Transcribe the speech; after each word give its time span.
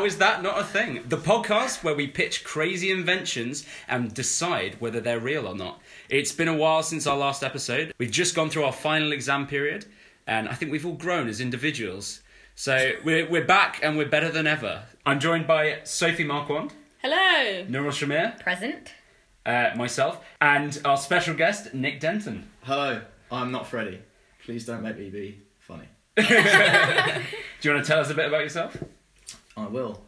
How 0.00 0.06
Is 0.06 0.16
That 0.16 0.42
Not 0.42 0.58
a 0.58 0.64
Thing? 0.64 1.04
The 1.06 1.18
podcast 1.18 1.84
where 1.84 1.94
we 1.94 2.06
pitch 2.06 2.42
crazy 2.42 2.90
inventions 2.90 3.66
and 3.86 4.14
decide 4.14 4.80
whether 4.80 4.98
they're 4.98 5.20
real 5.20 5.46
or 5.46 5.54
not. 5.54 5.82
It's 6.08 6.32
been 6.32 6.48
a 6.48 6.56
while 6.56 6.82
since 6.82 7.06
our 7.06 7.18
last 7.18 7.44
episode. 7.44 7.92
We've 7.98 8.10
just 8.10 8.34
gone 8.34 8.48
through 8.48 8.64
our 8.64 8.72
final 8.72 9.12
exam 9.12 9.46
period 9.46 9.84
and 10.26 10.48
I 10.48 10.54
think 10.54 10.72
we've 10.72 10.86
all 10.86 10.94
grown 10.94 11.28
as 11.28 11.38
individuals. 11.38 12.22
So 12.54 12.92
we're, 13.04 13.28
we're 13.28 13.44
back 13.44 13.80
and 13.82 13.98
we're 13.98 14.08
better 14.08 14.30
than 14.30 14.46
ever. 14.46 14.84
I'm 15.04 15.20
joined 15.20 15.46
by 15.46 15.80
Sophie 15.84 16.24
Marquand, 16.24 16.72
Hello. 17.02 17.66
Nurul 17.66 17.90
Shamir, 17.92 18.40
Present. 18.40 18.94
uh, 19.44 19.72
myself, 19.76 20.24
and 20.40 20.80
our 20.82 20.96
special 20.96 21.34
guest, 21.34 21.74
Nick 21.74 22.00
Denton. 22.00 22.48
Hello, 22.62 23.02
I'm 23.30 23.52
not 23.52 23.66
Freddy. 23.66 24.00
Please 24.46 24.64
don't 24.64 24.82
make 24.82 24.96
me 24.96 25.10
be 25.10 25.42
funny. 25.58 25.88
Do 26.16 26.22
you 26.24 27.74
want 27.74 27.84
to 27.84 27.86
tell 27.86 28.00
us 28.00 28.08
a 28.08 28.14
bit 28.14 28.28
about 28.28 28.40
yourself? 28.44 28.82
I 29.60 29.66
will. 29.68 30.00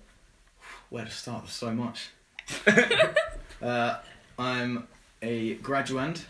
Where 0.90 1.04
to 1.04 1.10
start? 1.10 1.44
There's 1.44 1.52
so 1.54 1.72
much. 1.72 2.10
uh, 3.62 3.96
I'm 4.38 4.86
a 5.20 5.56
graduand 5.56 6.22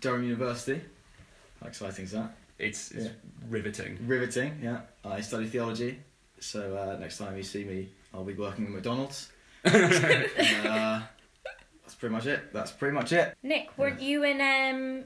Durham 0.00 0.24
University. 0.24 0.80
How 1.60 1.68
exciting 1.68 2.04
is 2.06 2.12
that? 2.12 2.34
It's, 2.58 2.90
it's 2.92 3.06
Yeah. 3.06 3.10
riveting. 3.48 3.98
Riveting, 4.06 4.60
yeah. 4.62 4.80
I 5.04 5.20
study 5.20 5.46
theology, 5.46 5.98
so 6.38 6.76
uh, 6.76 6.98
next 6.98 7.18
time 7.18 7.36
you 7.36 7.42
see 7.42 7.64
me, 7.64 7.88
I'll 8.14 8.24
be 8.24 8.34
working 8.34 8.66
at 8.66 8.70
McDonald's. 8.70 9.30
uh, 9.64 9.70
that's 11.82 11.94
pretty 11.98 12.14
much 12.14 12.26
it. 12.26 12.52
That's 12.52 12.70
pretty 12.70 12.94
much 12.94 13.12
it. 13.12 13.36
Nick, 13.42 13.76
weren't 13.76 14.00
you 14.00 14.22
in 14.24 14.40
um 14.40 15.04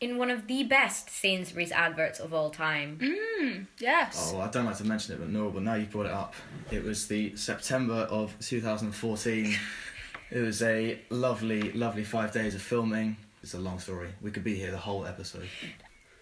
in 0.00 0.18
one 0.18 0.30
of 0.30 0.46
the 0.46 0.62
best 0.64 1.08
Sainsbury's 1.10 1.72
adverts 1.72 2.18
of 2.20 2.34
all 2.34 2.50
time? 2.50 2.98
Mm, 3.00 3.66
yes. 3.78 4.30
Oh, 4.32 4.38
well, 4.38 4.46
I 4.46 4.50
don't 4.50 4.66
like 4.66 4.76
to 4.78 4.84
mention 4.84 5.14
it, 5.14 5.18
but 5.18 5.28
no, 5.28 5.50
but 5.50 5.62
now 5.62 5.74
you've 5.74 5.90
brought 5.90 6.06
it 6.06 6.12
up. 6.12 6.34
It 6.70 6.82
was 6.84 7.08
the 7.08 7.36
September 7.36 8.06
of 8.10 8.34
2014. 8.40 9.56
it 10.30 10.40
was 10.40 10.62
a 10.62 11.00
lovely, 11.10 11.72
lovely 11.72 12.04
five 12.04 12.32
days 12.32 12.54
of 12.54 12.62
filming. 12.62 13.16
It's 13.42 13.54
a 13.54 13.58
long 13.58 13.78
story. 13.78 14.08
We 14.22 14.30
could 14.30 14.44
be 14.44 14.54
here 14.56 14.70
the 14.70 14.78
whole 14.78 15.06
episode. 15.06 15.48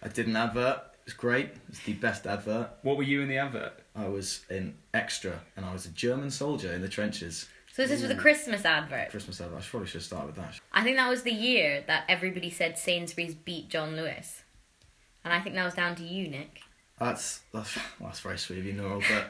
I 0.01 0.07
did 0.09 0.27
an 0.27 0.35
advert. 0.35 0.77
It 0.77 1.05
was 1.05 1.13
great. 1.13 1.49
It's 1.69 1.79
the 1.83 1.93
best 1.93 2.27
advert. 2.27 2.69
What 2.81 2.97
were 2.97 3.03
you 3.03 3.21
in 3.21 3.29
the 3.29 3.37
advert? 3.37 3.73
I 3.95 4.07
was 4.07 4.45
an 4.49 4.75
extra, 4.93 5.39
and 5.55 5.65
I 5.65 5.73
was 5.73 5.85
a 5.85 5.89
German 5.89 6.31
soldier 6.31 6.71
in 6.73 6.81
the 6.81 6.89
trenches. 6.89 7.47
So 7.73 7.87
this 7.87 8.01
was 8.01 8.09
the 8.09 8.15
Christmas 8.15 8.65
advert. 8.65 9.09
Christmas 9.09 9.41
advert. 9.41 9.57
I 9.57 9.63
probably 9.63 9.87
should 9.87 10.03
start 10.03 10.27
with 10.27 10.35
that. 10.35 10.59
I 10.71 10.83
think 10.83 10.95
that 10.97 11.09
was 11.09 11.23
the 11.23 11.33
year 11.33 11.83
that 11.87 12.03
everybody 12.07 12.51
said 12.51 12.77
Sainsbury's 12.77 13.33
beat 13.33 13.69
John 13.69 13.95
Lewis. 13.95 14.43
And 15.23 15.33
I 15.33 15.39
think 15.39 15.55
that 15.55 15.65
was 15.65 15.73
down 15.73 15.95
to 15.95 16.03
you, 16.03 16.27
Nick. 16.27 16.59
That's 16.99 17.41
that's 17.51 17.75
well, 17.99 18.09
that's 18.09 18.19
very 18.19 18.37
sweet 18.37 18.59
of 18.59 18.65
you, 18.65 18.73
Nora. 18.73 18.99
But 19.09 19.29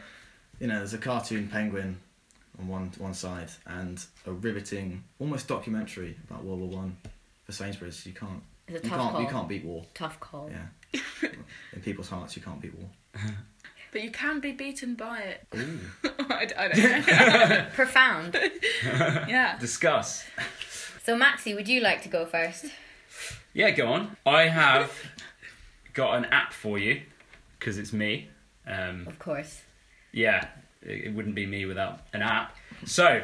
you 0.60 0.68
know, 0.68 0.76
there's 0.80 0.94
a 0.94 0.98
cartoon 0.98 1.48
penguin 1.48 2.02
on 2.60 2.68
one 2.68 2.92
one 2.98 3.14
side 3.14 3.50
and 3.66 4.06
a 4.28 4.34
riveting, 4.34 5.06
almost 5.20 5.48
documentary 5.48 6.18
about 6.30 6.44
World 6.44 6.60
War 6.60 6.70
One 6.82 6.98
for 7.46 7.54
Sainsbury's. 7.54 8.06
You 8.06 8.12
can't 8.12 8.44
It's 8.68 8.82
a 8.82 8.84
you 8.84 8.90
tough 8.90 9.00
can't 9.00 9.12
call. 9.14 9.22
you 9.22 9.28
can't 9.30 9.48
beat 9.48 9.64
war. 9.64 9.86
Tough 9.94 10.20
call. 10.20 10.52
Yeah, 10.52 11.30
in 11.72 11.82
people's 11.82 12.10
hearts, 12.10 12.36
you 12.36 12.42
can't 12.42 12.60
beat 12.62 12.78
war. 12.78 12.90
But 13.94 14.02
you 14.04 14.12
can 14.12 14.40
be 14.40 14.52
beaten 14.52 14.96
by 14.96 15.20
it. 15.20 15.48
Ooh. 15.56 15.80
I, 16.30 16.46
d- 16.46 16.56
I 16.58 16.68
don't 16.68 17.08
know. 17.50 17.66
Profound. 17.74 18.36
yeah. 18.84 19.58
Discuss. 19.60 20.26
So 21.06 21.16
Maxie, 21.16 21.54
would 21.54 21.68
you 21.68 21.80
like 21.80 22.02
to 22.04 22.10
go 22.10 22.26
first? 22.26 22.66
Yeah, 23.54 23.70
go 23.70 23.88
on. 23.94 24.18
I 24.26 24.48
have 24.48 24.92
got 25.94 26.16
an 26.18 26.26
app 26.26 26.54
for 26.54 26.80
you 26.80 27.02
because 27.60 27.78
it's 27.78 27.94
me. 27.94 28.30
Um, 28.66 29.06
Of 29.08 29.20
course. 29.20 29.62
yeah, 30.12 30.48
it, 30.82 31.06
it 31.06 31.14
wouldn't 31.14 31.36
be 31.36 31.46
me 31.46 31.66
without 31.66 32.00
an 32.14 32.22
app. 32.24 32.56
So, 32.86 33.24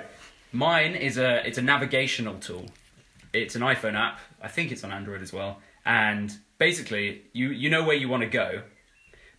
mine 0.52 0.94
is 0.96 1.18
a 1.18 1.46
it's 1.48 1.58
a 1.58 1.62
navigational 1.64 2.36
tool. 2.36 2.66
It's 3.34 3.56
an 3.56 3.62
iPhone 3.64 3.96
app. 3.96 4.20
I 4.42 4.48
think 4.50 4.72
it's 4.72 4.84
on 4.84 4.92
Android 4.92 5.22
as 5.22 5.34
well. 5.34 5.60
And 5.86 6.32
basically, 6.60 7.24
you 7.34 7.50
you 7.50 7.70
know 7.72 7.84
where 7.84 7.96
you 7.96 8.08
want 8.10 8.22
to 8.22 8.30
go, 8.30 8.62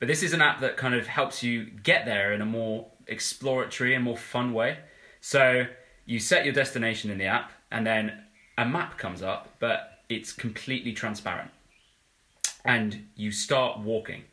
but 0.01 0.09
this 0.09 0.23
is 0.23 0.33
an 0.33 0.43
app 0.43 0.61
that 0.61 0.77
kind 0.77 0.95
of 0.95 1.07
helps 1.07 1.43
you 1.43 1.65
get 1.65 2.07
there 2.07 2.33
in 2.33 2.41
a 2.41 2.47
more 2.47 2.89
exploratory 3.07 3.95
and 3.95 4.03
more 4.03 4.17
fun 4.17 4.53
way. 4.53 4.79
So 5.21 5.67
you 6.07 6.19
set 6.19 6.45
your 6.45 6.55
destination 6.55 7.11
in 7.11 7.19
the 7.19 7.27
app, 7.27 7.53
and 7.71 7.87
then 7.87 8.25
a 8.59 8.65
map 8.65 8.99
comes 8.99 9.23
up, 9.23 9.55
but 9.61 10.01
it's 10.09 10.33
completely 10.33 10.93
transparent. 10.93 11.51
And 12.65 13.07
you 13.15 13.31
start 13.31 13.79
walking, 13.79 14.25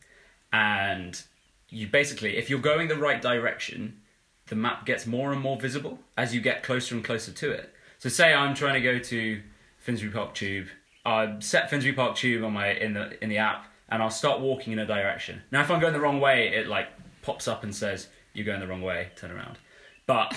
and 0.51 1.21
you 1.69 1.87
basically, 1.87 2.37
if 2.37 2.49
you're 2.49 2.59
going 2.59 2.87
the 2.87 2.95
right 2.95 3.21
direction, 3.21 4.01
the 4.47 4.55
map 4.55 4.85
gets 4.85 5.05
more 5.05 5.33
and 5.33 5.41
more 5.41 5.59
visible 5.59 5.99
as 6.17 6.33
you 6.33 6.41
get 6.41 6.63
closer 6.63 6.95
and 6.95 7.03
closer 7.03 7.31
to 7.31 7.51
it. 7.51 7.73
So, 7.99 8.09
say 8.09 8.33
I'm 8.33 8.55
trying 8.55 8.75
to 8.75 8.81
go 8.81 8.99
to 8.99 9.41
Finsbury 9.79 10.11
Park 10.11 10.33
Tube, 10.33 10.67
I 11.05 11.37
set 11.39 11.69
Finsbury 11.69 11.95
Park 11.95 12.17
Tube 12.17 12.43
on 12.43 12.53
my 12.53 12.71
in 12.71 12.93
the 12.93 13.21
in 13.23 13.29
the 13.29 13.37
app, 13.37 13.66
and 13.89 14.01
I'll 14.01 14.09
start 14.09 14.39
walking 14.39 14.73
in 14.73 14.79
a 14.79 14.85
direction. 14.85 15.41
Now, 15.51 15.61
if 15.61 15.71
I'm 15.71 15.79
going 15.79 15.93
the 15.93 15.99
wrong 15.99 16.19
way, 16.19 16.49
it 16.49 16.67
like 16.67 16.89
pops 17.21 17.47
up 17.47 17.63
and 17.63 17.75
says 17.75 18.07
you're 18.33 18.45
going 18.45 18.59
the 18.59 18.67
wrong 18.67 18.81
way, 18.81 19.09
turn 19.15 19.31
around. 19.31 19.57
But 20.05 20.33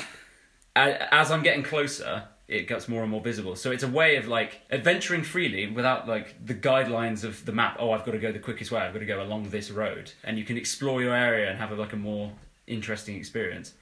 as 0.74 1.30
I'm 1.30 1.42
getting 1.42 1.62
closer, 1.62 2.24
it 2.48 2.66
gets 2.66 2.88
more 2.88 3.02
and 3.02 3.10
more 3.10 3.20
visible. 3.20 3.54
So 3.54 3.70
it's 3.70 3.84
a 3.84 3.88
way 3.88 4.16
of 4.16 4.26
like 4.26 4.62
adventuring 4.70 5.22
freely 5.22 5.68
without 5.68 6.08
like 6.08 6.44
the 6.44 6.54
guidelines 6.54 7.22
of 7.22 7.44
the 7.44 7.52
map. 7.52 7.76
Oh, 7.78 7.92
I've 7.92 8.04
got 8.04 8.12
to 8.12 8.18
go 8.18 8.32
the 8.32 8.40
quickest 8.40 8.72
way. 8.72 8.80
I've 8.80 8.92
got 8.92 8.98
to 8.98 9.06
go 9.06 9.22
along 9.22 9.50
this 9.50 9.70
road, 9.70 10.12
and 10.24 10.38
you 10.38 10.44
can 10.44 10.56
explore 10.56 11.00
your 11.00 11.14
area 11.14 11.48
and 11.48 11.58
have 11.58 11.70
a, 11.70 11.76
like 11.76 11.92
a 11.92 11.96
more 11.96 12.32
interesting 12.66 13.16
experience. 13.16 13.74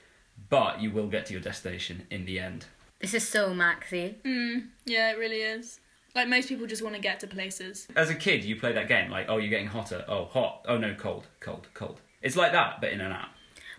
But 0.50 0.81
you 0.81 0.91
will 0.91 1.09
get 1.09 1.27
to 1.27 1.33
your 1.33 1.43
destination 1.43 2.06
in 2.11 2.25
the 2.27 2.39
end. 2.39 2.67
This 3.00 3.15
is 3.15 3.27
so 3.27 3.55
Maxie. 3.55 4.17
Mm, 4.25 4.69
yeah, 4.85 5.12
it 5.12 5.19
really 5.19 5.41
is. 5.41 5.81
Like 6.15 6.29
most 6.29 6.49
people 6.49 6.67
just 6.67 6.83
want 6.83 6.95
to 6.95 7.01
get 7.01 7.21
to 7.21 7.27
places. 7.27 7.87
As 7.95 8.11
a 8.11 8.15
kid, 8.15 8.45
you 8.45 8.57
play 8.57 8.73
that 8.73 8.89
game 8.89 9.11
like, 9.11 9.27
oh, 9.29 9.37
you're 9.37 9.51
getting 9.51 9.67
hotter. 9.67 10.05
Oh, 10.09 10.25
hot. 10.25 10.65
Oh 10.67 10.79
no, 10.79 10.95
cold, 10.95 11.27
cold, 11.41 11.69
cold. 11.75 12.01
It's 12.23 12.37
like 12.37 12.53
that, 12.53 12.81
but 12.81 12.93
in 12.93 13.01
an 13.01 13.13
app. 13.13 13.31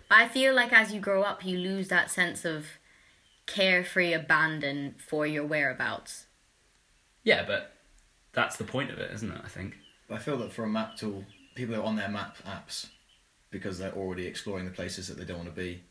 But 0.08 0.18
I 0.18 0.28
feel 0.28 0.54
like 0.54 0.72
as 0.72 0.92
you 0.92 1.00
grow 1.00 1.22
up, 1.22 1.44
you 1.44 1.58
lose 1.58 1.88
that 1.88 2.10
sense 2.10 2.44
of 2.44 2.66
carefree 3.46 4.12
abandon 4.12 4.94
for 4.98 5.26
your 5.26 5.44
whereabouts. 5.44 6.26
Yeah, 7.24 7.44
but 7.46 7.74
that's 8.32 8.56
the 8.56 8.64
point 8.64 8.90
of 8.90 8.98
it, 8.98 9.10
isn't 9.12 9.30
it? 9.30 9.40
I 9.44 9.48
think. 9.48 9.76
I 10.08 10.18
feel 10.18 10.38
that 10.38 10.52
for 10.52 10.64
a 10.64 10.68
map 10.68 10.96
tool, 10.96 11.24
people 11.54 11.76
are 11.76 11.82
on 11.82 11.96
their 11.96 12.08
map 12.08 12.36
apps 12.46 12.88
because 13.50 13.78
they're 13.78 13.92
already 13.92 14.26
exploring 14.26 14.64
the 14.64 14.70
places 14.70 15.08
that 15.08 15.18
they 15.18 15.24
don't 15.24 15.38
want 15.38 15.48
to 15.48 15.54
be. 15.54 15.82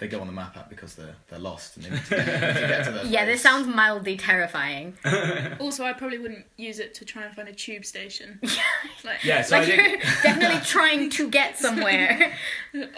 They 0.00 0.08
go 0.08 0.20
on 0.20 0.26
the 0.26 0.32
map 0.32 0.56
app 0.56 0.68
because 0.70 0.94
they're 0.94 1.14
they're 1.28 1.38
lost 1.38 1.76
and 1.76 1.84
they 1.84 1.90
need 1.90 2.04
to 2.06 2.10
get, 2.16 2.24
to, 2.24 2.60
get 2.66 2.84
to 2.86 2.90
their 2.92 3.04
Yeah, 3.04 3.24
place. 3.24 3.34
this 3.36 3.42
sounds 3.42 3.66
mildly 3.68 4.16
terrifying. 4.16 4.96
Also, 5.60 5.84
I 5.84 5.92
probably 5.92 6.18
wouldn't 6.18 6.46
use 6.56 6.78
it 6.78 6.94
to 6.94 7.04
try 7.04 7.22
and 7.24 7.34
find 7.36 7.46
a 7.48 7.52
tube 7.52 7.84
station. 7.84 8.40
like, 9.04 9.22
Yeah, 9.22 9.42
so 9.42 9.56
I 9.56 9.58
like 9.60 9.68
think 9.68 9.82
you're 9.90 9.98
definitely 10.22 10.60
trying 10.64 11.10
to 11.10 11.30
get 11.30 11.58
somewhere. 11.58 12.32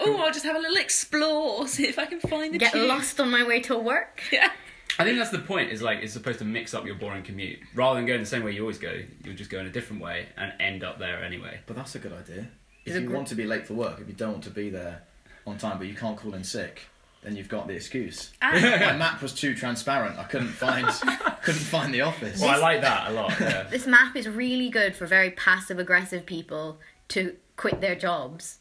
oh, 0.00 0.16
I'll 0.16 0.32
just 0.32 0.44
have 0.44 0.54
a 0.56 0.60
little 0.60 0.76
explore, 0.76 1.66
see 1.66 1.86
if 1.88 1.98
I 1.98 2.06
can 2.06 2.20
find 2.20 2.54
the 2.54 2.58
get 2.58 2.72
tube. 2.72 2.86
lost 2.88 3.20
on 3.20 3.30
my 3.30 3.42
way 3.44 3.60
to 3.62 3.76
work. 3.76 4.22
Yeah. 4.32 4.50
I 4.98 5.04
think 5.04 5.18
that's 5.18 5.30
the 5.30 5.38
point. 5.40 5.72
Is 5.72 5.82
like 5.82 5.98
it's 6.02 6.12
supposed 6.12 6.38
to 6.38 6.44
mix 6.44 6.72
up 6.74 6.86
your 6.86 6.94
boring 6.94 7.22
commute 7.24 7.58
rather 7.74 7.98
than 7.98 8.06
going 8.06 8.20
the 8.20 8.26
same 8.26 8.44
way 8.44 8.52
you 8.52 8.60
always 8.60 8.78
go. 8.78 8.92
You'll 9.24 9.34
just 9.34 9.50
go 9.50 9.58
in 9.58 9.66
a 9.66 9.70
different 9.70 10.02
way 10.02 10.28
and 10.36 10.52
end 10.60 10.84
up 10.84 10.98
there 11.00 11.24
anyway. 11.24 11.60
But 11.66 11.74
that's 11.76 11.94
a 11.96 11.98
good 11.98 12.12
idea. 12.12 12.46
Is 12.84 12.94
If 12.94 12.96
it 12.96 13.02
you 13.02 13.08
gr- 13.08 13.14
want 13.16 13.28
to 13.28 13.34
be 13.34 13.44
late 13.46 13.66
for 13.66 13.74
work, 13.74 14.00
if 14.00 14.06
you 14.06 14.14
don't 14.14 14.32
want 14.32 14.44
to 14.44 14.50
be 14.50 14.68
there 14.70 15.02
on 15.46 15.56
time, 15.58 15.78
but 15.78 15.86
you 15.88 15.94
can't 15.94 16.16
call 16.16 16.34
in 16.34 16.44
sick, 16.44 16.82
then 17.22 17.36
you've 17.36 17.48
got 17.48 17.66
the 17.68 17.74
excuse. 17.74 18.30
And 18.42 18.64
ah. 18.64 18.78
My 18.92 18.96
map 18.96 19.22
was 19.22 19.32
too 19.32 19.54
transparent. 19.54 20.18
I 20.18 20.24
couldn't 20.24 20.48
find 20.48 20.86
couldn't 21.42 21.60
find 21.60 21.92
the 21.94 22.00
office. 22.02 22.40
Well, 22.40 22.50
I 22.50 22.56
like 22.58 22.80
that 22.82 23.10
a 23.10 23.12
lot. 23.14 23.38
Yeah. 23.40 23.62
This 23.70 23.86
map 23.86 24.16
is 24.16 24.28
really 24.28 24.68
good 24.68 24.94
for 24.96 25.06
very 25.06 25.30
passive 25.30 25.78
aggressive 25.78 26.26
people 26.26 26.78
to 27.08 27.36
quit 27.56 27.80
their 27.80 27.94
jobs. 27.94 28.58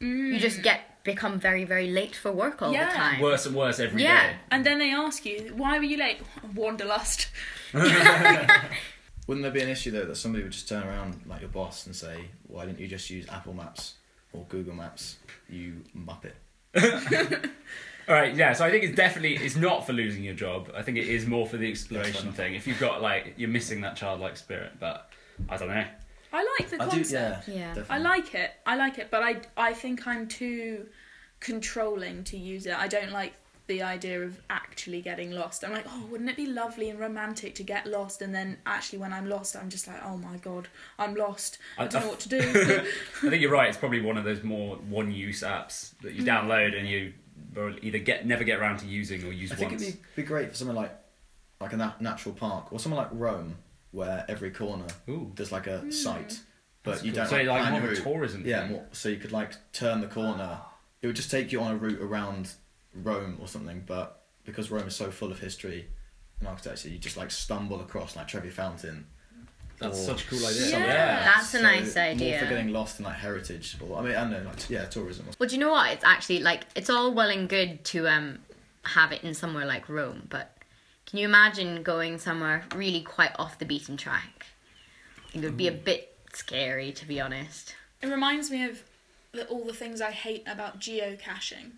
Mm. 0.00 0.32
You 0.34 0.38
just 0.38 0.62
get 0.62 1.02
become 1.04 1.38
very 1.38 1.64
very 1.64 1.88
late 1.90 2.14
for 2.16 2.32
work 2.32 2.62
all 2.62 2.72
Yeah. 2.72 2.88
the 2.90 2.96
time. 2.96 3.20
worse 3.20 3.46
and 3.46 3.54
worse 3.54 3.78
every 3.80 3.98
day. 3.98 4.04
Yeah. 4.04 4.34
and 4.50 4.64
then 4.64 4.78
they 4.78 4.90
ask 4.90 5.24
you, 5.26 5.52
why 5.56 5.78
were 5.78 5.84
you 5.84 5.96
late? 5.98 6.18
Wanderlust. 6.54 7.28
Wouldn't 9.26 9.42
there 9.42 9.50
be 9.52 9.62
an 9.62 9.68
issue 9.70 9.90
though 9.90 10.04
that 10.04 10.16
somebody 10.16 10.42
would 10.44 10.52
just 10.52 10.68
turn 10.68 10.86
around 10.86 11.22
like 11.26 11.40
your 11.40 11.48
boss 11.50 11.86
and 11.86 11.96
say, 11.96 12.26
"Why 12.46 12.66
didn't 12.66 12.78
you 12.78 12.86
just 12.86 13.08
use 13.08 13.26
Apple 13.30 13.54
Maps 13.54 13.94
or 14.34 14.44
Google 14.50 14.74
Maps? 14.74 15.16
You 15.48 15.82
muppet." 15.96 16.32
All 18.08 18.14
right. 18.14 18.34
Yeah. 18.34 18.52
So 18.52 18.64
I 18.64 18.70
think 18.70 18.84
it's 18.84 18.96
definitely 18.96 19.36
it's 19.44 19.56
not 19.56 19.86
for 19.86 19.92
losing 19.92 20.22
your 20.24 20.34
job. 20.34 20.70
I 20.76 20.82
think 20.82 20.98
it 20.98 21.08
is 21.08 21.26
more 21.26 21.46
for 21.46 21.56
the 21.56 21.68
exploration 21.70 22.32
thing. 22.32 22.54
If 22.54 22.66
you've 22.66 22.80
got 22.80 23.02
like 23.02 23.34
you're 23.36 23.48
missing 23.48 23.80
that 23.82 23.96
childlike 23.96 24.36
spirit, 24.36 24.72
but 24.78 25.10
I 25.48 25.56
don't 25.56 25.68
know. 25.68 25.84
I 26.32 26.46
like 26.58 26.68
the 26.70 26.82
I 26.82 26.84
do, 26.86 26.96
concept. 26.96 27.48
yeah, 27.48 27.54
Yeah. 27.54 27.68
definitely. 27.74 27.94
I 27.94 27.98
like 27.98 28.34
it. 28.34 28.50
I 28.66 28.76
like 28.76 28.98
it, 28.98 29.08
but 29.10 29.22
I 29.22 29.40
I 29.56 29.72
think 29.72 30.06
I'm 30.06 30.26
too 30.26 30.86
controlling 31.40 32.24
to 32.24 32.36
use 32.36 32.66
it. 32.66 32.74
I 32.76 32.88
don't 32.88 33.12
like 33.12 33.34
the 33.66 33.82
idea 33.82 34.22
of 34.22 34.38
actually 34.50 35.00
getting 35.00 35.30
lost. 35.30 35.64
I'm 35.64 35.72
like, 35.72 35.86
oh, 35.88 36.06
wouldn't 36.10 36.28
it 36.28 36.36
be 36.36 36.46
lovely 36.46 36.90
and 36.90 36.98
romantic 36.98 37.54
to 37.56 37.62
get 37.62 37.86
lost? 37.86 38.20
And 38.20 38.34
then 38.34 38.58
actually, 38.66 38.98
when 38.98 39.12
I'm 39.12 39.26
lost, 39.26 39.56
I'm 39.56 39.70
just 39.70 39.86
like, 39.86 40.04
oh 40.04 40.18
my 40.18 40.36
god, 40.38 40.68
I'm 40.98 41.14
lost. 41.14 41.58
I 41.78 41.84
I- 41.84 41.88
don't 41.88 42.02
know 42.02 42.08
what 42.08 42.20
to 42.20 42.28
do. 42.28 42.38
I 43.22 43.30
think 43.30 43.40
you're 43.40 43.50
right. 43.50 43.68
It's 43.68 43.78
probably 43.78 44.02
one 44.02 44.18
of 44.18 44.24
those 44.24 44.42
more 44.42 44.76
one-use 44.76 45.42
apps 45.42 45.92
that 46.02 46.12
you 46.12 46.22
mm. 46.24 46.26
download 46.26 46.78
and 46.78 46.86
you 46.86 47.14
will 47.54 47.76
either 47.82 47.98
get 47.98 48.26
never 48.26 48.44
get 48.44 48.58
around 48.58 48.78
to 48.78 48.86
using 48.86 49.24
or 49.24 49.32
use 49.32 49.50
once. 49.50 49.52
I 49.52 49.56
think 49.56 49.70
once. 49.72 49.82
it'd 49.82 50.02
be, 50.16 50.22
be 50.22 50.26
great 50.26 50.50
for 50.50 50.56
something 50.56 50.76
like 50.76 50.92
like 51.60 51.72
a 51.72 51.76
nat- 51.76 52.00
natural 52.00 52.34
park 52.34 52.72
or 52.72 52.78
something 52.78 52.98
like 52.98 53.08
Rome, 53.12 53.56
where 53.90 54.24
every 54.28 54.50
corner 54.50 54.86
Ooh. 55.08 55.32
there's 55.34 55.52
like 55.52 55.66
a 55.66 55.78
hmm. 55.78 55.90
site, 55.90 56.40
but 56.82 56.92
That's 56.92 57.04
you 57.04 57.12
cool. 57.12 57.20
don't 57.20 57.28
So 57.28 57.36
like, 57.36 57.46
like 57.46 57.60
plan 57.60 57.72
more 57.72 57.80
of 57.80 57.86
a 57.86 57.88
route. 57.88 58.02
tourism 58.02 58.42
Yeah, 58.46 58.62
thing. 58.62 58.72
more, 58.72 58.86
so 58.92 59.08
you 59.08 59.16
could 59.16 59.32
like 59.32 59.52
turn 59.72 60.00
the 60.00 60.08
corner. 60.08 60.58
It 61.02 61.06
would 61.06 61.16
just 61.16 61.30
take 61.30 61.52
you 61.52 61.60
on 61.60 61.72
a 61.72 61.76
route 61.76 62.00
around 62.00 62.52
Rome 62.94 63.38
or 63.40 63.48
something, 63.48 63.82
but 63.86 64.24
because 64.44 64.70
Rome 64.70 64.88
is 64.88 64.96
so 64.96 65.10
full 65.10 65.30
of 65.30 65.38
history 65.38 65.88
and 66.40 66.48
architecture, 66.48 66.88
you 66.88 66.98
just 66.98 67.16
like 67.16 67.30
stumble 67.30 67.80
across 67.80 68.16
like 68.16 68.28
Trevi 68.28 68.50
Fountain. 68.50 69.06
That's 69.78 70.00
or 70.00 70.04
such 70.04 70.24
a 70.24 70.28
cool 70.28 70.38
idea. 70.46 70.52
something 70.62 70.80
Yeah. 70.80 70.86
like 70.86 70.96
that. 71.24 71.34
That's 71.36 71.54
a 71.54 71.62
nice 71.62 71.96
idea. 71.96 72.30
More 72.32 72.38
for 72.40 72.46
getting 72.46 72.72
lost 72.72 72.98
in 72.98 73.04
like 73.04 73.16
heritage, 73.16 73.76
or 73.80 73.98
I 73.98 74.02
mean, 74.02 74.14
I 74.14 74.20
don't 74.20 74.30
know, 74.44 74.50
like 74.50 74.70
yeah, 74.70 74.84
tourism. 74.86 75.26
Well, 75.38 75.48
do 75.48 75.54
you 75.54 75.60
know 75.60 75.70
what? 75.72 75.90
It's 75.92 76.04
actually 76.04 76.40
like 76.40 76.62
it's 76.74 76.88
all 76.90 77.12
well 77.12 77.28
and 77.30 77.48
good 77.48 77.84
to 77.86 78.08
um 78.08 78.38
have 78.84 79.12
it 79.12 79.24
in 79.24 79.34
somewhere 79.34 79.66
like 79.66 79.88
Rome, 79.88 80.26
but 80.28 80.56
can 81.06 81.18
you 81.18 81.24
imagine 81.26 81.82
going 81.82 82.18
somewhere 82.18 82.64
really 82.74 83.00
quite 83.02 83.32
off 83.38 83.58
the 83.58 83.64
beaten 83.64 83.96
track? 83.96 84.46
I 85.28 85.32
think 85.32 85.44
it 85.44 85.48
would 85.48 85.56
be 85.56 85.68
a 85.68 85.72
bit 85.72 86.16
scary, 86.32 86.92
to 86.92 87.06
be 87.06 87.20
honest. 87.20 87.74
It 88.02 88.06
reminds 88.08 88.50
me 88.50 88.64
of 88.64 88.82
the, 89.32 89.46
all 89.48 89.64
the 89.64 89.72
things 89.72 90.00
I 90.00 90.10
hate 90.12 90.44
about 90.46 90.80
geocaching. 90.80 91.72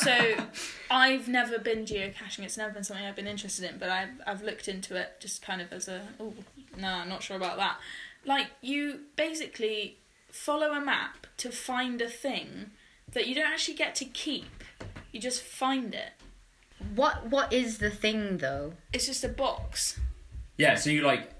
So 0.00 0.34
I've 0.90 1.28
never 1.28 1.58
been 1.58 1.84
geocaching. 1.84 2.40
It's 2.40 2.56
never 2.56 2.72
been 2.72 2.84
something 2.84 3.04
I've 3.04 3.16
been 3.16 3.26
interested 3.26 3.70
in, 3.70 3.78
but 3.78 3.90
I've 3.90 4.20
I've 4.26 4.42
looked 4.42 4.68
into 4.68 4.96
it 4.96 5.16
just 5.20 5.42
kind 5.42 5.60
of 5.60 5.72
as 5.72 5.88
a 5.88 6.02
oh 6.20 6.34
no, 6.76 6.88
I'm 6.88 7.08
not 7.08 7.22
sure 7.22 7.36
about 7.36 7.56
that. 7.58 7.78
Like 8.24 8.48
you 8.60 9.00
basically 9.16 9.98
follow 10.30 10.72
a 10.72 10.80
map 10.80 11.26
to 11.38 11.50
find 11.50 12.00
a 12.00 12.08
thing 12.08 12.70
that 13.12 13.26
you 13.26 13.34
don't 13.34 13.50
actually 13.50 13.74
get 13.74 13.94
to 13.96 14.04
keep. 14.04 14.64
You 15.12 15.20
just 15.20 15.42
find 15.42 15.94
it. 15.94 16.12
What 16.94 17.26
What 17.26 17.52
is 17.52 17.78
the 17.78 17.90
thing 17.90 18.38
though? 18.38 18.74
It's 18.92 19.06
just 19.06 19.24
a 19.24 19.28
box. 19.28 19.98
Yeah, 20.56 20.76
so 20.76 20.90
you 20.90 21.02
like 21.02 21.33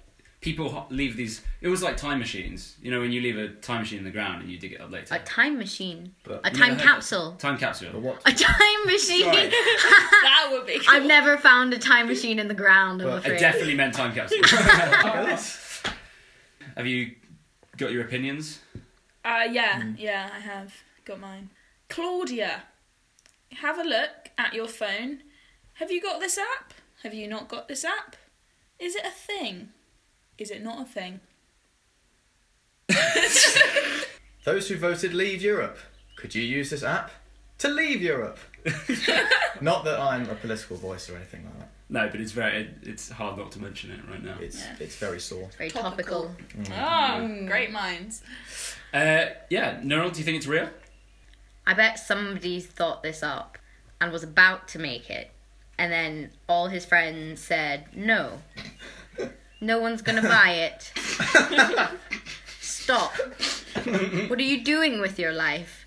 people 0.44 0.86
leave 0.90 1.16
these. 1.16 1.40
It 1.62 1.68
was 1.68 1.82
like 1.82 1.96
time 1.96 2.18
machines. 2.18 2.76
You 2.82 2.90
know, 2.90 3.00
when 3.00 3.10
you 3.12 3.22
leave 3.22 3.38
a 3.38 3.48
time 3.48 3.80
machine 3.80 3.98
in 3.98 4.04
the 4.04 4.10
ground 4.10 4.42
and 4.42 4.50
you 4.50 4.58
dig 4.58 4.72
it 4.72 4.80
up 4.80 4.90
later. 4.90 5.14
A 5.14 5.18
time 5.20 5.56
machine, 5.58 6.14
But 6.22 6.40
a 6.46 6.50
time 6.50 6.76
never 6.76 6.82
capsule, 6.82 7.32
Time 7.38 7.56
capsule. 7.56 7.88
but 7.92 8.02
what? 8.02 8.16
a 8.26 8.32
time 8.32 8.80
machine. 8.86 9.24
That 9.32 10.48
would 10.52 10.66
be. 10.66 10.78
Cool. 10.78 10.86
I've 10.90 11.06
never 11.06 11.38
found 11.38 11.72
a 11.72 11.78
time 11.78 12.06
machine 12.08 12.38
in 12.38 12.48
the 12.48 12.54
ground. 12.54 13.00
I'm 13.00 13.08
Well, 13.08 13.16
I 13.16 13.20
I 13.20 13.20
afraid. 13.20 13.40
definitely 13.40 13.74
meant 13.74 13.94
time 13.94 14.12
capsule. 14.14 14.38
Look 14.40 14.52
at 14.52 15.26
this. 15.26 15.82
Have 16.76 16.86
you 16.86 17.14
got 17.78 17.90
your 17.92 18.04
opinions? 18.04 18.60
Uh, 19.24 19.44
yeah, 19.50 19.82
yeah, 19.96 20.28
I 20.36 20.40
have 20.40 20.74
got 21.06 21.18
mine. 21.20 21.48
Claudia, 21.88 22.64
have 23.62 23.78
a 23.78 23.84
look 23.84 24.30
at 24.36 24.52
your 24.52 24.68
phone. 24.68 25.20
Have 25.74 25.90
you 25.90 26.02
got 26.02 26.20
this 26.20 26.36
app? 26.36 26.74
Have 27.02 27.14
you 27.14 27.26
not 27.28 27.48
got 27.48 27.66
this 27.68 27.84
app? 27.84 28.16
Is 28.78 28.94
it 28.94 29.06
a 29.06 29.10
thing? 29.10 29.70
Is 30.38 30.50
it 30.50 30.62
not 30.62 30.82
a 30.82 30.84
thing? 30.84 31.20
Those 34.44 34.68
who 34.68 34.76
voted 34.76 35.14
leave 35.14 35.40
Europe, 35.42 35.78
could 36.16 36.34
you 36.34 36.42
use 36.42 36.70
this 36.70 36.82
app 36.82 37.10
to 37.58 37.68
leave 37.68 38.02
Europe? 38.02 38.38
not 39.60 39.84
that 39.84 39.98
I'm 39.98 40.28
a 40.28 40.34
political 40.34 40.76
voice 40.76 41.08
or 41.08 41.16
anything 41.16 41.44
like 41.44 41.58
that. 41.60 41.68
No, 41.88 42.08
but 42.10 42.20
it's 42.20 42.32
very. 42.32 42.70
It's 42.82 43.10
hard 43.10 43.36
not 43.38 43.52
to 43.52 43.60
mention 43.62 43.90
it 43.90 44.00
right 44.10 44.22
now. 44.22 44.36
It's 44.40 44.58
Yeah. 44.60 44.76
it's 44.80 44.96
very 44.96 45.20
sore. 45.20 45.48
Very 45.58 45.70
Topical. 45.70 46.34
topical. 46.52 46.74
Ah, 46.74 47.20
great 47.46 47.70
minds. 47.70 48.22
Uh, 48.92 49.26
yeah, 49.50 49.80
Nurul, 49.82 50.12
do 50.12 50.18
you 50.18 50.24
think 50.24 50.38
it's 50.38 50.46
real? 50.46 50.70
I 51.66 51.74
bet 51.74 51.98
somebody 51.98 52.60
thought 52.60 53.02
this 53.02 53.22
up 53.22 53.58
and 54.00 54.12
was 54.12 54.22
about 54.22 54.66
to 54.68 54.78
make 54.78 55.08
it, 55.10 55.30
and 55.78 55.92
then 55.92 56.30
all 56.48 56.68
his 56.68 56.84
friends 56.84 57.40
said, 57.42 57.86
"No, 57.94 58.40
no 59.64 59.78
one's 59.78 60.02
gonna 60.02 60.22
buy 60.22 60.50
it. 60.50 60.92
Stop. 62.60 63.12
What 64.28 64.38
are 64.38 64.42
you 64.42 64.62
doing 64.62 65.00
with 65.00 65.18
your 65.18 65.32
life? 65.32 65.86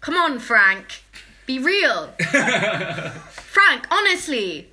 Come 0.00 0.16
on, 0.16 0.38
Frank, 0.38 1.02
be 1.46 1.58
real. 1.58 2.12
Frank, 3.30 3.86
honestly, 3.90 4.70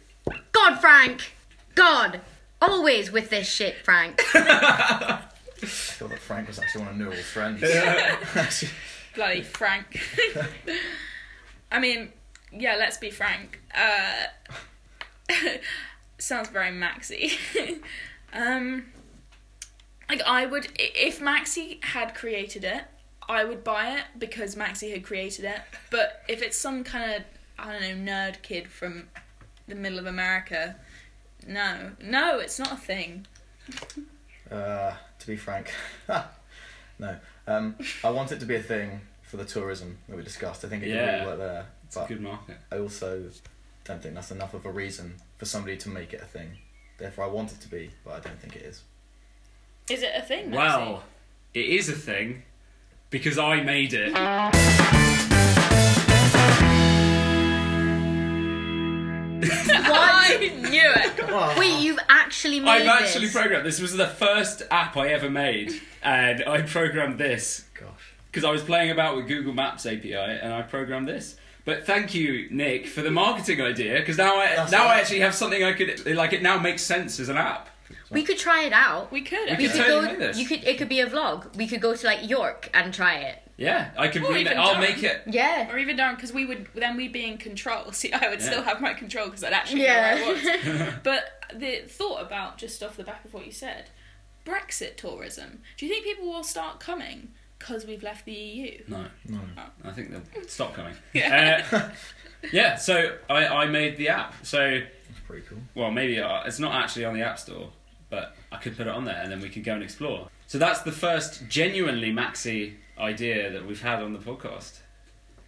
God, 0.52 0.80
Frank, 0.80 1.34
God, 1.76 2.22
always 2.62 3.12
with 3.12 3.30
this 3.30 3.48
shit, 3.50 3.78
Frank. 3.84 4.22
I 4.36 5.22
thought 5.64 6.10
that 6.10 6.20
Frank 6.20 6.48
was 6.48 6.60
actually 6.60 6.86
one 6.86 6.92
of 6.92 6.98
Nurul's 6.98 7.26
friends. 7.26 7.62
Bloody 9.16 9.42
Frank. 9.42 10.00
I 11.72 11.80
mean, 11.80 12.12
yeah, 12.52 12.76
let's 12.76 12.98
be 12.98 13.10
frank. 13.10 13.62
Uh, 13.74 14.26
sounds 16.18 16.50
very 16.50 16.72
Maxi. 16.72 17.38
um, 18.34 18.86
like, 20.10 20.22
I 20.24 20.46
would, 20.46 20.68
if 20.78 21.20
Maxi 21.20 21.84
had 21.84 22.14
created 22.16 22.64
it, 22.64 22.84
I 23.30 23.44
would 23.46 23.64
buy 23.64 23.96
it 23.98 24.04
because 24.20 24.56
Maxi 24.56 24.92
had 24.92 25.04
created 25.04 25.46
it. 25.46 25.62
But 25.90 26.22
if 26.28 26.42
it's 26.42 26.58
some 26.58 26.84
kind 26.84 27.14
of, 27.14 27.24
I 27.58 27.72
don't 27.72 28.06
know, 28.06 28.12
nerd 28.12 28.42
kid 28.42 28.68
from 28.68 29.08
the 29.68 29.76
middle 29.76 30.00
of 30.00 30.06
America, 30.06 30.76
no. 31.48 31.92
No, 32.02 32.40
it's 32.40 32.60
not 32.60 32.72
a 32.74 32.78
thing. 32.78 33.26
Uh, 34.52 34.94
to 35.18 35.28
be 35.28 35.38
frank, 35.38 35.72
no. 37.00 37.16
Um, 37.48 37.74
I 38.04 38.10
want 38.10 38.34
it 38.34 38.42
to 38.42 38.46
be 38.46 38.56
a 38.56 38.62
thing 38.62 39.00
for 39.22 39.38
the 39.38 39.46
tourism 39.46 39.98
that 40.10 40.18
we 40.18 40.24
discussed. 40.24 40.66
I 40.66 40.68
think 40.68 40.84
it 40.84 40.88
could 40.88 40.96
Yeah. 40.96 41.14
really 41.14 41.26
work 41.26 41.38
there. 41.38 41.66
It's 41.86 41.96
a 41.96 42.06
good 42.06 42.20
market. 42.20 42.58
I 42.70 42.80
also 42.80 43.30
don't 43.86 44.04
think 44.04 44.14
that's 44.16 44.32
enough 44.32 44.54
of 44.54 44.66
a 44.66 44.70
reason 44.70 45.16
for 45.38 45.46
somebody 45.46 45.78
to 45.78 45.88
make 45.90 46.12
it 46.12 46.22
a 46.22 46.26
thing. 46.26 46.58
Therefore, 47.02 47.26
I 47.26 47.30
want 47.30 47.52
it 47.52 47.60
to 47.62 47.68
be, 47.68 47.90
but 48.06 48.12
I 48.14 48.20
don't 48.20 48.40
think 48.40 48.56
it 48.56 48.62
is. 48.62 48.84
Is 49.90 50.04
it 50.04 50.12
a 50.16 50.22
thing, 50.22 50.52
Maxi? 50.52 50.56
Well, 50.56 51.04
it 51.56 51.66
is 51.66 51.90
a 51.90 51.94
thing 51.94 52.44
because 53.10 53.40
I 53.40 53.62
made 53.62 53.96
it. 53.96 54.14
I 59.44 60.52
knew 60.70 60.80
it. 60.84 61.58
Wait, 61.60 61.82
you've 61.82 61.98
actually 62.08 62.60
made 62.60 62.70
I've 62.70 62.84
this? 62.84 63.16
actually 63.16 63.30
programmed. 63.30 63.66
This 63.66 63.82
was 63.82 63.94
the 63.98 64.06
first 64.08 64.62
app 64.70 64.96
I 64.96 65.08
ever 65.08 65.28
made, 65.30 65.82
and 66.04 66.44
I 66.44 66.62
programmed 66.62 67.18
this 67.18 67.66
Gosh. 67.74 68.14
because 68.30 68.44
I 68.44 68.52
was 68.52 68.62
playing 68.62 68.92
about 68.92 69.16
with 69.16 69.28
Google 69.28 69.54
Maps 69.54 69.88
API, 69.88 70.14
and 70.14 70.54
I 70.54 70.62
programmed 70.62 71.08
this. 71.08 71.36
But 71.64 71.86
thank 71.86 72.14
you, 72.16 72.48
Nick, 72.50 72.88
for 72.88 73.02
the 73.02 73.12
marketing 73.12 73.62
idea 73.62 74.00
because 74.00 74.18
now 74.18 74.38
I 74.38 74.56
That's 74.56 74.72
now 74.72 74.88
I 74.88 75.00
actually 75.00 75.20
have 75.20 75.36
something 75.36 75.64
I 75.64 75.74
could 75.74 76.06
like. 76.16 76.34
It 76.34 76.42
now 76.42 76.58
makes 76.58 76.82
sense 76.84 77.20
as 77.20 77.30
an 77.30 77.38
app. 77.38 77.70
We 78.10 78.24
could 78.24 78.38
try 78.38 78.64
it 78.64 78.74
out. 78.74 79.12
We 79.12 79.22
could. 79.22 79.50
We 79.52 79.56
We 79.58 79.64
could 79.68 79.72
could 79.74 79.86
totally 79.86 80.02
go. 80.02 80.08
make 80.10 80.20
this. 80.20 80.38
You 80.40 80.46
could. 80.48 80.64
It 80.64 80.78
could 80.78 80.90
be 80.90 81.00
a 81.02 81.08
vlog. 81.08 81.56
We 81.56 81.68
could 81.68 81.82
go 81.82 81.96
to 81.96 82.06
like 82.06 82.28
York 82.30 82.70
and 82.74 82.94
try 82.94 83.16
it. 83.16 83.38
Yeah, 83.58 83.92
I 83.96 84.08
could. 84.08 84.24
Or 84.24 84.30
remake 84.30 84.48
even 84.48 84.58
I'll 84.58 84.70
Durham. 84.76 84.82
make 84.82 85.04
it. 85.04 85.22
Yeah. 85.28 85.72
Or 85.72 85.78
even 85.78 85.96
down 85.96 86.16
because 86.16 86.34
we 86.34 86.46
would 86.46 86.68
then 86.74 86.98
we'd 86.98 87.14
be 87.14 87.26
in 87.26 87.38
control. 87.38 87.92
See, 87.92 88.12
I 88.12 88.28
would 88.30 88.40
Yeah. 88.40 88.46
still 88.50 88.64
have 88.64 88.82
my 88.82 88.94
control 88.94 89.28
because 89.28 89.44
I'd 89.44 89.54
actually 89.54 89.84
Yeah. 89.84 90.16
know 90.16 90.26
where 90.26 90.36
I 90.36 90.84
was. 90.86 90.94
but 91.04 91.26
the 91.54 91.82
thought 91.88 92.22
about 92.24 92.58
just 92.58 92.82
off 92.82 92.98
the 92.98 93.04
back 93.04 93.24
of 93.24 93.34
what 93.34 93.46
you 93.46 93.52
said, 93.52 93.90
Brexit 94.46 94.98
tourism. 94.98 95.62
Do 95.78 95.86
you 95.86 95.92
think 95.94 96.06
people 96.06 96.28
will 96.28 96.44
start 96.44 96.80
coming 96.80 97.34
because 97.62 97.86
we've 97.86 98.04
left 98.04 98.26
the 98.26 98.32
EU? 98.34 98.84
No, 98.88 99.06
No. 99.28 99.40
I 99.84 99.92
think 99.92 100.12
they'll 100.12 100.48
stop 100.48 100.74
coming. 100.74 100.94
Yeah. 101.14 101.66
Uh, 101.72 101.90
yeah, 102.52 102.76
so 102.76 103.16
I, 103.30 103.46
I 103.48 103.66
made 103.68 103.98
the 103.98 104.10
app. 104.10 104.34
So 104.46 104.80
That's 104.80 105.20
pretty 105.28 105.46
cool. 105.48 105.60
well, 105.76 105.92
maybe 105.92 106.20
uh, 106.20 106.44
it's 106.46 106.60
not 106.60 106.74
actually 106.74 107.06
on 107.06 107.14
the 107.14 107.22
App 107.22 107.38
Store, 107.40 107.70
but 108.10 108.36
I 108.52 108.58
could 108.58 108.76
put 108.76 108.88
it 108.88 108.94
on 108.94 109.06
there 109.06 109.20
and 109.22 109.32
then 109.32 109.40
we 109.42 109.50
could 109.50 109.64
go 109.64 109.74
and 109.76 109.84
explore. 109.84 110.28
So 110.48 110.58
that's 110.58 110.82
the 110.82 110.92
first 110.92 111.48
genuinely 111.48 112.12
maxi 112.12 112.74
idea 112.98 113.52
that 113.52 113.66
we've 113.66 113.82
had 113.82 114.02
on 114.02 114.14
the 114.14 114.20
podcast. 114.20 114.80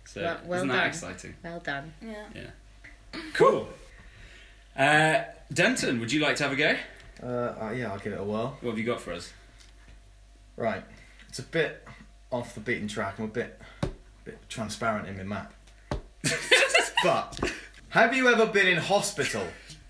So 0.05 0.21
Well- 0.21 0.39
well 0.45 0.57
isn't 0.57 0.67
that 0.69 0.77
done. 0.77 0.87
exciting? 0.87 1.33
Well 1.43 1.59
done. 1.59 1.93
Yeah. 2.01 3.21
Cool. 3.33 3.67
Uh, 4.77 5.23
Denton, 5.51 5.99
would 5.99 6.11
you 6.11 6.19
like 6.21 6.35
to 6.37 6.43
have 6.43 6.51
a 6.51 6.55
go? 6.55 6.75
Uh, 7.21 7.25
uh, 7.67 7.71
yeah, 7.75 7.91
I'll 7.91 7.99
give 7.99 8.13
it 8.13 8.19
a 8.19 8.23
whirl. 8.23 8.57
What 8.61 8.71
have 8.71 8.79
you 8.79 8.85
got 8.85 9.01
for 9.01 9.13
us? 9.13 9.31
Right. 10.55 10.83
It's 11.29 11.39
a 11.39 11.43
bit 11.43 11.85
off 12.33 12.55
the 12.55 12.59
beaten 12.59 12.87
track. 12.87 13.19
I'm 13.19 13.25
a 13.25 13.27
bit, 13.27 13.61
bit 14.25 14.37
transparent 14.49 15.07
in 15.07 15.17
my 15.17 15.23
map. 15.23 15.53
but 17.03 17.39
have 17.89 18.15
you 18.15 18.27
ever 18.27 18.45
been 18.47 18.67
in 18.67 18.77
hospital 18.77 19.45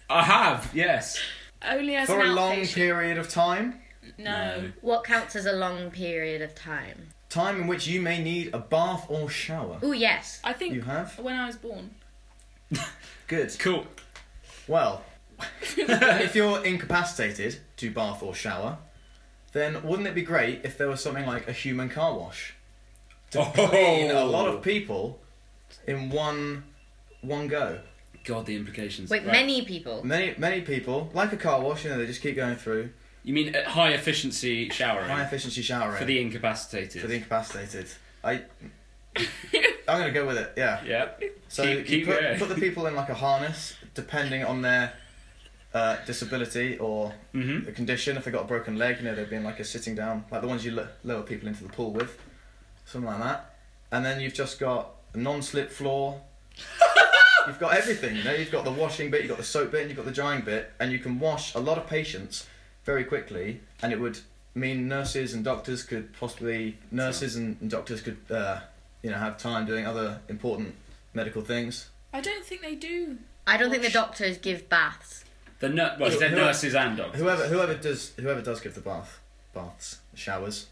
I 0.10 0.24
have, 0.24 0.70
yes. 0.74 1.18
Only 1.66 1.96
as 1.96 2.08
for 2.08 2.20
an 2.22 2.30
a 2.32 2.34
long 2.34 2.58
outpatient. 2.58 2.76
period 2.76 3.18
of 3.18 3.30
time? 3.30 3.80
No. 4.18 4.72
What 4.82 5.06
counts 5.06 5.36
as 5.36 5.46
a 5.46 5.54
long 5.54 5.90
period 5.90 6.42
of 6.42 6.54
time? 6.54 7.08
Time 7.30 7.62
in 7.62 7.68
which 7.68 7.88
you 7.88 8.02
may 8.02 8.22
need 8.22 8.54
a 8.54 8.60
bath 8.60 9.06
or 9.10 9.30
shower. 9.30 9.80
Oh 9.82 9.94
yes. 9.94 10.40
I 10.44 10.54
think 10.54 10.76
You 10.76 10.82
have? 10.82 11.18
when 11.18 11.36
I 11.36 11.48
was 11.48 11.56
born. 11.56 11.92
Good. 13.28 13.56
Cool. 13.58 13.88
Well, 14.68 15.04
if 15.78 16.36
you're 16.36 16.64
incapacitated 16.64 17.60
to 17.78 17.92
bath 17.92 18.22
or 18.22 18.36
shower, 18.36 18.78
then 19.54 19.82
wouldn't 19.84 20.08
it 20.08 20.16
be 20.16 20.22
great 20.24 20.62
if 20.64 20.78
there 20.78 20.88
was 20.88 21.02
something 21.02 21.26
like 21.26 21.48
a 21.48 21.52
human 21.54 21.90
car 21.90 22.14
wash 22.18 22.54
to 23.32 23.40
Oh. 23.40 23.46
clean 23.70 24.12
a 24.12 24.26
lot 24.26 24.48
of 24.48 24.62
people 24.62 25.20
in 25.88 26.10
one 26.10 26.64
one 27.22 27.48
go? 27.48 27.80
God, 28.26 28.46
the 28.46 28.56
implications. 28.56 29.10
Wait, 29.10 29.24
Right. 29.24 29.32
many 29.34 29.64
people. 29.66 30.04
Many 30.04 30.34
many 30.38 30.62
people 30.62 31.10
like 31.14 31.34
a 31.34 31.38
car 31.38 31.62
wash, 31.62 31.84
you 31.84 31.90
know, 31.92 31.98
they 31.98 32.06
just 32.06 32.22
keep 32.22 32.36
going 32.36 32.56
through 32.56 32.90
You 33.24 33.34
mean 33.34 33.56
uh, 33.56 33.70
high 33.70 33.92
efficiency 33.94 34.70
showering 34.70 35.10
high 35.10 35.24
efficiency 35.24 35.62
showering 35.62 35.98
for 35.98 36.06
the 36.06 36.20
incapacitated? 36.20 37.02
for 37.02 37.08
the 37.08 37.16
incapacitated. 37.16 37.88
I 38.24 38.42
I'm 39.88 40.00
gonna 40.00 40.12
go 40.12 40.26
with 40.26 40.38
it. 40.38 40.54
Yeah. 40.58 40.82
yeah. 40.86 41.10
So 41.50 41.64
Keep- 41.64 41.78
you 41.78 41.84
keep 41.84 42.06
put, 42.08 42.40
put 42.40 42.50
the 42.50 42.56
people 42.56 42.88
in 42.88 42.96
like 42.96 43.10
a 43.10 43.14
harness, 43.14 43.76
depending 43.94 44.44
on 44.44 44.62
their 44.62 44.94
uh, 45.74 45.98
disability 46.06 46.78
or 46.78 47.14
Mm-hmm. 47.34 47.66
the 47.66 47.72
condition. 47.72 48.16
If 48.18 48.26
they 48.26 48.32
got 48.32 48.44
a 48.44 48.48
broken 48.48 48.78
leg, 48.78 48.98
you 49.00 49.04
know, 49.06 49.16
they'd 49.16 49.30
be 49.30 49.36
in 49.36 49.44
like 49.44 49.60
a 49.60 49.64
sitting 49.64 49.96
down, 49.96 50.26
like 50.32 50.42
the 50.42 50.48
ones 50.48 50.64
you 50.64 50.72
lo- 50.72 50.88
lower 51.04 51.24
people 51.24 51.48
into 51.48 51.64
the 51.64 51.70
pool 51.70 51.92
with, 51.92 52.20
something 52.86 53.10
like 53.10 53.20
that. 53.20 53.56
And 53.92 54.06
then 54.06 54.20
you've 54.22 54.34
just 54.36 54.60
got 54.60 54.92
a 55.14 55.18
non-slip 55.18 55.72
floor. 55.72 56.22
you've 57.48 57.60
got 57.60 57.74
everything. 57.76 58.16
You 58.16 58.24
know, 58.24 58.34
you've 58.34 58.52
got 58.52 58.66
the 58.66 58.72
washing 58.72 59.10
bit, 59.12 59.22
you've 59.22 59.30
got 59.30 59.38
the 59.38 59.44
soap 59.44 59.72
bit, 59.72 59.82
and 59.82 59.90
you've 59.90 59.98
got 59.98 60.06
the 60.06 60.12
drying 60.12 60.42
bit, 60.42 60.72
and 60.80 60.92
you 60.92 61.00
can 61.00 61.20
wash 61.20 61.54
a 61.56 61.60
lot 61.60 61.78
of 61.78 61.88
patients 61.88 62.48
very 62.86 63.04
quickly. 63.04 63.62
And 63.82 63.92
it 63.92 64.00
would 64.00 64.20
mean 64.56 64.88
nurses 64.88 65.34
and 65.34 65.44
doctors 65.44 65.84
could 65.84 66.14
possibly 66.14 66.78
nurses 66.92 67.36
and, 67.36 67.58
and 67.62 67.72
doctors 67.72 68.02
could 68.02 68.18
uh, 68.30 68.60
you 69.02 69.10
know 69.10 69.18
have 69.18 69.38
time 69.40 69.66
doing 69.66 69.88
other 69.88 70.20
important 70.30 70.76
medical 71.16 71.42
things. 71.42 71.90
I 72.14 72.22
don't 72.22 72.46
think 72.46 72.62
they 72.62 72.76
do. 72.76 73.18
I 73.48 73.58
don't 73.58 73.72
think 73.72 73.82
the 73.84 73.90
doctors 73.90 74.38
give 74.38 74.70
baths. 74.70 75.23
The 75.64 75.70
nur- 75.70 75.96
well, 75.98 76.12
Who- 76.12 76.20
they're 76.20 76.28
who- 76.28 76.36
nurses 76.36 76.76
and 76.76 76.98
doctors. 76.98 77.22
Whoever 77.22 77.48
whoever 77.48 77.74
does 77.74 78.12
whoever 78.20 78.42
does 78.42 78.60
give 78.60 78.76
the 78.76 78.82
bath 78.82 79.20
baths 79.54 80.00
showers. 80.14 80.68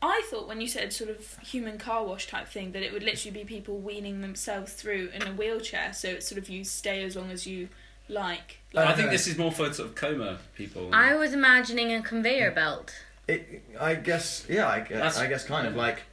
I 0.00 0.26
thought 0.30 0.48
when 0.48 0.58
you 0.62 0.66
said 0.68 0.90
sort 0.94 1.10
of 1.10 1.38
human 1.40 1.76
car 1.76 2.02
wash 2.06 2.26
type 2.28 2.48
thing 2.48 2.72
that 2.72 2.82
it 2.82 2.94
would 2.94 3.02
literally 3.02 3.30
be 3.30 3.44
people 3.44 3.78
weaning 3.78 4.22
themselves 4.22 4.72
through 4.72 5.10
in 5.12 5.20
a 5.22 5.32
wheelchair, 5.34 5.92
so 5.92 6.08
it's 6.08 6.26
sort 6.26 6.38
of 6.38 6.48
you 6.48 6.64
stay 6.64 7.04
as 7.04 7.14
long 7.14 7.30
as 7.30 7.46
you 7.46 7.68
like. 8.08 8.56
I 8.74 8.84
Uh, 8.84 8.96
think 8.96 9.10
this 9.10 9.26
is 9.26 9.36
more 9.36 9.52
for 9.52 9.70
sort 9.72 9.90
of 9.90 9.94
coma 9.96 10.38
people. 10.56 10.88
I 10.94 11.14
was 11.14 11.34
imagining 11.34 11.92
a 11.92 12.00
conveyor 12.00 12.52
belt. 12.52 12.94
It, 13.28 13.62
I 13.78 13.96
guess 13.96 14.46
yeah 14.48 14.66
I 14.66 14.80
guess, 14.80 14.88
That's- 14.88 15.18
I 15.18 15.26
guess 15.26 15.44
kind 15.44 15.66
of 15.66 15.76
like 15.76 16.04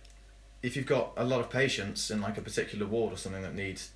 if 0.62 0.76
you've 0.76 0.86
got 0.86 1.14
a 1.16 1.24
lot 1.24 1.40
of 1.40 1.50
patients 1.50 2.12
in 2.12 2.20
like 2.20 2.38
a 2.38 2.42
particular 2.42 2.86
ward 2.86 3.14
or 3.14 3.18
something 3.18 3.44
that 3.44 3.56
needs 3.56 3.92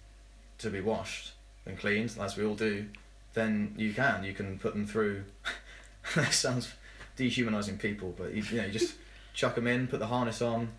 to 0.59 0.69
be 0.69 0.79
washed 0.79 1.33
and 1.65 1.77
cleaned 1.77 2.15
as 2.21 2.37
we 2.37 2.45
all 2.45 2.55
do, 2.55 2.87
then 3.33 3.73
you 3.77 3.93
can 3.93 4.23
you 4.23 4.33
can 4.33 4.59
put 4.59 4.73
them 4.73 4.85
through. 4.85 5.23
that 6.15 6.33
sounds 6.33 6.73
dehumanizing 7.15 7.77
people, 7.77 8.13
but 8.17 8.33
you, 8.33 8.43
you 8.43 8.57
know 8.57 8.65
you 8.65 8.71
just 8.71 8.95
chuck 9.33 9.55
them 9.55 9.67
in, 9.67 9.87
put 9.87 9.99
the 9.99 10.07
harness 10.07 10.41
on, 10.41 10.69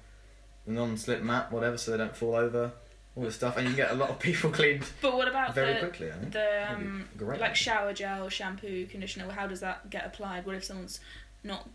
the 0.66 0.73
non-slip 0.73 1.23
mat, 1.23 1.52
whatever, 1.52 1.76
so 1.76 1.90
they 1.90 1.96
don't 1.96 2.16
fall 2.16 2.34
over, 2.34 2.73
all 3.16 3.25
this 3.25 3.34
stuff, 3.37 3.56
and 3.56 3.68
you 3.68 3.75
can 3.75 3.84
get 3.84 3.90
a 3.92 3.94
lot 3.94 4.11
of 4.11 4.18
people 4.18 4.50
cleaned 4.58 4.84
But 5.00 5.16
what 5.16 5.28
about 5.28 5.54
very 5.54 5.75
the 5.75 5.80
quickly. 5.80 6.11
I 6.11 6.14
think. 6.14 6.32
the 6.32 6.73
um, 6.73 7.08
great. 7.16 7.40
like 7.40 7.56
shower 7.56 7.92
gel, 7.92 8.28
shampoo, 8.28 8.87
conditioner? 8.87 9.30
How 9.30 9.46
does 9.46 9.61
that 9.61 9.90
get 9.90 10.06
applied? 10.06 10.46
What 10.46 10.56
if 10.56 10.64
someone's 10.64 11.00
not 11.42 11.68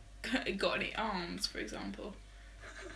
got 0.57 0.77
any 0.77 0.95
arms, 0.95 1.48
for 1.48 1.59
example? 1.59 2.13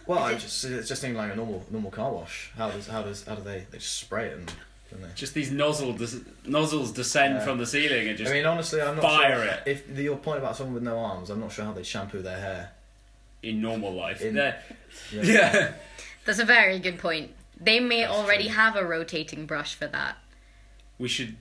Well, 0.06 0.20
I 0.20 0.34
just 0.34 0.66
it's 0.66 0.90
just 0.90 1.04
like 1.04 1.32
a 1.32 1.36
normal 1.36 1.66
normal 1.72 1.92
car 1.92 2.12
wash. 2.12 2.52
How 2.58 2.70
does 2.70 2.88
how 2.88 3.04
does 3.04 3.24
how 3.24 3.36
do 3.36 3.44
they 3.44 3.66
they 3.72 3.78
just 3.78 3.98
spray 3.98 4.28
it 4.28 4.38
and? 4.38 4.54
Just 5.16 5.34
these 5.34 5.52
nozzle 5.52 5.94
des- 5.94 6.24
nozzles 6.46 6.92
descend 6.92 7.36
Yeah. 7.36 7.46
from 7.46 7.58
the 7.58 7.66
ceiling 7.66 8.08
and 8.10 8.18
just. 8.18 8.32
I 8.32 8.34
mean, 8.34 8.46
honestly, 8.46 8.82
I'm 8.82 8.96
not 8.96 9.02
fire 9.04 9.36
sure 9.36 9.46
it. 9.46 9.64
if 9.66 9.96
the, 9.96 10.04
your 10.04 10.18
point 10.18 10.40
about 10.40 10.56
someone 10.56 10.74
with 10.76 10.84
no 10.84 10.98
arms. 10.98 11.30
I'm 11.30 11.40
not 11.40 11.52
sure 11.52 11.66
how 11.66 11.72
they 11.74 11.84
shampoo 11.84 12.22
their 12.22 12.40
hair. 12.40 12.72
in 13.44 13.62
normal 13.62 13.94
life. 13.94 14.22
In- 14.22 14.36
Yeah. 14.36 14.56
yeah. 15.12 15.74
That's 16.26 16.40
a 16.40 16.46
very 16.46 16.80
good 16.80 16.98
point. 17.00 17.32
They 17.60 17.80
may 17.80 18.02
That's 18.02 18.14
already 18.14 18.46
true. 18.46 18.54
have 18.54 18.76
a 18.76 18.86
rotating 18.86 19.46
brush 19.46 19.76
for 19.76 19.88
that. 19.88 20.18
We 20.98 21.08
should. 21.10 21.36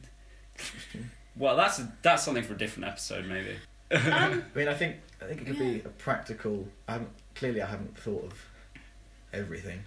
Well, 1.37 1.57
that's 1.57 1.81
that's 2.03 2.23
something 2.25 2.43
for 2.45 2.55
a 2.55 2.59
different 2.59 2.89
episode, 2.89 3.27
maybe. 3.27 3.57
Um, 3.91 4.45
I 4.55 4.59
mean, 4.59 4.69
I 4.69 4.75
think 4.75 4.97
I 5.21 5.27
think 5.27 5.41
it 5.43 5.47
could 5.47 5.59
be 5.59 5.77
a 5.85 5.89
practical. 5.89 6.69
I 6.89 6.93
haven't 6.93 7.11
clearly 7.35 7.63
I 7.63 7.67
haven't 7.67 7.97
thought 7.97 8.25
of 8.25 8.35
everything, 9.33 9.81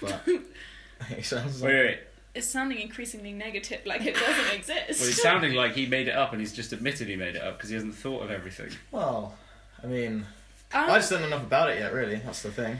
but 0.00 0.22
it 1.10 1.24
sounds 1.24 1.60
Wait, 1.62 1.72
wait, 1.74 1.84
wait. 1.86 1.98
It's 2.34 2.48
sounding 2.48 2.80
increasingly 2.80 3.32
negative, 3.32 3.80
like 3.86 4.04
it 4.04 4.14
doesn't 4.14 4.54
exist. 4.58 5.00
Well, 5.00 5.08
it's 5.08 5.22
sounding 5.22 5.54
like 5.54 5.72
he 5.74 5.86
made 5.86 6.08
it 6.08 6.14
up, 6.16 6.32
and 6.32 6.40
he's 6.40 6.52
just 6.52 6.72
admitted 6.72 7.08
he 7.08 7.16
made 7.16 7.36
it 7.36 7.42
up 7.42 7.56
because 7.56 7.70
he 7.70 7.74
hasn't 7.74 7.94
thought 7.94 8.22
of 8.22 8.30
everything. 8.30 8.70
well. 8.90 9.34
I 9.82 9.86
mean, 9.86 10.24
um, 10.72 10.90
I 10.90 10.96
just 10.96 11.10
don't 11.10 11.20
know 11.20 11.26
enough 11.26 11.42
about 11.42 11.68
it 11.70 11.78
yet. 11.78 11.92
Really, 11.92 12.16
that's 12.16 12.42
the 12.42 12.50
thing. 12.50 12.78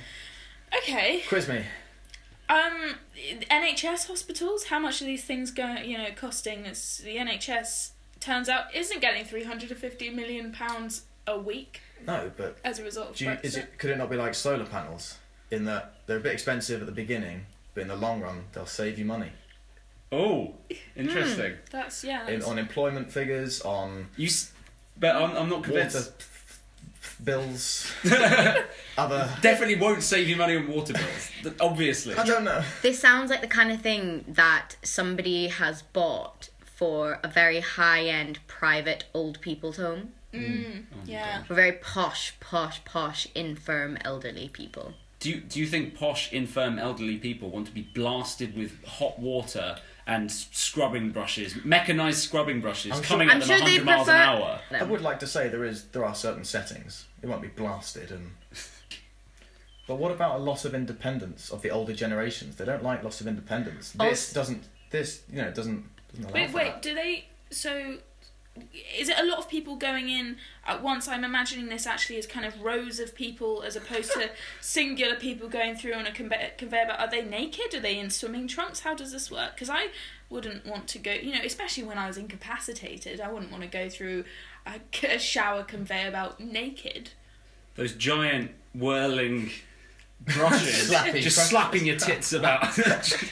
okay. 0.79 1.23
Quiz 1.29 1.49
me. 1.49 1.65
Um, 2.49 2.95
NHS 3.51 4.07
hospitals. 4.07 4.65
How 4.65 4.79
much 4.79 5.03
are 5.03 5.05
these 5.05 5.25
things 5.25 5.51
going? 5.51 5.89
You 5.89 5.99
know, 5.99 6.09
costing? 6.17 6.65
It's 6.65 6.99
the 6.99 7.17
NHS 7.17 7.91
turns 8.21 8.49
out 8.49 8.75
isn't 8.75 9.01
getting 9.01 9.25
three 9.25 9.45
hundred 9.45 9.71
and 9.71 9.79
fifty 9.79 10.09
million 10.09 10.51
pounds 10.51 11.03
a 11.27 11.39
week 11.39 11.81
No, 12.07 12.31
but 12.37 12.57
as 12.65 12.79
a 12.79 12.83
result 12.85 13.11
of 13.11 13.17
do 13.17 13.25
you, 13.27 13.37
is 13.43 13.57
it 13.57 13.79
could 13.79 13.91
it 13.91 13.99
not 13.99 14.09
be 14.11 14.17
like 14.17 14.35
solar 14.35 14.65
panels 14.65 15.19
in 15.51 15.65
that 15.67 15.95
they're 16.07 16.17
a 16.17 16.21
bit 16.21 16.33
expensive 16.33 16.81
at 16.81 16.87
the 16.87 16.93
beginning, 16.93 17.47
but 17.75 17.83
in 17.83 17.89
the 17.89 17.97
long 17.97 18.21
run 18.21 18.45
they'll 18.53 18.67
save 18.67 18.99
you 18.99 19.05
money 19.05 19.31
Oh, 20.15 20.55
interesting. 20.97 21.55
That's 21.71 22.05
yeah. 22.05 22.29
in 22.29 22.43
on 22.43 22.59
employment 22.59 23.11
figures, 23.11 23.61
on 23.63 24.09
You, 24.17 24.27
s- 24.29 24.53
but 24.99 25.17
I'm, 25.17 25.37
I'm 25.37 25.49
not 25.49 25.67
water 25.67 25.73
convinced. 25.73 26.13
bills, 27.25 27.91
other. 28.99 29.29
Definitely 29.41 29.77
won't 29.77 30.03
save 30.03 30.29
you 30.29 30.37
money 30.37 30.57
on 30.57 30.69
water 30.69 30.93
bills. 30.93 31.55
Obviously. 31.61 32.15
I 32.15 32.25
don't 32.25 32.45
know. 32.45 32.63
This 32.83 32.99
sounds 33.01 33.31
like 33.31 33.41
the 33.41 33.47
kind 33.49 33.73
of 33.73 33.81
thing 33.81 34.25
that 34.29 34.77
somebody 34.83 35.49
has 35.49 35.83
bought 35.83 36.51
for 36.65 37.19
a 37.23 37.29
very 37.29 37.61
high 37.61 38.05
end 38.05 38.39
private 38.47 39.05
old 39.15 39.41
people's 39.41 39.77
home. 39.77 40.13
mm, 40.33 40.83
Oh 40.93 40.97
yeah. 41.05 41.43
For 41.45 41.55
very 41.55 41.73
posh, 41.73 42.35
posh, 42.41 42.85
posh, 42.85 43.27
infirm 43.35 43.97
elderly 44.05 44.49
people. 44.49 44.95
Do 45.21 45.31
you, 45.31 45.41
do 45.41 45.59
you 45.59 45.67
think 45.67 45.95
posh, 45.97 46.31
infirm, 46.33 46.79
elderly 46.79 47.17
people 47.17 47.49
want 47.49 47.67
to 47.69 47.73
be 47.73 47.83
blasted 47.95 48.55
with 48.57 48.85
hot 48.85 49.19
water 49.19 49.77
and 50.07 50.31
scrubbing 50.31 51.11
brushes, 51.11 51.57
mechanized 51.65 52.19
scrubbing 52.19 52.61
brushes, 52.61 52.93
I'm 52.93 52.99
sure- 52.99 53.07
coming 53.17 53.31
I'm 53.31 53.37
at 53.43 53.47
them 53.49 53.59
sure 53.59 53.65
100 53.65 53.85
miles 53.85 54.09
an 54.09 54.15
prefer- 54.15 54.23
hour? 54.45 54.61
I 54.73 54.83
would 54.85 55.01
like 55.03 55.19
to 55.21 55.27
say 55.27 55.49
there 55.49 55.65
is 55.65 55.85
there 55.87 56.05
are 56.05 56.15
certain 56.15 56.45
settings. 56.45 57.07
It 57.23 57.27
won't 57.29 57.43
be 57.43 57.49
blasted 57.49 58.11
and. 58.11 58.33
But 59.87 59.97
what 59.97 60.11
about 60.13 60.37
a 60.37 60.43
loss 60.43 60.65
of 60.65 60.75
independence 60.75 61.51
of 61.51 61.61
the 61.61 61.69
older 61.71 61.93
generations? 61.93 62.57
They 62.57 62.65
don't 62.65 62.83
like 62.83 63.05
loss 63.05 63.21
of 63.21 63.27
independence. 63.27 63.95
Oh, 64.01 64.09
this 64.09 64.31
Also- 64.31 64.41
doesn't. 64.41 64.65
This 64.91 65.23
you 65.31 65.43
know 65.43 65.51
doesn't. 65.51 65.85
doesn't 66.11 66.25
allow 66.25 66.33
Wait, 66.33 66.51
for 66.51 66.57
wait. 66.57 66.65
that. 66.73 66.83
Do 66.83 66.95
they? 66.95 67.27
So, 67.51 67.99
is 68.97 69.09
it 69.09 69.19
a 69.19 69.25
lot 69.25 69.39
of 69.39 69.49
people 69.49 69.77
going 69.77 70.09
in 70.09 70.37
at 70.67 70.83
once? 70.83 71.09
I'm 71.09 71.25
imagining 71.25 71.69
this 71.69 71.87
actually 71.87 72.19
as 72.19 72.27
kind 72.27 72.47
of 72.47 72.61
rows 72.63 73.01
of 73.01 73.15
people 73.15 73.63
as 73.63 73.75
opposed 73.77 74.13
to 74.13 74.31
singular 74.61 75.17
people 75.17 75.49
going 75.49 75.75
through 75.77 75.95
on 75.95 76.07
a 76.07 76.11
conve- 76.11 76.57
conveyor 76.57 76.87
belt. 76.87 77.01
Are 77.01 77.11
they 77.11 77.23
naked? 77.25 77.75
Are 77.75 77.81
they 77.81 77.99
in 77.99 78.11
swimming 78.11 78.47
trunks? 78.47 78.81
How 78.81 78.95
does 78.95 79.11
this 79.13 79.31
work? 79.31 79.55
Because 79.55 79.71
I 79.71 79.89
wouldn't 80.31 80.65
want 80.67 80.87
to 80.89 80.99
go. 80.99 81.13
You 81.13 81.33
know, 81.33 81.41
especially 81.45 81.83
when 81.85 81.99
I 81.99 82.07
was 82.07 82.17
incapacitated, 82.17 83.21
I 83.21 83.31
wouldn't 83.33 83.51
want 83.51 83.63
to 83.65 83.69
go 83.69 83.89
through 83.89 84.25
a, 84.67 84.81
a 85.07 85.19
shower 85.19 85.65
conveyor 85.65 86.13
belt 86.13 86.39
naked. 86.39 87.11
Those 87.75 87.93
giant 87.95 88.53
whirling 88.73 89.51
brushes, 90.21 90.87
Slapping 90.89 91.23
just 91.23 91.37
brushes. 91.37 91.51
slapping 91.51 91.87
your 91.87 91.97
tits 91.97 92.33
about. 92.33 92.79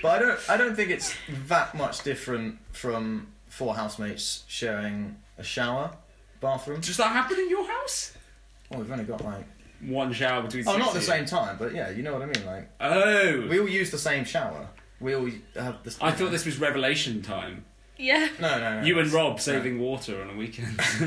But 0.00 0.08
I 0.08 0.18
don't. 0.18 0.40
I 0.50 0.56
don't 0.56 0.74
think 0.74 0.90
it's 0.90 1.14
that 1.48 1.74
much 1.74 2.02
different 2.02 2.58
from 2.72 3.26
four 3.56 3.74
housemates 3.74 4.44
sharing 4.48 5.16
a 5.38 5.42
shower 5.42 5.90
bathroom. 6.40 6.80
Does 6.80 6.98
that 6.98 7.08
happen 7.12 7.38
in 7.38 7.48
your 7.48 7.66
house? 7.66 8.12
Well, 8.70 8.80
we've 8.80 8.90
only 8.92 9.04
got 9.04 9.24
like. 9.24 9.46
One 9.80 10.12
shower 10.12 10.42
between. 10.42 10.64
Oh, 10.66 10.72
six 10.72 10.78
not 10.78 10.88
at 10.88 10.94
the 10.94 11.00
same 11.02 11.24
time, 11.26 11.56
but 11.58 11.74
yeah, 11.74 11.90
you 11.90 12.02
know 12.02 12.12
what 12.14 12.22
I 12.22 12.26
mean. 12.26 12.46
Like 12.46 12.70
Oh, 12.80 13.46
we 13.48 13.60
all 13.60 13.68
use 13.68 13.90
the 13.90 13.98
same 13.98 14.24
shower. 14.24 14.68
We 15.00 15.14
all 15.14 15.28
have 15.54 15.82
the. 15.84 15.94
I 16.00 16.12
thought 16.12 16.30
this 16.30 16.46
was 16.46 16.58
revelation 16.58 17.20
time. 17.22 17.64
Yeah, 17.98 18.28
No, 18.40 18.58
no, 18.58 18.80
no. 18.80 18.86
You 18.86 18.98
and 18.98 19.06
it's- 19.06 19.14
Rob 19.14 19.32
no, 19.34 19.38
saving 19.38 19.78
water 19.78 20.20
on 20.22 20.30
a 20.30 20.36
weekend. 20.36 20.78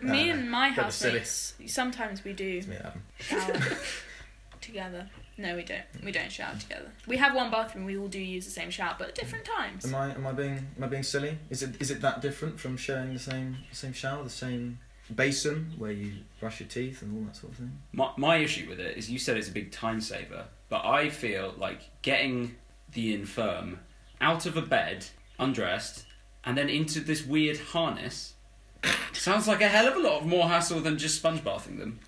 me 0.00 0.26
no, 0.28 0.34
and 0.34 0.50
my 0.50 0.70
bit 0.70 0.78
housemates 0.84 1.54
sometimes 1.66 2.24
we 2.24 2.32
do 2.32 2.58
it's 2.58 2.66
me 2.66 2.76
and 2.76 2.86
Adam. 2.86 3.02
shower 3.20 3.76
together. 4.60 5.08
No, 5.42 5.56
we 5.56 5.62
don't. 5.64 5.82
We 6.04 6.12
don't 6.12 6.30
shower 6.30 6.54
together. 6.58 6.90
We 7.06 7.16
have 7.16 7.34
one 7.34 7.50
bathroom. 7.50 7.84
We 7.84 7.98
all 7.98 8.08
do 8.08 8.20
use 8.20 8.44
the 8.44 8.50
same 8.52 8.70
shower, 8.70 8.94
but 8.98 9.08
at 9.08 9.14
different 9.16 9.44
times. 9.44 9.84
Am 9.84 9.94
I 9.94 10.14
am 10.14 10.26
I 10.26 10.32
being 10.32 10.66
am 10.76 10.84
I 10.84 10.86
being 10.86 11.02
silly? 11.02 11.36
Is 11.50 11.62
it 11.62 11.80
is 11.82 11.90
it 11.90 12.00
that 12.00 12.22
different 12.22 12.60
from 12.60 12.76
sharing 12.76 13.12
the 13.12 13.18
same 13.18 13.56
same 13.72 13.92
shower, 13.92 14.22
the 14.22 14.30
same 14.30 14.78
basin 15.14 15.72
where 15.76 15.90
you 15.92 16.12
brush 16.40 16.60
your 16.60 16.68
teeth 16.68 17.02
and 17.02 17.16
all 17.18 17.24
that 17.24 17.36
sort 17.36 17.52
of 17.52 17.58
thing? 17.58 17.78
my, 17.92 18.10
my 18.16 18.36
issue 18.36 18.68
with 18.68 18.78
it 18.80 18.96
is 18.96 19.10
you 19.10 19.18
said 19.18 19.36
it's 19.36 19.48
a 19.48 19.52
big 19.52 19.72
time 19.72 20.00
saver, 20.00 20.44
but 20.68 20.84
I 20.84 21.10
feel 21.10 21.54
like 21.58 21.80
getting 22.02 22.54
the 22.92 23.12
infirm 23.14 23.80
out 24.20 24.46
of 24.46 24.56
a 24.56 24.62
bed 24.62 25.06
undressed, 25.38 26.04
and 26.44 26.56
then 26.56 26.68
into 26.68 27.00
this 27.00 27.26
weird 27.26 27.58
harness. 27.58 28.34
Sounds 29.12 29.48
like 29.48 29.60
a 29.60 29.68
hell 29.68 29.88
of 29.88 29.96
a 29.96 29.98
lot 29.98 30.20
of 30.20 30.26
more 30.26 30.48
hassle 30.48 30.80
than 30.80 30.98
just 30.98 31.16
sponge 31.16 31.42
bathing 31.42 31.78
them. 31.78 31.98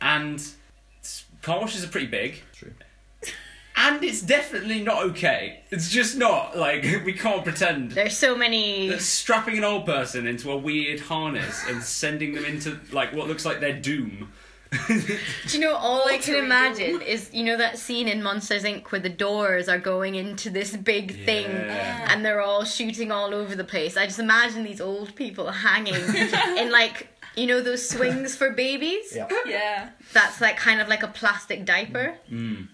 And 0.00 0.36
s- 0.40 0.56
car 1.42 1.60
washes 1.60 1.84
are 1.84 1.88
pretty 1.88 2.06
big. 2.06 2.42
True. 2.52 2.72
And 3.80 4.02
it's 4.02 4.22
definitely 4.22 4.82
not 4.82 5.04
okay. 5.10 5.60
It's 5.70 5.88
just 5.88 6.16
not. 6.16 6.58
Like, 6.58 6.82
we 7.04 7.12
can't 7.12 7.44
pretend 7.44 7.92
There's 7.92 8.16
so 8.16 8.36
many. 8.36 8.88
that 8.88 9.00
strapping 9.00 9.56
an 9.56 9.62
old 9.64 9.86
person 9.86 10.26
into 10.26 10.50
a 10.50 10.56
weird 10.56 10.98
harness 10.98 11.64
and 11.68 11.80
sending 11.82 12.34
them 12.34 12.44
into, 12.44 12.78
like, 12.90 13.12
what 13.14 13.28
looks 13.28 13.44
like 13.44 13.60
their 13.60 13.78
doom. 13.78 14.32
Do 14.86 15.08
you 15.48 15.60
know 15.60 15.74
all 15.74 16.02
I 16.06 16.18
can 16.18 16.34
Alter 16.34 16.36
ego. 16.36 16.44
imagine 16.44 17.00
is 17.00 17.30
you 17.32 17.42
know 17.42 17.56
that 17.56 17.78
scene 17.78 18.06
in 18.06 18.22
Monsters 18.22 18.64
Inc. 18.64 18.86
where 18.92 19.00
the 19.00 19.08
doors 19.08 19.66
are 19.66 19.78
going 19.78 20.14
into 20.14 20.50
this 20.50 20.76
big 20.76 21.24
thing 21.24 21.46
and 21.46 22.22
they're 22.22 22.42
all 22.42 22.64
shooting 22.64 23.10
all 23.10 23.32
over 23.34 23.56
the 23.56 23.64
place. 23.64 23.96
I 23.96 24.04
just 24.04 24.18
imagine 24.18 24.64
these 24.64 24.82
old 24.82 25.14
people 25.14 25.50
hanging 25.50 25.94
in 26.58 26.70
like 26.70 27.08
you 27.38 27.46
know 27.46 27.60
those 27.62 27.88
swings 27.88 28.36
for 28.36 28.50
babies. 28.50 29.14
Yeah. 29.14 29.28
Yeah. 29.46 29.90
That's 30.12 30.40
like 30.40 30.56
kind 30.56 30.80
of 30.80 30.88
like 30.88 31.02
a 31.02 31.08
plastic 31.08 31.64
diaper. 31.64 32.18
Mm. 32.30 32.68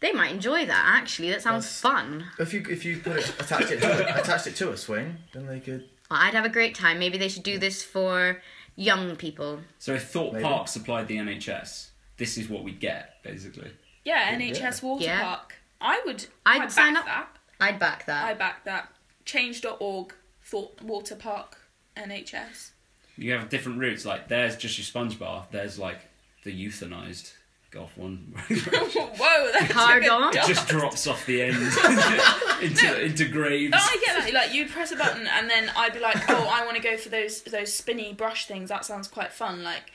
They 0.00 0.12
might 0.12 0.32
enjoy 0.32 0.66
that 0.66 0.84
actually. 0.98 1.30
That 1.30 1.42
sounds 1.42 1.64
That's- 1.64 1.80
fun. 1.80 2.24
If 2.38 2.52
you 2.52 2.64
if 2.68 2.84
you 2.84 2.98
put 2.98 3.16
it 3.18 3.28
attach 3.40 3.70
it 3.70 3.80
to, 3.80 4.20
attach 4.20 4.46
it 4.46 4.56
to 4.56 4.70
a 4.72 4.76
swing, 4.76 5.16
then 5.32 5.46
they 5.46 5.60
could. 5.60 5.88
Well, 6.10 6.20
I'd 6.20 6.34
have 6.34 6.44
a 6.44 6.50
great 6.50 6.74
time. 6.74 6.98
Maybe 6.98 7.16
they 7.16 7.28
should 7.28 7.42
do 7.44 7.58
this 7.58 7.82
for 7.82 8.42
young 8.76 9.16
people. 9.16 9.60
So 9.78 9.94
if 9.94 10.10
Thorpe 10.10 10.34
Maybe. 10.34 10.44
Park 10.44 10.68
supplied 10.68 11.08
the 11.08 11.16
NHS, 11.16 11.88
this 12.18 12.36
is 12.36 12.48
what 12.50 12.62
we'd 12.64 12.80
get, 12.80 13.22
basically. 13.22 13.70
Yeah, 14.04 14.30
Yeah. 14.30 14.38
NHS 14.52 14.82
water 14.82 15.04
Yeah. 15.04 15.22
park. 15.22 15.54
I 15.80 16.02
would. 16.04 16.26
I'd 16.44 16.62
I'd 16.62 16.72
sign 16.72 16.94
back 16.94 17.00
up. 17.02 17.06
that. 17.06 17.28
I'd 17.60 17.78
back 17.78 18.06
that. 18.06 18.24
I 18.24 18.28
that. 18.34 18.38
back 18.38 18.64
that. 18.64 18.88
Change.org. 19.24 20.12
Thorpe 20.42 20.82
water 20.82 21.16
park. 21.16 21.56
NHS. 21.96 22.72
You 23.16 23.32
have 23.32 23.48
different 23.48 23.78
routes. 23.78 24.04
Like 24.04 24.28
there's 24.28 24.56
just 24.56 24.78
your 24.78 24.84
sponge 24.84 25.18
bath. 25.18 25.48
There's 25.50 25.78
like 25.78 25.98
the 26.44 26.52
euthanized 26.52 27.32
golf 27.70 27.96
one. 27.96 28.32
Whoa, 28.48 29.50
that's 29.52 29.72
Hard 29.72 30.04
a 30.04 30.12
on. 30.12 30.36
it 30.36 30.46
just 30.46 30.68
drops 30.68 31.06
off 31.06 31.24
the 31.26 31.42
end 31.42 31.56
into 32.62 33.04
into 33.04 33.24
graves. 33.28 33.74
Oh, 33.76 33.78
I 33.90 34.02
get 34.04 34.16
that. 34.24 34.32
Like 34.32 34.54
you'd 34.54 34.70
press 34.70 34.92
a 34.92 34.96
button, 34.96 35.26
and 35.26 35.50
then 35.50 35.70
I'd 35.76 35.92
be 35.92 36.00
like, 36.00 36.16
"Oh, 36.30 36.48
I 36.50 36.64
want 36.64 36.76
to 36.76 36.82
go 36.82 36.96
for 36.96 37.08
those 37.08 37.42
those 37.42 37.72
spinny 37.72 38.12
brush 38.12 38.46
things. 38.46 38.68
That 38.68 38.84
sounds 38.84 39.08
quite 39.08 39.32
fun." 39.32 39.62
Like, 39.62 39.90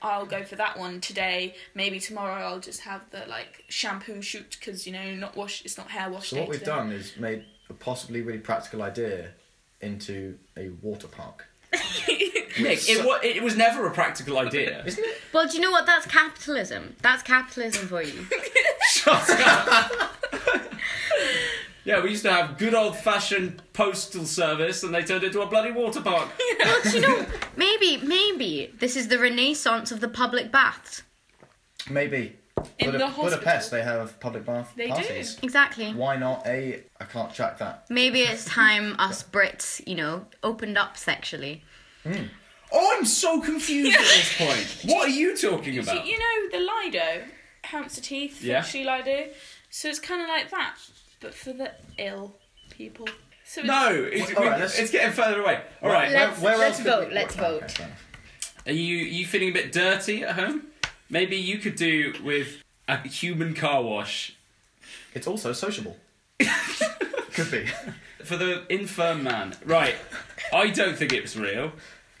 I'll 0.00 0.26
go 0.26 0.42
for 0.44 0.56
that 0.56 0.78
one 0.78 1.00
today. 1.00 1.54
Maybe 1.74 2.00
tomorrow 2.00 2.44
I'll 2.44 2.60
just 2.60 2.80
have 2.80 3.02
the 3.10 3.24
like 3.28 3.64
shampoo 3.68 4.22
shoot 4.22 4.56
because 4.58 4.86
you 4.86 4.92
know 4.92 5.14
not 5.14 5.36
wash. 5.36 5.64
It's 5.64 5.78
not 5.78 5.90
hair 5.90 6.10
wash. 6.10 6.30
So 6.30 6.40
what 6.40 6.48
we've 6.48 6.58
today. 6.60 6.70
done 6.72 6.92
is 6.92 7.16
made 7.18 7.44
a 7.70 7.74
possibly 7.74 8.22
really 8.22 8.38
practical 8.40 8.82
idea 8.82 9.30
into 9.80 10.38
a 10.56 10.68
water 10.80 11.08
park. 11.08 11.46
Nick, 11.72 12.88
it, 12.88 13.04
wa- 13.04 13.18
it 13.22 13.42
was 13.42 13.56
never 13.56 13.86
a 13.86 13.90
practical 13.90 14.38
idea. 14.38 14.82
Isn't 14.86 15.04
it? 15.04 15.20
Well, 15.32 15.48
do 15.48 15.54
you 15.56 15.60
know 15.62 15.70
what? 15.70 15.86
That's 15.86 16.06
capitalism. 16.06 16.96
That's 17.02 17.22
capitalism 17.22 17.88
for 17.88 18.02
you. 18.02 18.26
Shut 18.90 19.30
up. 19.30 20.12
yeah, 21.84 22.02
we 22.02 22.10
used 22.10 22.24
to 22.24 22.32
have 22.32 22.58
good 22.58 22.74
old 22.74 22.96
fashioned 22.96 23.62
postal 23.72 24.26
service, 24.26 24.82
and 24.82 24.94
they 24.94 25.02
turned 25.02 25.24
it 25.24 25.28
into 25.28 25.40
a 25.40 25.46
bloody 25.46 25.72
water 25.72 26.02
park. 26.02 26.28
well, 26.62 26.82
do 26.82 26.90
you 26.90 27.00
know? 27.00 27.26
Maybe, 27.56 27.96
maybe 27.98 28.70
this 28.78 28.96
is 28.96 29.08
the 29.08 29.18
renaissance 29.18 29.90
of 29.90 30.00
the 30.00 30.08
public 30.08 30.52
baths. 30.52 31.02
Maybe. 31.90 32.36
In 32.78 32.86
Buda- 32.86 32.98
the 32.98 33.06
hospital. 33.08 33.30
Budapest, 33.30 33.70
they 33.70 33.82
have 33.82 34.18
public 34.20 34.44
bath 34.44 34.72
They 34.76 34.86
do. 34.88 34.92
parties. 34.94 35.38
Exactly. 35.42 35.92
Why 35.92 36.16
not 36.16 36.46
a? 36.46 36.82
I 37.00 37.04
can't 37.04 37.32
track 37.34 37.58
that. 37.58 37.84
Maybe 37.90 38.20
it's 38.30 38.44
time 38.44 38.96
us 38.98 39.22
Brits, 39.22 39.86
you 39.86 39.94
know, 39.96 40.26
opened 40.42 40.76
up 40.78 40.96
sexually. 40.96 41.62
Mm. 42.04 42.28
Oh, 42.72 42.96
I'm 42.98 43.04
so 43.04 43.40
confused 43.40 43.94
at 43.96 44.00
this 44.02 44.34
point. 44.38 44.76
What 44.94 45.08
are 45.08 45.12
you 45.12 45.36
talking 45.36 45.78
about? 45.78 46.06
you 46.06 46.18
know 46.18 46.58
the 46.58 46.58
Lido, 46.84 47.24
Hampstead 47.64 48.06
Heath, 48.06 48.42
Yeah. 48.42 48.62
Foxy 48.62 48.84
Lido. 48.84 49.26
So 49.70 49.88
it's 49.88 49.98
kind 49.98 50.20
of 50.22 50.28
like 50.28 50.50
that, 50.50 50.76
but 51.20 51.34
for 51.34 51.52
the 51.52 51.72
ill 51.98 52.36
people. 52.70 53.06
So 53.44 53.60
it's, 53.60 53.68
No, 53.68 53.88
it's, 53.92 54.34
All 54.34 54.44
right, 54.44 54.60
let's- 54.60 54.78
it's 54.78 54.90
getting 54.90 55.12
further 55.12 55.40
away. 55.42 55.60
All 55.82 55.90
right, 55.90 56.10
Let's- 56.10 56.40
let's 56.42 56.60
else 56.60 56.76
could 56.78 56.86
vote, 56.86 57.08
we- 57.08 57.14
let's 57.14 57.34
okay, 57.36 57.42
vote. 57.42 57.70
fair 57.70 57.86
enough. 57.86 58.06
Are 58.66 58.72
you 58.72 58.96
you 58.96 59.26
feeling 59.26 59.48
a 59.48 59.52
bit 59.52 59.72
dirty 59.72 60.22
at 60.24 60.34
home? 60.36 60.68
Maybe 61.12 61.36
you 61.36 61.58
could 61.58 61.76
do 61.76 62.14
with 62.24 62.62
a 62.88 62.96
human 63.06 63.52
car 63.54 63.82
wash 63.82 64.34
It's 65.12 65.26
also 65.26 65.52
sociable. 65.52 65.98
could 67.34 67.50
be. 67.50 67.66
for 68.24 68.38
the 68.38 68.64
infirm 68.72 69.22
man. 69.22 69.54
Right. 69.66 69.94
I 70.54 70.70
don't 70.70 70.96
think 70.96 71.12
it 71.12 71.20
was 71.20 71.36
real 71.36 71.72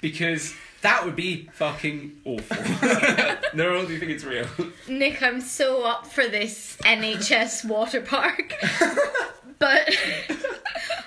because 0.02 0.54
that 0.82 1.06
would 1.06 1.16
be 1.16 1.48
fucking 1.54 2.20
awful. 2.26 2.56
no, 3.54 3.78
I 3.78 3.86
do 3.86 3.94
you 3.94 3.98
think 3.98 4.12
it's 4.12 4.24
real? 4.24 4.46
Nick, 4.86 5.22
I'm 5.22 5.40
so 5.40 5.84
up 5.86 6.06
for 6.06 6.28
this 6.28 6.76
NHS 6.84 7.64
water 7.64 8.02
park, 8.02 8.54
but 9.58 9.96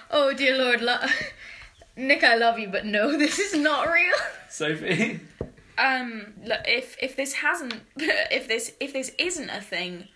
oh 0.10 0.34
dear 0.34 0.58
lord, 0.58 0.82
lo- 0.82 1.06
Nick, 1.96 2.24
I 2.24 2.36
love 2.36 2.58
you, 2.58 2.68
but 2.70 2.86
no, 2.86 3.16
this 3.18 3.38
is 3.38 3.54
not 3.54 3.92
real. 3.92 4.16
Sophie? 4.50 5.20
Um, 5.78 6.34
look, 6.44 6.62
if 6.66 6.98
if 7.02 7.16
this 7.16 7.34
hasn't, 7.34 7.76
if 7.98 8.48
this 8.48 8.74
if 8.80 8.94
this 8.94 9.12
isn't 9.18 9.50
a 9.50 9.62
thing, 9.62 10.08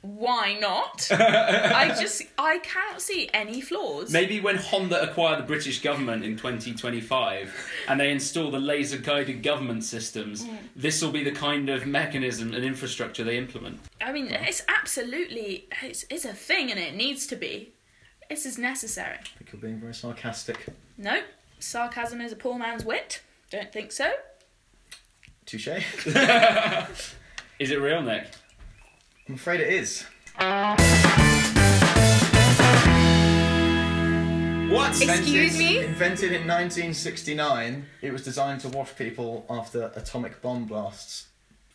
why 0.00 0.56
not? 0.60 1.08
I 1.10 1.88
just 2.00 2.22
I 2.38 2.58
cannot 2.58 3.02
see 3.02 3.28
any 3.34 3.60
flaws. 3.60 4.12
Maybe 4.12 4.40
when 4.40 4.56
Honda 4.56 5.02
acquire 5.02 5.36
the 5.36 5.42
British 5.42 5.82
government 5.82 6.24
in 6.24 6.36
2025 6.36 7.54
and 7.88 8.00
they 8.00 8.10
install 8.10 8.50
the 8.50 8.60
laser 8.60 8.98
guided 8.98 9.42
government 9.42 9.84
systems, 9.84 10.46
this 10.76 11.02
will 11.02 11.10
be 11.10 11.24
the 11.24 11.32
kind 11.32 11.68
of 11.68 11.86
mechanism 11.86 12.54
and 12.54 12.64
infrastructure 12.64 13.24
they 13.24 13.36
implement. 13.36 13.80
I 14.00 14.12
mean, 14.12 14.28
it's 14.28 14.62
absolutely 14.68 15.66
it's 15.82 16.04
it's 16.10 16.24
a 16.24 16.34
thing, 16.34 16.70
and 16.70 16.78
it 16.78 16.94
needs 16.94 17.26
to 17.28 17.36
be. 17.36 17.72
This 18.30 18.44
is 18.44 18.58
necessary. 18.58 19.16
I 19.18 19.38
think 19.38 19.52
you're 19.52 19.62
being 19.62 19.80
very 19.80 19.94
sarcastic. 19.94 20.66
Nope, 20.96 21.24
sarcasm 21.58 22.20
is 22.20 22.30
a 22.30 22.36
poor 22.36 22.58
man's 22.58 22.84
wit. 22.84 23.22
Don't 23.50 23.72
think 23.72 23.90
so. 23.90 24.12
Touche. 25.48 25.68
Is 27.58 27.70
it 27.70 27.80
real, 27.80 28.02
Nick? 28.02 28.26
I'm 29.26 29.36
afraid 29.36 29.60
it 29.60 29.72
is. 29.72 30.04
What? 34.70 35.00
Excuse 35.00 35.58
me? 35.58 35.78
Invented 35.78 36.32
in 36.32 36.46
1969, 36.46 37.86
it 38.02 38.12
was 38.12 38.22
designed 38.22 38.60
to 38.60 38.68
wash 38.68 38.94
people 38.94 39.46
after 39.48 39.90
atomic 39.96 40.42
bomb 40.42 40.66
blasts. 40.66 41.27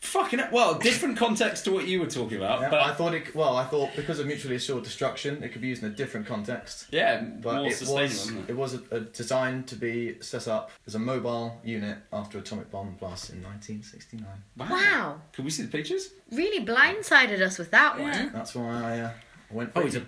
Fucking 0.04 0.42
well, 0.52 0.76
different 0.76 1.18
context 1.18 1.64
to 1.64 1.72
what 1.72 1.88
you 1.88 2.00
were 2.02 2.08
talking 2.08 2.38
about, 2.38 2.60
Yeah, 2.62 2.70
but 2.70 2.82
I 2.82 2.94
thought 2.94 3.14
it. 3.14 3.34
Well, 3.34 3.56
I 3.56 3.64
thought 3.64 3.92
because 3.96 4.20
of 4.20 4.28
mutually 4.28 4.56
assured 4.58 4.84
destruction, 4.84 5.42
it 5.42 5.54
could 5.54 5.62
be 5.62 5.70
used 5.70 5.82
in 5.82 5.90
a 5.92 5.96
different 5.96 6.28
context. 6.28 6.88
yeah, 6.92 7.22
But 7.22 7.56
more 7.56 7.68
it 7.68 7.76
sustainable, 7.78 8.02
was 8.04 8.14
isn't 8.26 8.38
it? 8.38 8.50
it 8.50 8.58
was 8.58 8.74
a, 8.74 8.82
a 8.92 9.00
designed 9.00 9.68
to 9.68 9.76
be 9.76 10.18
set 10.22 10.48
up 10.50 10.72
as 10.86 10.96
a 10.96 11.00
mobile 11.00 11.58
unit 11.64 12.00
after 12.12 12.38
atomic 12.38 12.70
bomb 12.70 12.96
blast 13.00 13.30
in 13.30 13.42
1969. 13.42 14.26
Wow, 14.58 15.22
Can 15.32 15.46
we 15.46 15.50
see 15.52 15.64
the 15.64 15.70
pictures? 15.70 16.10
really 16.32 16.64
blindsided 16.66 17.42
us 17.42 17.58
with 17.58 17.72
that 17.72 17.98
Yeah. 17.98 18.04
one. 18.26 18.34
That's 18.34 18.54
why 18.56 18.84
I 18.84 19.00
uh, 19.00 19.12
went. 19.52 19.72
Oh, 19.76 19.82
it's 19.82 19.96
a 19.96 20.06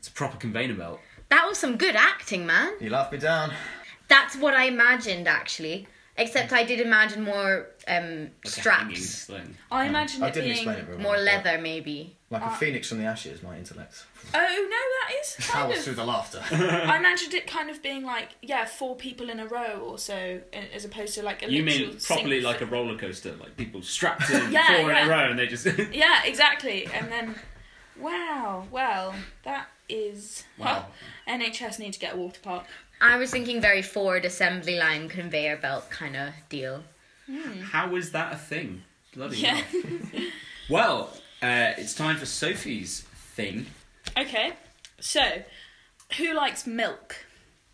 it's 0.00 0.08
a 0.08 0.12
proper 0.12 0.36
conveyor 0.36 0.74
belt. 0.74 0.98
That 1.28 1.46
was 1.46 1.58
some 1.58 1.76
good 1.76 1.94
acting, 1.94 2.44
man. 2.44 2.72
You 2.80 2.90
laughed 2.90 3.12
me 3.12 3.18
down. 3.18 3.52
That's 4.08 4.34
what 4.36 4.54
I 4.54 4.64
imagined 4.64 5.28
actually. 5.28 5.86
Except 6.18 6.52
I 6.52 6.64
did 6.64 6.80
imagine 6.80 7.22
more 7.22 7.68
um, 7.86 8.22
Like 8.22 8.30
straps. 8.46 9.30
I 9.70 9.86
imagine 9.86 10.22
I 10.22 10.28
it 10.28 10.34
didn't 10.34 10.44
being. 10.48 10.56
explain 10.56 10.78
it 10.78 10.84
very 10.84 10.96
well. 10.96 11.02
more 11.04 11.14
but 11.14 11.22
leather 11.22 11.58
maybe. 11.62 12.16
Like 12.30 12.42
a 12.42 12.46
Uh, 12.46 12.54
phoenix 12.56 12.88
from 12.88 12.98
the 12.98 13.04
ashes, 13.04 13.42
my 13.42 13.56
intellect. 13.56 14.04
Oh 14.34 14.38
no, 14.38 14.40
that 14.40 15.14
is 15.22 15.36
kind 15.46 15.70
Powers 15.72 15.84
through 15.84 15.92
of. 15.92 15.96
the 15.96 16.04
laughter. 16.04 16.42
I 16.50 16.96
imagined 16.98 17.32
it 17.34 17.46
kind 17.46 17.70
of 17.70 17.82
being 17.82 18.02
like 18.04 18.30
yeah, 18.42 18.64
four 18.66 18.96
people 18.96 19.30
in 19.30 19.38
a 19.40 19.46
row 19.46 19.78
or 19.88 19.96
so, 19.96 20.40
a- 20.52 20.74
as 20.74 20.84
opposed 20.84 21.14
to 21.14 21.22
like 21.22 21.42
a. 21.42 21.50
You 21.50 21.62
literal 21.64 21.88
mean 21.92 22.00
properly 22.00 22.42
sync- 22.42 22.44
like 22.52 22.60
a 22.60 22.66
roller 22.66 22.98
coaster, 22.98 23.32
like 23.36 23.56
people 23.56 23.80
strapped 23.80 24.28
in 24.28 24.52
Yeah, 24.52 24.66
four 24.66 24.90
in 24.90 24.96
yeah. 24.96 25.06
a 25.06 25.08
row, 25.08 25.30
and 25.30 25.38
they 25.38 25.46
just 25.46 25.66
Yeah, 25.92 26.24
exactly. 26.24 26.86
And 26.92 27.10
then, 27.10 27.34
wow, 27.98 28.66
well, 28.70 29.14
that 29.44 29.68
is. 29.88 30.44
Wow. 30.58 30.86
NHS 31.26 31.78
need 31.78 31.92
to 31.94 31.98
get 32.00 32.14
a 32.14 32.16
water 32.16 32.40
park. 32.42 32.64
I 33.00 33.16
was 33.16 33.30
thinking 33.30 33.60
very 33.60 33.82
Ford 33.82 34.24
assembly 34.24 34.76
line 34.78 35.08
conveyor 35.08 35.56
belt 35.58 35.88
kind 35.90 36.16
of 36.16 36.30
deal. 36.48 36.82
How 37.70 37.94
is 37.96 38.12
that 38.12 38.32
a 38.32 38.36
thing? 38.36 38.82
Bloody 39.14 39.36
Yeah. 39.38 39.54
hell. 39.56 40.20
Well, 40.70 41.10
uh, 41.42 41.72
it's 41.78 41.94
time 41.94 42.16
for 42.18 42.26
Sophie's 42.26 43.00
thing. 43.34 43.66
okay, 44.18 44.52
so 45.00 45.22
who 46.18 46.34
likes 46.34 46.66
milk? 46.66 47.24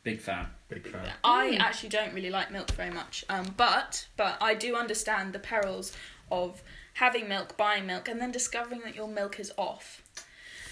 Big 0.05 0.21
fan. 0.21 0.47
Big 0.69 0.87
fan. 0.87 1.11
I 1.25 1.57
actually 1.59 1.89
don't 1.89 2.15
really 2.15 2.31
like 2.31 2.53
milk 2.53 2.71
very 2.73 2.91
much, 2.93 3.25
um, 3.29 3.53
but 3.57 4.07
but 4.17 4.37
I 4.41 4.55
do 4.55 4.77
understand 4.77 5.33
the 5.33 5.41
perils 5.41 5.93
of 6.31 6.63
having 6.95 7.29
milk, 7.29 7.57
buying 7.57 7.85
milk, 7.85 8.07
and 8.09 8.21
then 8.21 8.31
discovering 8.31 8.83
that 8.85 8.95
your 8.95 9.09
milk 9.09 9.41
is 9.41 9.51
off. 9.59 10.01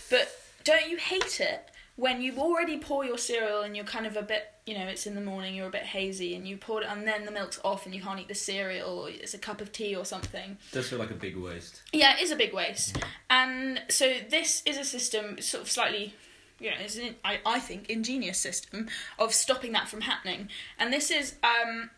But 0.08 0.30
don't 0.62 0.88
you 0.88 0.96
hate 0.98 1.40
it 1.40 1.70
when 1.96 2.22
you 2.22 2.38
already 2.38 2.78
pour 2.78 3.04
your 3.04 3.18
cereal 3.18 3.62
and 3.62 3.76
you're 3.76 3.84
kind 3.84 4.06
of 4.06 4.16
a 4.16 4.22
bit, 4.22 4.50
you 4.66 4.74
know, 4.74 4.86
it's 4.86 5.06
in 5.06 5.14
the 5.14 5.20
morning, 5.20 5.54
you're 5.54 5.66
a 5.66 5.70
bit 5.70 5.82
hazy, 5.82 6.34
and 6.34 6.48
you 6.48 6.56
pour 6.56 6.82
it, 6.82 6.88
and 6.88 7.06
then 7.06 7.24
the 7.24 7.30
milk's 7.30 7.60
off 7.64 7.84
and 7.84 7.94
you 7.94 8.00
can't 8.00 8.18
eat 8.18 8.28
the 8.28 8.34
cereal, 8.34 9.00
or 9.00 9.10
it's 9.10 9.34
a 9.34 9.38
cup 9.38 9.60
of 9.60 9.72
tea 9.72 9.94
or 9.94 10.04
something. 10.04 10.56
does 10.72 10.88
feel 10.88 10.98
like 10.98 11.10
a 11.10 11.14
big 11.14 11.36
waste. 11.36 11.82
Yeah, 11.92 12.16
it 12.16 12.22
is 12.22 12.30
a 12.30 12.36
big 12.36 12.54
waste. 12.54 12.96
And 13.28 13.82
so 13.88 14.14
this 14.30 14.62
is 14.64 14.78
a 14.78 14.84
system, 14.84 15.40
sort 15.40 15.62
of 15.62 15.70
slightly, 15.70 16.14
you 16.58 16.70
know, 16.70 16.76
is 16.82 16.96
an, 16.96 17.16
I, 17.24 17.40
I 17.44 17.58
think, 17.58 17.90
ingenious 17.90 18.38
system 18.38 18.88
of 19.18 19.34
stopping 19.34 19.72
that 19.72 19.88
from 19.88 20.02
happening. 20.02 20.48
And 20.78 20.92
this 20.92 21.10
is 21.10 21.34
um, 21.42 21.90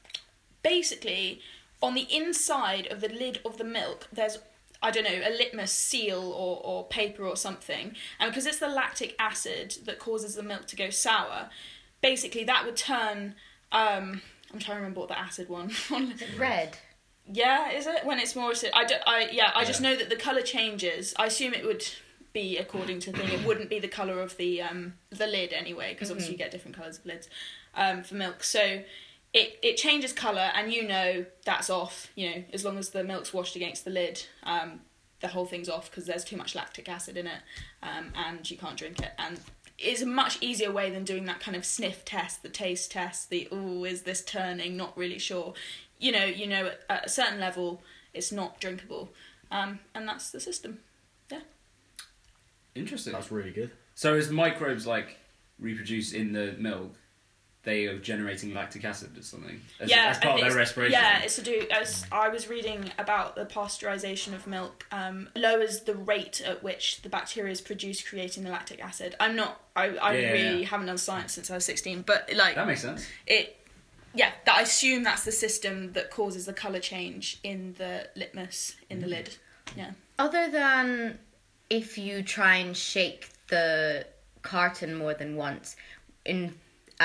basically 0.63 1.41
on 1.81 1.95
the 1.95 2.07
inside 2.11 2.89
of 2.89 3.01
the 3.01 3.09
lid 3.09 3.41
of 3.45 3.59
the 3.59 3.65
milk, 3.65 4.09
there's, 4.13 4.39
I 4.85 4.91
don't 4.91 5.05
know, 5.05 5.21
a 5.27 5.33
litmus 5.37 5.73
seal 5.73 6.21
or, 6.23 6.61
or 6.65 6.85
paper 6.89 7.25
or 7.25 7.37
something. 7.37 7.95
And 8.21 8.31
because 8.31 8.47
it's 8.47 8.59
the 8.59 8.69
lactic 8.69 9.17
acid 9.19 9.77
that 9.87 9.99
causes 9.99 10.35
the 10.37 10.43
milk 10.43 10.67
to 10.69 10.77
go 10.77 10.91
sour, 10.91 11.49
basically 12.01 12.45
that 12.45 12.65
would 12.65 12.77
turn. 12.77 13.35
Um, 13.73 14.21
I'm 14.53 14.61
trying 14.61 14.77
to 14.77 14.83
remember 14.83 15.01
what 15.01 15.09
the 15.09 15.19
acid 15.19 15.49
one. 15.49 15.73
Red. 16.39 16.77
Yeah, 17.33 17.71
is 17.73 17.87
it 17.87 18.05
when 18.05 18.19
it's 18.21 18.37
more 18.37 18.51
acid? 18.51 18.71
I, 18.75 18.85
don't. 18.85 19.03
I 19.07 19.29
yeah, 19.33 19.51
I 19.55 19.65
just 19.65 19.81
Yeah. 19.81 19.91
know 19.91 19.97
that 19.97 20.11
the 20.11 20.17
color 20.17 20.43
changes. 20.43 21.15
I 21.19 21.27
assume 21.27 21.55
it 21.55 21.65
would 21.65 21.85
be 22.35 22.59
according 22.59 23.01
to 23.01 23.13
the 23.13 23.19
thing. 23.19 23.31
It 23.41 23.45
wouldn't 23.47 23.71
be 23.71 23.79
the 23.81 23.89
color 23.89 24.21
of 24.21 24.37
the 24.37 24.61
um 24.63 24.95
the 25.11 25.27
lid 25.27 25.53
anyway, 25.53 25.95
because 25.95 26.11
obviously 26.11 26.33
you 26.35 26.39
get 26.39 26.51
different 26.51 26.77
colors 26.77 26.99
of 26.99 27.07
lids 27.07 27.29
um 27.75 28.03
for 28.05 28.15
milk. 28.17 28.45
So 28.45 28.83
it 29.35 29.59
it 29.63 29.77
changes 29.77 30.13
color, 30.13 30.51
and 30.55 30.73
you 30.73 30.87
know 30.87 31.27
that's 31.45 31.69
off. 31.69 32.11
You 32.15 32.31
know, 32.31 32.45
as 32.53 32.65
long 32.65 32.79
as 32.79 32.91
the 32.91 33.05
milk's 33.05 33.35
washed 33.35 33.57
against 33.57 33.85
the 33.85 33.91
lid, 33.91 34.25
um, 34.45 34.81
the 35.21 35.29
whole 35.29 35.45
thing's 35.45 35.69
off 35.69 35.91
because 35.91 36.07
there's 36.07 36.25
too 36.25 36.37
much 36.37 36.55
lactic 36.55 36.89
acid 36.89 37.17
in 37.17 37.27
it, 37.27 37.41
um, 37.83 38.13
and 38.15 38.49
you 38.51 38.57
can't 38.57 38.77
drink 38.77 39.01
it. 39.01 39.11
And 39.19 39.41
it's 39.79 40.01
a 40.01 40.07
much 40.07 40.39
easier 40.41 40.71
way 40.71 40.89
than 40.91 41.03
doing 41.03 41.25
that 41.25 41.41
kind 41.41 41.57
of 41.57 41.65
sniff 41.67 42.05
test, 42.05 42.43
the 42.43 42.49
taste 42.49 42.93
test, 42.93 43.29
the 43.29 43.49
oh, 43.51 43.85
is 43.85 44.03
this 44.03 44.25
turning? 44.25 44.77
Not 44.77 44.97
really 44.97 45.19
sure. 45.19 45.53
You 45.99 46.13
know, 46.13 46.25
you 46.25 46.47
know, 46.47 46.67
at, 46.67 46.81
at 46.89 47.07
a 47.07 47.09
certain 47.09 47.41
level, 47.41 47.83
it's 48.15 48.31
not 48.31 48.61
drinkable, 48.61 49.11
um, 49.51 49.81
and 49.97 50.09
that's 50.09 50.31
the 50.31 50.39
system. 50.39 50.79
Yeah. 51.31 51.41
Interesting. 52.77 53.13
That's 53.13 53.33
really 53.33 53.51
good. 53.51 53.73
So 53.97 54.15
as 54.15 54.31
microbes 54.31 54.87
like 54.87 55.19
reproduce 55.59 56.13
in 56.13 56.33
the 56.33 56.55
milk, 56.59 56.95
they 57.65 57.87
are 57.87 57.99
generating 57.99 58.53
lactic 58.55 58.85
acid 58.85 59.17
or 59.17 59.23
something 59.23 59.61
as, 59.81 59.89
yeah, 59.91 60.09
as 60.11 60.19
part 60.19 60.41
of 60.41 60.47
their 60.47 60.57
respiration. 60.57 60.93
Yeah, 60.93 61.21
it's 61.23 61.37
to 61.37 61.43
do. 61.43 61.67
As 61.71 62.05
I 62.13 62.29
was 62.29 62.49
reading 62.49 62.91
about 62.99 63.37
the 63.37 63.47
pasteurization 63.47 64.35
of 64.35 64.47
milk, 64.47 64.87
um, 64.93 65.29
lowers 65.35 65.81
the 65.81 65.95
rate 65.95 66.41
at 66.43 66.63
which 66.63 67.03
the 67.03 67.09
bacteria 67.09 67.51
is 67.53 67.61
produced, 67.61 68.07
creating 68.07 68.45
the 68.45 68.51
lactic 68.51 68.85
acid. 68.85 69.15
I'm 69.19 69.35
not. 69.37 69.61
I, 69.75 69.97
I 69.97 70.17
Yeah, 70.17 70.33
really 70.33 70.61
yeah. 70.61 70.67
haven't 70.69 70.87
done 70.87 70.99
science 70.99 71.33
since 71.33 71.51
I 71.51 71.55
was 71.55 71.65
16, 71.65 72.03
but 72.03 72.31
like 72.37 72.55
that 72.57 72.67
makes 72.67 72.83
sense. 72.83 73.07
it. 73.27 73.57
Yeah, 74.17 74.31
that 74.47 74.57
I 74.59 74.61
assume 74.61 75.03
that's 75.03 75.25
the 75.25 75.33
system 75.33 75.93
that 75.95 76.11
causes 76.11 76.47
the 76.47 76.53
color 76.53 76.79
change 76.79 77.41
in 77.43 77.75
the 77.79 78.09
litmus 78.15 78.77
in 78.89 78.99
Mm. 78.99 79.01
the 79.01 79.07
lid. 79.09 79.37
Yeah. 79.77 79.91
Other 80.19 80.49
than 80.51 81.19
if 81.71 81.99
you 81.99 82.23
try 82.23 82.57
and 82.57 82.77
shake 82.77 83.29
the 83.49 84.07
carton 84.43 84.95
more 84.95 85.15
than 85.15 85.35
once 85.37 85.75
in 86.25 86.55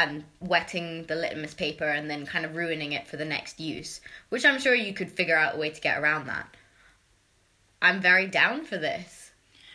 and 0.08 0.24
wetting 0.40 1.04
the 1.06 1.16
litmus 1.16 1.54
paper 1.54 1.86
and 1.88 2.10
then 2.10 2.26
kind 2.26 2.46
of 2.46 2.56
ruining 2.56 2.94
it 2.94 3.08
for 3.08 3.18
the 3.18 3.26
next 3.26 3.60
use, 3.60 4.02
which 4.30 4.46
I'm 4.46 4.60
sure 4.60 4.74
you 4.74 4.94
could 4.94 5.12
figure 5.12 5.38
out 5.38 5.56
a 5.56 5.58
way 5.58 5.70
to 5.70 5.82
get 5.82 6.00
around 6.00 6.28
that. 6.28 6.56
I'm 7.82 8.02
very 8.02 8.28
down 8.28 8.66
for 8.66 8.78
this. 8.78 9.32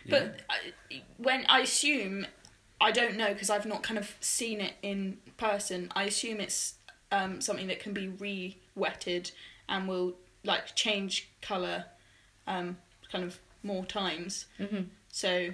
But 0.07 0.41
when 1.17 1.45
I 1.49 1.61
assume, 1.61 2.27
I 2.79 2.91
don't 2.91 3.17
know 3.17 3.33
because 3.33 3.49
I've 3.49 3.65
not 3.65 3.81
kind 3.81 3.97
of 3.97 4.15
seen 4.19 4.61
it 4.61 4.73
in 4.83 5.17
person. 5.37 5.91
I 5.95 6.03
assume 6.03 6.39
it's 6.39 6.75
um, 7.11 7.41
something 7.41 7.67
that 7.67 7.79
can 7.79 7.93
be 7.93 8.09
re-wetted 8.09 9.31
and 9.67 9.87
will 9.87 10.13
like 10.43 10.75
change 10.75 11.29
color, 11.41 11.85
um, 12.45 12.77
kind 13.11 13.23
of 13.23 13.39
more 13.63 13.85
times. 13.85 14.45
hmm 14.57 14.81
So, 15.11 15.49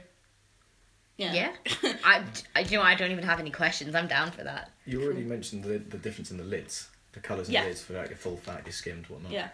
yeah. 1.17 1.34
Yeah. 1.34 1.52
I, 2.04 2.24
I, 2.56 2.60
you 2.62 2.78
know, 2.78 2.84
I 2.84 2.95
don't 2.95 3.12
even 3.12 3.24
have 3.24 3.39
any 3.39 3.52
questions. 3.52 3.93
I'm 3.95 4.08
down 4.08 4.32
for 4.32 4.43
that. 4.43 4.71
You 4.86 5.04
already 5.04 5.24
mentioned 5.24 5.63
the, 5.63 5.78
the 5.78 5.97
difference 5.97 6.32
in 6.32 6.38
the 6.38 6.43
lids, 6.43 6.89
the 7.13 7.19
colours 7.19 7.47
in 7.47 7.54
Yeah. 7.54 7.63
the 7.63 7.69
lids 7.69 7.82
for 7.84 7.93
like 7.93 8.10
your 8.10 8.17
full 8.17 8.38
fat, 8.38 8.62
your 8.65 8.74
skimmed, 8.74 9.08
whatnot. 9.08 9.32
Yeah. 9.32 9.50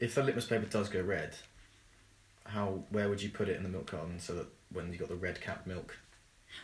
If 0.00 0.14
the 0.14 0.22
litmus 0.22 0.46
paper 0.46 0.66
does 0.66 0.88
go 0.88 1.00
red, 1.02 1.34
how 2.44 2.82
where 2.90 3.08
would 3.08 3.22
you 3.22 3.28
put 3.30 3.48
it 3.48 3.56
in 3.56 3.62
the 3.62 3.68
milk 3.68 3.90
carton 3.90 4.18
so 4.18 4.34
that 4.34 4.46
when 4.72 4.92
you 4.92 4.98
got 4.98 5.08
the 5.08 5.16
red 5.16 5.40
capped 5.40 5.66
milk? 5.66 5.96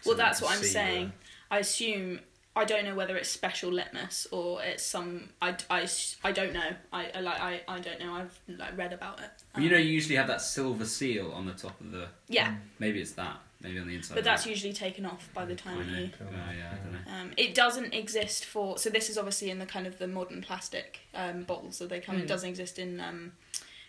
so 0.03 0.11
Well, 0.11 0.17
that 0.17 0.23
you 0.23 0.27
that's 0.29 0.39
can 0.41 0.47
what 0.47 0.57
I'm 0.57 0.63
see 0.63 0.69
saying. 0.69 1.13
I 1.51 1.59
assume. 1.59 2.21
I 2.57 2.65
don't 2.65 2.85
know 2.85 2.95
whether 2.95 3.17
it's 3.17 3.29
special 3.29 3.73
litmus 3.73 4.29
or 4.31 4.63
it's 4.63 4.85
some. 4.85 5.31
I, 5.43 5.57
I, 5.69 5.89
I 6.23 6.31
don't 6.31 6.53
know. 6.53 6.71
I, 6.93 7.11
I 7.13 7.21
like 7.21 7.41
I, 7.41 7.61
I 7.67 7.81
don't 7.81 7.99
know. 7.99 8.13
I've 8.15 8.39
like 8.47 8.79
read 8.79 8.93
about 8.93 9.19
it. 9.21 9.31
But 9.53 9.65
you 9.65 9.71
know, 9.71 9.77
um, 9.77 9.83
you 9.83 9.89
usually 9.89 10.15
have 10.15 10.29
that 10.29 10.41
silver 10.41 10.85
seal 10.85 11.33
on 11.33 11.47
the 11.47 11.53
top 11.53 11.81
of 11.81 11.91
the. 11.91 12.07
Yeah, 12.29 12.55
Maybe 12.79 13.01
it's 13.01 13.13
that. 13.13 13.39
Maybe 13.65 13.79
on 13.81 13.89
the 13.89 13.95
inside. 13.97 14.15
but 14.15 14.23
that's 14.25 14.47
it. 14.47 14.51
usually 14.51 14.73
taken 14.73 15.05
off 15.07 15.29
by 15.35 15.45
the 15.45 15.55
time 15.57 15.91
know. 15.91 15.99
you. 15.99 16.11
Oh, 16.21 16.25
yeah, 16.57 16.71
I 16.73 16.77
don't 16.77 16.93
know. 16.93 17.13
Um, 17.21 17.31
it 17.37 17.55
doesn't 17.55 17.93
exist 17.95 18.45
for 18.45 18.79
so 18.79 18.91
this 18.91 19.09
is 19.11 19.19
obviously 19.19 19.51
in 19.51 19.59
the 19.59 19.67
kind 19.67 19.87
of 19.87 19.99
the 19.99 20.07
modern 20.07 20.43
plastic 20.43 21.01
um, 21.15 21.43
bottles 21.45 21.79
that 21.79 21.89
they 21.89 21.99
come. 22.01 22.17
It 22.19 22.25
Mm. 22.27 22.29
doesn't 22.29 22.49
exist 22.51 22.79
in 22.79 23.01
um, 23.01 23.33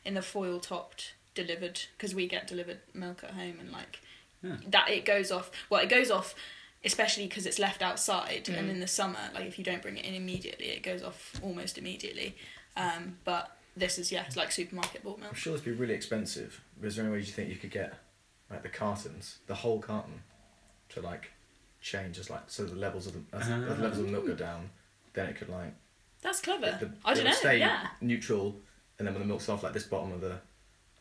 in 0.05 0.13
the 0.15 0.21
foil 0.23 0.59
topped 0.59 1.13
delivered 1.35 1.81
because 1.97 2.15
we 2.15 2.27
get 2.27 2.47
delivered 2.47 2.79
milk 2.93 3.23
at 3.23 3.31
home 3.31 3.57
and 3.59 3.71
like 3.71 3.99
Yeah. 4.41 4.55
that 4.67 4.89
it 4.89 5.03
goes 5.05 5.29
off. 5.31 5.51
Well, 5.69 5.81
it 5.81 5.89
goes 5.89 6.09
off 6.09 6.33
especially 6.83 7.25
because 7.27 7.45
it's 7.47 7.57
left 7.59 7.81
outside 7.81 8.47
and 8.47 8.67
Mm. 8.67 8.69
in 8.69 8.79
the 8.79 8.87
summer 8.87 9.19
like 9.33 9.45
if 9.45 9.57
you 9.57 9.65
don't 9.65 9.81
bring 9.81 9.97
it 9.97 10.05
in 10.05 10.13
immediately 10.13 10.67
it 10.67 10.83
goes 10.83 11.03
off 11.03 11.33
almost 11.43 11.77
immediately. 11.77 12.35
Um, 12.77 13.17
but 13.25 13.57
this 13.75 13.97
is 13.97 14.11
yeah 14.11 14.23
it's 14.25 14.37
like 14.37 14.51
supermarket 14.53 15.03
bought 15.03 15.17
milk 15.19 15.31
I'm 15.31 15.33
milk. 15.33 15.35
sure 15.35 15.53
this 15.53 15.65
would 15.65 15.71
be 15.73 15.77
really 15.81 15.93
expensive. 15.95 16.61
But 16.79 16.87
is 16.87 16.95
there 16.95 17.03
any 17.05 17.11
way 17.13 17.19
you 17.19 17.25
think 17.25 17.49
you 17.49 17.55
could 17.57 17.71
get 17.71 17.93
like 18.49 18.63
the 18.63 18.69
cartons, 18.69 19.39
the 19.47 19.55
whole 19.55 19.79
carton, 19.79 20.21
to 20.89 21.01
like 21.01 21.31
change 21.81 22.17
as 22.19 22.29
like 22.29 22.41
so 22.47 22.63
the 22.65 22.75
levels 22.75 23.07
of 23.07 23.13
the, 23.13 23.37
as, 23.37 23.43
as 23.43 23.47
the 23.49 23.55
levels 23.83 23.99
of 23.99 24.05
the 24.05 24.11
milk 24.11 24.27
go 24.27 24.33
down, 24.35 24.69
then 25.13 25.27
it 25.27 25.35
could 25.35 25.49
like 25.49 25.73
That's 26.21 26.41
clever. 26.41 26.77
the, 26.79 26.91
I 27.03 27.11
it 27.11 27.15
don't 27.15 27.25
know. 27.25 27.31
stay 27.33 27.59
Yeah. 27.59 27.87
neutral, 28.01 28.55
and 28.97 29.07
then 29.07 29.13
when 29.13 29.21
the 29.21 29.27
milk's 29.27 29.49
off, 29.49 29.63
like 29.63 29.73
this 29.73 29.83
bottom 29.83 30.11
of 30.11 30.21
the, 30.21 30.39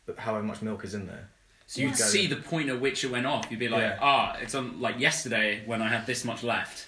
but 0.07 0.19
however 0.19 0.43
much 0.45 0.63
milk 0.63 0.85
is 0.85 0.95
in 0.95 1.07
there. 1.07 1.29
So 1.67 1.81
you'd 1.81 1.89
You'd 1.89 1.97
see 1.97 2.27
the 2.27 2.37
point 2.37 2.69
at 2.69 2.79
which 2.79 3.05
it 3.05 3.11
went 3.11 3.25
off. 3.25 3.47
You'd 3.51 3.59
be 3.61 3.69
like, 3.69 3.81
Yeah. 3.83 3.99
ah, 4.01 4.37
it's 4.41 4.55
on 4.55 4.81
like 4.81 4.99
yesterday 4.99 5.63
when 5.65 5.81
I 5.81 5.89
had 5.89 6.07
this 6.07 6.25
much 6.25 6.43
left. 6.43 6.87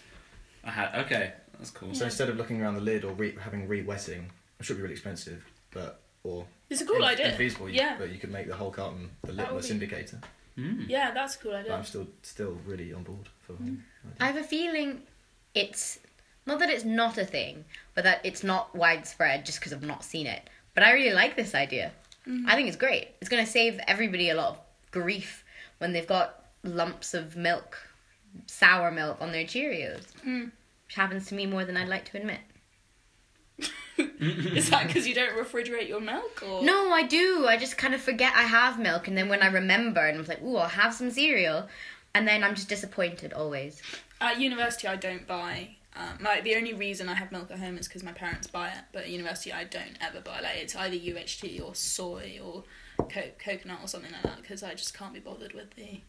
I 0.64 0.70
had 0.70 0.94
okay, 1.06 1.32
that's 1.58 1.70
cool. 1.70 1.94
So 1.94 2.00
Yeah. 2.00 2.06
instead 2.06 2.28
of 2.28 2.36
looking 2.36 2.60
around 2.60 2.74
the 2.74 2.80
lid 2.82 3.04
or 3.04 3.12
re- 3.14 3.36
having 3.40 3.68
re-wetting, 3.68 4.30
which 4.58 4.68
would 4.68 4.76
be 4.76 4.82
really 4.82 4.92
expensive, 4.94 5.42
but 5.70 6.02
or 6.24 6.44
It's 6.68 6.80
a 6.82 6.84
cool 6.86 6.96
in- 6.96 7.04
idea. 7.04 7.32
infeasible, 7.34 7.72
Yeah. 7.72 7.96
but 7.98 8.10
you 8.10 8.18
could 8.18 8.30
make 8.32 8.48
the 8.48 8.56
whole 8.56 8.70
carton 8.70 9.10
the 9.22 9.32
That 9.32 9.46
litmus 9.46 9.68
be- 9.68 9.72
indicator. 9.74 10.20
Mm. 10.58 10.88
Yeah, 10.88 11.10
that's 11.12 11.36
a 11.36 11.38
cool 11.38 11.52
But 11.52 11.58
idea. 11.60 11.74
I'm 11.76 11.84
still 11.84 12.06
still 12.22 12.58
really 12.66 12.92
on 12.92 13.02
board 13.02 13.28
for. 13.46 13.52
Mm. 13.54 13.78
I 14.20 14.26
have 14.26 14.36
a 14.36 14.42
feeling 14.42 15.02
it's 15.54 15.98
not 16.46 16.58
that 16.60 16.70
it's 16.70 16.84
not 16.84 17.18
a 17.18 17.24
thing, 17.24 17.64
but 17.94 18.04
that 18.04 18.20
it's 18.24 18.42
not 18.44 18.74
widespread 18.74 19.44
just 19.44 19.58
because 19.60 19.72
I've 19.72 19.82
not 19.82 20.04
seen 20.04 20.26
it. 20.26 20.48
But 20.74 20.84
I 20.84 20.92
really 20.92 21.14
like 21.14 21.36
this 21.36 21.54
idea. 21.54 21.92
I 22.46 22.56
think 22.56 22.66
it's 22.66 22.76
great. 22.76 23.10
It's 23.20 23.28
going 23.30 23.44
to 23.44 23.50
save 23.50 23.78
everybody 23.86 24.30
a 24.30 24.34
lot 24.34 24.48
of 24.48 24.60
grief 24.90 25.44
when 25.78 25.92
they've 25.92 26.06
got 26.06 26.44
lumps 26.64 27.14
of 27.14 27.36
milk, 27.36 27.78
sour 28.46 28.90
milk 28.90 29.18
on 29.20 29.30
their 29.30 29.44
Cheerios, 29.44 30.02
Mm. 30.26 30.50
which 30.86 30.94
happens 30.96 31.26
to 31.28 31.34
me 31.36 31.46
more 31.46 31.64
than 31.64 31.76
I'd 31.76 31.86
like 31.88 32.04
to 32.06 32.16
admit. 32.16 32.40
Is 34.18 34.70
that 34.70 34.86
because 34.86 35.06
you 35.06 35.14
don't 35.14 35.36
refrigerate 35.36 35.88
your 35.88 36.00
milk, 36.00 36.42
or 36.46 36.62
No, 36.62 36.92
I 36.92 37.02
do. 37.02 37.46
I 37.48 37.56
just 37.56 37.78
kind 37.78 37.94
of 37.94 38.00
forget 38.00 38.32
I 38.34 38.42
have 38.42 38.78
milk, 38.78 39.08
and 39.08 39.16
then 39.16 39.28
when 39.28 39.42
I 39.42 39.48
remember, 39.48 40.00
and 40.00 40.18
I'm 40.18 40.24
like, 40.26 40.42
"Ooh, 40.42 40.56
I'll 40.56 40.68
have 40.68 40.94
some 40.94 41.10
cereal," 41.10 41.68
and 42.14 42.26
then 42.26 42.44
I'm 42.44 42.54
just 42.54 42.68
disappointed 42.68 43.32
always. 43.32 43.82
At 44.20 44.40
university, 44.40 44.88
I 44.88 44.96
don't 44.96 45.26
buy. 45.26 45.76
Um, 45.96 46.18
like 46.22 46.44
the 46.44 46.56
only 46.56 46.74
reason 46.74 47.08
I 47.08 47.14
have 47.14 47.32
milk 47.32 47.50
at 47.50 47.58
home 47.58 47.78
is 47.78 47.88
because 47.88 48.02
my 48.02 48.12
parents 48.12 48.46
buy 48.46 48.68
it. 48.68 48.84
But 48.92 49.04
at 49.04 49.08
university, 49.08 49.52
I 49.52 49.64
don't 49.64 49.96
ever 50.00 50.20
buy. 50.20 50.40
Like 50.40 50.56
it's 50.56 50.76
either 50.76 50.96
UHT 50.96 51.62
or 51.66 51.74
soy 51.74 52.38
or 52.44 52.64
co- 52.98 53.32
coconut 53.38 53.78
or 53.82 53.88
something 53.88 54.12
like 54.12 54.22
that 54.22 54.42
because 54.42 54.62
I 54.62 54.74
just 54.74 54.96
can't 54.96 55.14
be 55.14 55.20
bothered 55.20 55.54
with 55.54 55.74
the 55.74 56.00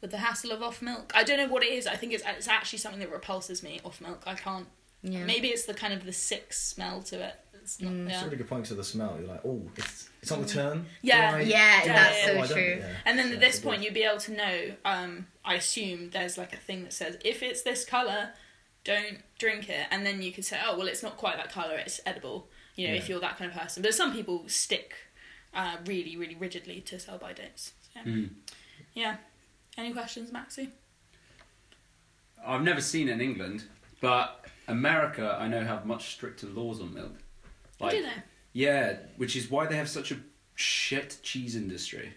with 0.00 0.10
the 0.10 0.18
hassle 0.18 0.52
of 0.52 0.62
off 0.62 0.82
milk. 0.82 1.12
I 1.14 1.24
don't 1.24 1.38
know 1.38 1.48
what 1.48 1.64
it 1.64 1.72
is. 1.72 1.86
I 1.86 1.96
think 1.96 2.12
it's 2.12 2.22
it's 2.26 2.48
actually 2.48 2.78
something 2.78 3.00
that 3.00 3.10
repulses 3.10 3.62
me 3.62 3.80
off 3.84 4.00
milk. 4.00 4.22
I 4.26 4.34
can't. 4.34 4.66
Yeah. 5.06 5.24
Maybe 5.24 5.48
it's 5.48 5.66
the 5.66 5.74
kind 5.74 5.92
of 5.92 6.04
the 6.04 6.12
sick 6.12 6.52
smell 6.52 7.02
to 7.02 7.22
it. 7.28 7.34
It's 7.52 7.80
not. 7.80 7.92
Mm. 7.92 8.04
It's 8.06 8.12
yeah. 8.14 8.20
a 8.22 8.24
really 8.24 8.36
good 8.38 8.48
point 8.48 8.64
to 8.66 8.74
the 8.74 8.82
smell. 8.84 9.16
You're 9.18 9.28
like, 9.28 9.42
oh, 9.44 9.60
it's 9.76 10.08
it's 10.22 10.32
on 10.32 10.40
the 10.42 10.48
turn. 10.48 10.86
Yeah. 11.02 11.32
I- 11.34 11.40
Yeah, 11.40 11.84
Yeah, 11.84 11.92
that's 11.92 12.24
so 12.24 12.38
Oh, 12.40 12.46
true. 12.58 12.76
yeah. 12.80 12.88
And 13.04 13.18
then 13.18 13.28
Yeah, 13.28 13.34
at 13.34 13.40
this 13.40 13.60
point, 13.60 13.78
good. 13.80 13.84
you'd 13.84 13.94
be 13.94 14.02
able 14.04 14.20
to 14.20 14.32
know. 14.32 14.74
Um, 14.84 15.26
I 15.44 15.54
assume 15.54 16.10
there's 16.10 16.38
like 16.38 16.52
a 16.54 16.56
thing 16.58 16.82
that 16.84 16.92
says 16.94 17.18
if 17.24 17.42
it's 17.42 17.62
this 17.62 17.84
color, 17.84 18.30
don't 18.84 19.18
drink 19.38 19.68
it. 19.68 19.86
And 19.90 20.04
then 20.06 20.22
you 20.22 20.32
could 20.32 20.44
say, 20.46 20.58
oh 20.66 20.76
well, 20.78 20.88
it's 20.88 21.02
not 21.02 21.16
quite 21.18 21.36
that 21.36 21.52
color. 21.52 21.76
It's 21.76 22.00
edible. 22.06 22.48
You 22.76 22.88
know, 22.88 22.94
if 22.94 23.08
you're 23.08 23.20
that 23.20 23.36
kind 23.38 23.50
of 23.50 23.56
person. 23.56 23.82
But 23.82 23.94
some 23.94 24.12
people 24.12 24.44
stick 24.48 24.94
uh, 25.54 25.76
really, 25.86 26.16
really 26.16 26.34
rigidly 26.34 26.80
to 26.82 26.98
sell 26.98 27.18
by 27.18 27.32
dates. 27.34 27.72
So, 27.92 28.00
Mm. 28.00 28.30
yeah. 28.94 29.18
Any 29.78 29.92
questions, 29.92 30.32
Maxie? 30.32 30.70
I've 32.46 32.62
never 32.62 32.80
seen 32.80 33.08
it 33.08 33.12
in 33.12 33.20
England, 33.20 33.64
but 34.00 34.44
America 34.68 35.36
I 35.40 35.48
know 35.48 35.64
have 35.64 35.86
much 35.86 36.12
stricter 36.12 36.46
laws 36.46 36.80
on 36.80 36.94
milk. 36.94 37.12
Like, 37.80 37.92
Do 37.92 38.02
they? 38.02 38.22
Yeah, 38.52 38.96
which 39.16 39.36
is 39.36 39.50
why 39.50 39.66
they 39.66 39.76
have 39.76 39.88
such 39.88 40.12
a 40.12 40.16
shit 40.54 41.18
cheese 41.22 41.56
industry. 41.56 42.14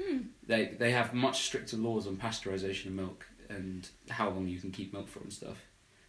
Hmm. 0.00 0.18
They 0.46 0.76
they 0.78 0.92
have 0.92 1.14
much 1.14 1.42
stricter 1.42 1.76
laws 1.76 2.06
on 2.06 2.16
pasteurization 2.16 2.86
of 2.86 2.92
milk 2.92 3.26
and 3.48 3.88
how 4.10 4.28
long 4.28 4.46
you 4.46 4.58
can 4.60 4.70
keep 4.70 4.92
milk 4.92 5.08
for 5.08 5.20
and 5.20 5.32
stuff, 5.32 5.56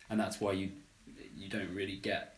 and 0.09 0.19
that's 0.19 0.39
why 0.39 0.51
you 0.51 0.71
you 1.35 1.49
don't 1.49 1.73
really 1.73 1.95
get 1.95 2.35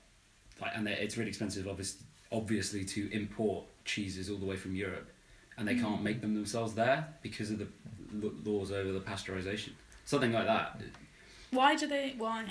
like 0.61 0.71
and 0.75 0.87
it's 0.87 1.17
really 1.17 1.29
expensive 1.29 1.67
obviously 1.67 2.05
obviously 2.31 2.85
to 2.85 3.11
import 3.11 3.65
cheeses 3.83 4.29
all 4.29 4.37
the 4.37 4.45
way 4.45 4.55
from 4.55 4.75
Europe, 4.75 5.09
and 5.57 5.67
they 5.67 5.75
can't 5.75 6.01
make 6.01 6.21
them 6.21 6.33
themselves 6.33 6.73
there 6.73 7.07
because 7.21 7.51
of 7.51 7.59
the 7.59 7.67
laws 8.45 8.71
over 8.71 8.91
the 8.91 8.99
pasteurization. 9.01 9.71
Something 10.05 10.31
like 10.31 10.45
that. 10.45 10.79
Why 11.51 11.75
do 11.75 11.87
they? 11.87 12.15
Why? 12.17 12.45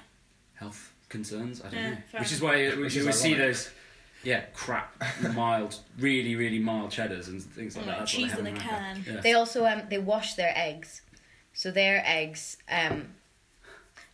Health 0.60 0.92
concerns. 1.08 1.60
I 1.60 1.64
don't 1.64 1.74
Yeah, 1.74 1.90
know. 1.90 1.96
fair 2.12 2.20
Which 2.20 2.32
is 2.32 2.40
why 2.40 2.56
you, 2.56 2.80
Which 2.80 2.94
you 2.94 3.00
is 3.00 3.06
would 3.06 3.14
see 3.14 3.34
ironic. 3.34 3.46
those, 3.48 3.70
yeah, 4.22 4.40
crap, 4.54 4.94
mild, 5.34 5.76
really, 5.98 6.36
really 6.36 6.58
mild 6.60 6.90
cheddars 6.92 7.26
and 7.28 7.42
things 7.42 7.76
like 7.76 7.86
Like 7.86 7.96
that. 7.96 8.00
That's 8.00 8.12
what 8.14 8.16
they 8.20 8.22
cheese 8.24 8.30
have 8.32 8.40
in 8.40 8.46
a 8.46 8.50
America. 8.50 8.68
can. 8.68 9.04
Yeah. 9.14 9.20
They 9.22 9.32
also 9.32 9.64
um 9.66 9.82
they 9.90 9.98
wash 9.98 10.34
their 10.34 10.52
eggs, 10.54 11.02
so 11.54 11.70
their 11.70 12.02
eggs 12.06 12.58
um. 12.70 13.14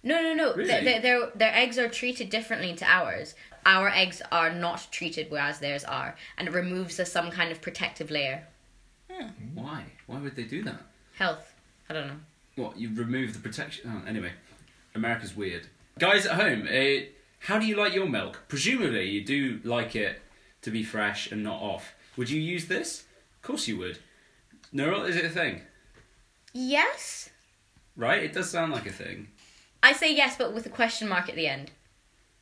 No, 0.02 0.22
no, 0.22 0.35
no. 0.35 0.54
Really? 0.54 0.68
Th- 0.70 0.85
th- 0.85 1.02
their 1.02 1.30
their 1.35 1.52
eggs 1.54 1.78
are 1.78 1.88
treated 1.88 2.30
differently 2.30 2.74
to 2.76 2.85
ours. 2.87 3.35
Our 3.64 3.88
eggs 3.88 4.22
are 4.30 4.52
not 4.52 4.87
treated, 4.92 5.28
whereas 5.28 5.59
theirs 5.59 5.82
are, 5.82 6.14
and 6.38 6.46
it 6.46 6.52
removes 6.54 7.00
a, 7.00 7.04
some 7.04 7.32
kind 7.32 7.50
of 7.50 7.61
protective 7.61 8.12
layer. 8.12 8.46
Why? 9.54 9.85
Why 10.06 10.18
would 10.18 10.37
they 10.37 10.44
do 10.44 10.62
that? 10.62 10.80
Health. 11.14 11.52
I 11.88 11.94
don't 11.94 12.06
know. 12.06 12.20
What 12.54 12.76
you 12.78 12.94
remove 12.94 13.32
the 13.32 13.40
protection? 13.40 13.90
Oh, 13.92 14.09
anyway, 14.09 14.30
America's 14.94 15.35
weird. 15.35 15.66
Guys 15.98 16.26
at 16.26 16.38
home, 16.38 16.68
uh, 16.70 17.06
how 17.40 17.59
do 17.59 17.64
you 17.64 17.74
like 17.74 17.94
your 17.94 18.06
milk? 18.06 18.42
Presumably, 18.48 19.09
you 19.09 19.24
do 19.24 19.61
like 19.64 19.96
it 19.96 20.20
to 20.61 20.70
be 20.70 20.82
fresh 20.82 21.32
and 21.32 21.42
not 21.42 21.62
off. 21.62 21.94
Would 22.18 22.28
you 22.28 22.38
use 22.38 22.66
this? 22.66 23.04
Of 23.37 23.42
course 23.42 23.66
you 23.66 23.78
would. 23.78 23.98
Nurul, 24.74 25.09
is 25.09 25.16
it 25.16 25.24
a 25.24 25.30
thing? 25.30 25.62
Yes. 26.52 27.30
Right? 27.96 28.22
It 28.22 28.35
does 28.35 28.50
sound 28.50 28.72
like 28.72 28.85
a 28.85 28.92
thing. 28.92 29.28
I 29.82 29.94
say 29.94 30.14
yes, 30.14 30.37
but 30.37 30.52
with 30.52 30.66
a 30.66 30.70
question 30.70 31.09
mark 31.09 31.30
at 31.30 31.35
the 31.35 31.46
end. 31.46 31.70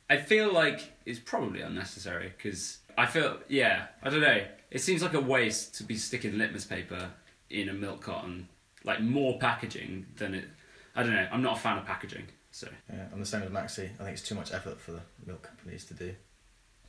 I 0.09 0.17
feel 0.17 0.51
like 0.51 0.91
it's 1.05 1.19
probably 1.19 1.61
unnecessary 1.61 2.33
because 2.35 2.79
I 2.97 3.05
feel, 3.05 3.39
yeah, 3.47 3.85
I 4.03 4.09
don't 4.09 4.19
know. 4.19 4.43
It 4.69 4.81
seems 4.81 5.01
like 5.01 5.13
a 5.13 5.21
waste 5.21 5.75
to 5.75 5.83
be 5.85 5.95
sticking 5.95 6.37
litmus 6.37 6.65
paper 6.65 7.09
in 7.49 7.69
a 7.69 7.73
milk 7.73 8.01
carton, 8.01 8.49
like 8.83 8.99
more 8.99 9.39
packaging 9.39 10.07
than 10.17 10.33
it. 10.35 10.49
I 10.93 11.03
don't 11.03 11.13
know. 11.13 11.27
I'm 11.31 11.41
not 11.41 11.55
a 11.55 11.59
fan 11.61 11.77
of 11.77 11.85
packaging, 11.85 12.25
so. 12.55 12.67
Uh, 12.67 12.95
yeah, 12.95 13.05
I'm 13.11 13.19
the 13.19 13.25
same 13.25 13.43
as 13.43 13.49
Maxi. 13.49 13.89
I 13.99 14.03
think 14.03 14.11
it's 14.11 14.21
too 14.21 14.35
much 14.35 14.53
effort 14.53 14.79
for 14.79 14.91
the 14.91 15.01
milk 15.25 15.43
companies 15.43 15.83
to 15.85 15.93
do. 15.93 16.15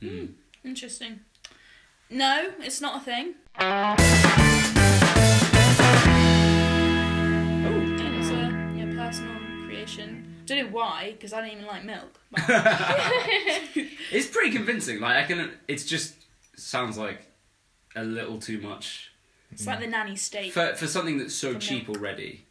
Mm. 0.01 0.33
Interesting. 0.63 1.19
No, 2.09 2.51
it's 2.59 2.79
not 2.79 3.01
a 3.01 3.03
thing. 3.03 3.33
Oh, 3.59 3.95
It's 8.17 8.29
a 8.29 8.33
yeah, 8.75 8.93
personal 8.95 9.35
creation. 9.65 10.35
Don't 10.45 10.57
know 10.59 10.67
why, 10.71 11.11
because 11.11 11.33
I 11.33 11.41
don't 11.41 11.51
even 11.51 11.65
like 11.65 11.83
milk. 11.83 12.17
But 12.31 12.43
it's 14.11 14.27
pretty 14.27 14.51
convincing. 14.51 15.01
Like 15.01 15.17
I 15.17 15.23
can. 15.27 15.51
It's 15.67 15.83
just 15.83 16.15
sounds 16.55 16.97
like 16.97 17.27
a 17.95 18.03
little 18.03 18.39
too 18.39 18.61
much 18.61 19.11
it's 19.51 19.65
like 19.65 19.77
hmm. 19.77 19.83
the 19.83 19.89
nanny 19.89 20.15
state. 20.15 20.53
for 20.53 20.75
for 20.75 20.87
something 20.87 21.17
that's 21.17 21.35
so 21.35 21.53
For 21.53 21.59
cheap 21.59 21.89
already. 21.89 22.45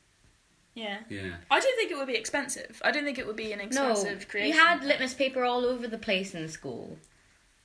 Yeah. 0.77 0.99
Yeah. 1.09 1.33
I 1.51 1.59
don't 1.59 1.77
think 1.77 1.91
it 1.91 1.97
would 1.97 2.07
be 2.07 2.15
expensive. 2.15 2.81
I 2.85 2.93
don't 2.93 3.03
think 3.05 3.19
it 3.19 3.27
would 3.27 3.35
be 3.35 3.51
an 3.53 3.59
No, 3.59 3.65
expensive 3.65 4.29
creation. 4.29 4.55
you 4.57 4.65
had 4.65 4.85
litmus 4.85 5.15
paper 5.15 5.43
all 5.45 5.65
over 5.65 5.89
the 5.89 5.99
place 5.99 6.35
in 6.35 6.49
school. 6.49 6.99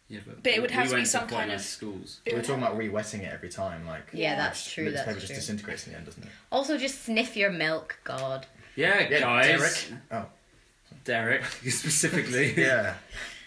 Yeah, 0.07 0.21
but, 0.25 0.41
But 0.43 0.53
it 0.53 0.61
would 0.61 0.71
we 0.71 0.75
have 0.75 0.85
to 0.87 0.89
be 0.91 0.95
went 0.95 1.07
some 1.07 1.27
quite 1.27 1.39
kind 1.41 1.51
of- 1.51 1.61
schools. 1.61 2.19
We're 2.25 2.39
talking 2.41 2.55
have- 2.55 2.63
about 2.69 2.77
re-wetting 2.77 3.21
it 3.21 3.31
every 3.33 3.49
time, 3.49 3.85
like. 3.85 4.07
Yeah, 4.13 4.31
Yeah. 4.31 4.35
that's 4.37 4.69
true. 4.73 4.85
Litmus 4.85 4.99
That's 5.05 5.07
paper 5.09 5.19
just 5.27 5.33
disintegrates 5.35 5.85
in 5.87 5.91
the 5.93 5.97
end, 5.99 6.05
doesn't 6.07 6.23
it? 6.23 6.29
Also, 6.51 6.77
just 6.77 7.03
sniff 7.05 7.35
your 7.37 7.51
milk. 7.51 7.99
God. 8.03 8.47
Yeah, 8.75 9.07
Yeah, 9.09 9.19
guys. 9.19 9.47
Derek. 9.87 10.01
Oh, 10.11 10.25
Derek 11.03 11.45
specifically. 11.69 12.53
yeah. 12.57 12.95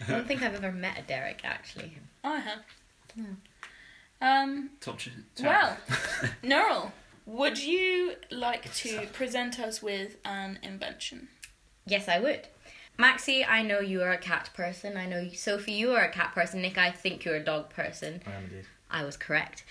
I 0.07 0.11
don't 0.11 0.27
think 0.29 0.43
I've 0.43 0.55
ever 0.55 0.73
met 0.73 0.99
a 0.99 1.03
Derek 1.03 1.41
actually. 1.45 1.99
I 2.23 2.39
have. 2.39 2.61
Um. 4.21 4.71
Top. 4.81 4.99
ch- 4.99 5.11
Well, 5.43 5.77
Nurul, 6.43 6.91
would 7.27 7.63
you 7.63 8.15
like 8.31 8.73
to 8.75 9.07
present 9.13 9.59
us 9.59 9.83
with 9.83 10.17
an 10.25 10.59
invention? 10.63 11.29
Yes, 11.87 12.09
I 12.09 12.19
would. 12.19 12.49
Maxie, 12.97 13.45
I 13.45 13.63
know 13.63 13.81
you 13.81 14.03
are 14.03 14.13
a 14.13 14.19
cat 14.19 14.51
person. 14.55 14.97
I 14.97 15.07
know 15.07 15.19
you, 15.21 15.37
Sophie, 15.37 15.73
you 15.73 15.93
are 15.93 16.05
a 16.05 16.13
cat 16.13 16.33
person. 16.35 16.63
Nick, 16.63 16.79
I 16.79 16.91
think 16.91 17.25
you're 17.25 17.37
a 17.37 17.45
dog 17.45 17.71
person. 17.71 18.23
I 18.27 18.31
am 18.31 18.45
indeed. 18.45 18.65
I 18.91 19.05
was 19.05 19.17
correct. 19.17 19.65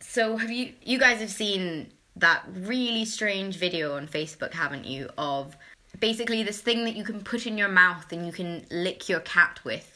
So, 0.00 0.36
have 0.36 0.50
you 0.50 0.72
you 0.82 0.98
guys 0.98 1.20
have 1.20 1.30
seen 1.30 1.92
that 2.16 2.44
really 2.52 3.04
strange 3.04 3.56
video 3.56 3.96
on 3.96 4.06
Facebook, 4.06 4.52
haven't 4.52 4.86
you? 4.86 5.10
Of 5.18 5.56
basically 6.00 6.42
this 6.42 6.60
thing 6.60 6.84
that 6.84 6.96
you 6.96 7.04
can 7.04 7.20
put 7.22 7.46
in 7.46 7.58
your 7.58 7.68
mouth 7.68 8.10
and 8.12 8.26
you 8.26 8.32
can 8.32 8.64
lick 8.70 9.08
your 9.08 9.20
cat 9.20 9.60
with, 9.64 9.93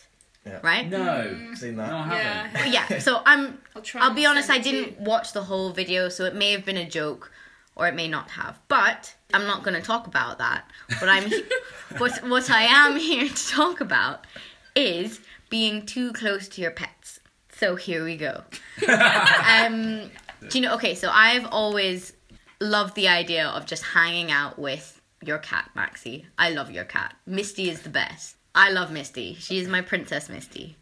Yeah. 0.49 0.61
right? 0.63 0.89
No. 0.89 1.55
Seen 1.55 1.77
No, 1.77 1.83
that? 1.83 1.93
I 1.93 2.03
haven't. 2.03 2.73
Yeah. 2.73 2.87
yeah. 2.91 2.99
So 2.99 3.23
I'm. 3.27 3.59
I'll 3.77 3.83
try. 3.83 4.01
I'll 4.01 4.09
and 4.09 4.17
be 4.17 4.27
honest. 4.27 4.51
I 4.51 4.57
it 4.57 4.65
to 4.65 4.71
didn't 4.71 5.01
watch 5.01 5.33
the 5.33 5.43
whole 5.45 5.71
video, 5.71 6.09
so 6.09 6.25
it 6.25 6.35
may 6.35 6.53
have 6.53 6.65
been 6.65 6.77
a 6.77 6.89
joke, 6.89 7.31
or 7.77 7.87
it 7.87 7.95
may 7.95 8.09
not 8.09 8.31
have. 8.31 8.59
But 8.69 9.15
I'm 9.35 9.47
not 9.47 9.63
going 9.63 9.75
to 9.75 9.83
talk 9.83 10.07
about 10.07 10.39
that. 10.39 10.65
What 10.99 11.09
I'm, 11.09 11.31
what 11.99 12.13
what 12.29 12.51
I 12.51 12.63
am 12.63 12.97
here 12.99 13.29
to 13.29 13.49
talk 13.49 13.81
about 13.81 14.27
is 14.75 15.21
being 15.51 15.85
too 15.87 16.13
close 16.13 16.49
to 16.49 16.61
your 16.61 16.71
pets. 16.71 17.21
So 17.53 17.75
here 17.77 18.05
we 18.05 18.17
go. 18.17 18.45
um, 18.89 20.11
do 20.49 20.59
you 20.59 20.61
know? 20.61 20.75
Okay, 20.75 20.95
so 20.95 21.11
I've 21.11 21.47
always 21.47 22.13
loved 22.61 22.95
the 22.95 23.09
idea 23.09 23.47
of 23.49 23.67
just 23.67 23.83
hanging 23.83 24.31
out 24.31 24.59
with 24.59 25.01
your 25.25 25.39
cat, 25.39 25.71
Maxie. 25.75 26.27
I 26.39 26.51
love 26.51 26.71
your 26.71 26.85
cat. 26.85 27.17
Misty 27.27 27.69
is 27.71 27.83
the 27.83 27.89
best. 27.91 28.37
I 28.59 28.71
love 28.71 28.91
Misty. 28.91 29.35
She 29.35 29.61
is 29.61 29.69
my 29.69 29.83
princess, 29.83 30.29
Misty. 30.29 30.77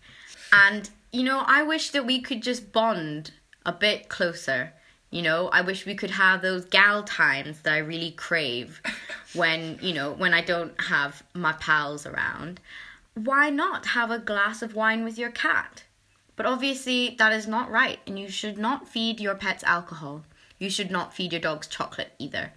And, 0.50 0.88
you 1.12 1.22
know, 1.22 1.44
I 1.46 1.62
wish 1.62 1.90
that 1.90 2.06
we 2.06 2.22
could 2.22 2.42
just 2.42 2.72
bond 2.72 3.32
a 3.66 3.72
bit 3.72 4.08
closer. 4.08 4.72
You 5.10 5.20
know, 5.20 5.48
I 5.48 5.60
wish 5.60 5.84
we 5.84 5.94
could 5.94 6.12
have 6.12 6.40
those 6.40 6.64
gal 6.64 7.02
times 7.02 7.60
that 7.60 7.74
I 7.74 7.78
really 7.78 8.12
crave 8.12 8.80
when, 9.34 9.78
you 9.82 9.92
know, 9.92 10.12
when 10.12 10.32
I 10.32 10.40
don't 10.40 10.72
have 10.80 11.22
my 11.34 11.52
pals 11.52 12.06
around. 12.06 12.60
Why 13.12 13.50
not 13.50 13.88
have 13.88 14.10
a 14.10 14.18
glass 14.18 14.62
of 14.62 14.74
wine 14.74 15.04
with 15.04 15.18
your 15.18 15.30
cat? 15.30 15.84
But 16.34 16.46
obviously, 16.46 17.14
that 17.18 17.32
is 17.34 17.46
not 17.46 17.70
right, 17.70 17.98
and 18.06 18.18
you 18.18 18.30
should 18.30 18.56
not 18.56 18.88
feed 18.88 19.20
your 19.20 19.34
pets 19.34 19.64
alcohol. 19.64 20.24
You 20.58 20.70
should 20.70 20.90
not 20.90 21.14
feed 21.14 21.32
your 21.32 21.42
dogs 21.42 21.66
chocolate 21.66 22.12
either. 22.18 22.54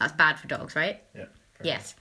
That's 0.00 0.12
bad 0.12 0.40
for 0.40 0.48
dogs, 0.48 0.74
right? 0.74 1.02
Yeah. 1.14 1.26
Yes. 1.62 1.94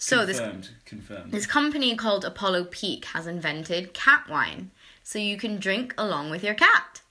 So 0.00 0.24
this 0.24 0.38
confirmed. 0.38 0.70
Confirmed. 0.84 1.32
this 1.32 1.44
company 1.46 1.96
called 1.96 2.24
Apollo 2.24 2.68
Peak 2.70 3.04
has 3.06 3.26
invented 3.26 3.92
cat 3.92 4.28
wine, 4.30 4.70
so 5.02 5.18
you 5.18 5.36
can 5.36 5.58
drink 5.58 5.92
along 5.98 6.30
with 6.30 6.44
your 6.44 6.54
cat. 6.54 7.02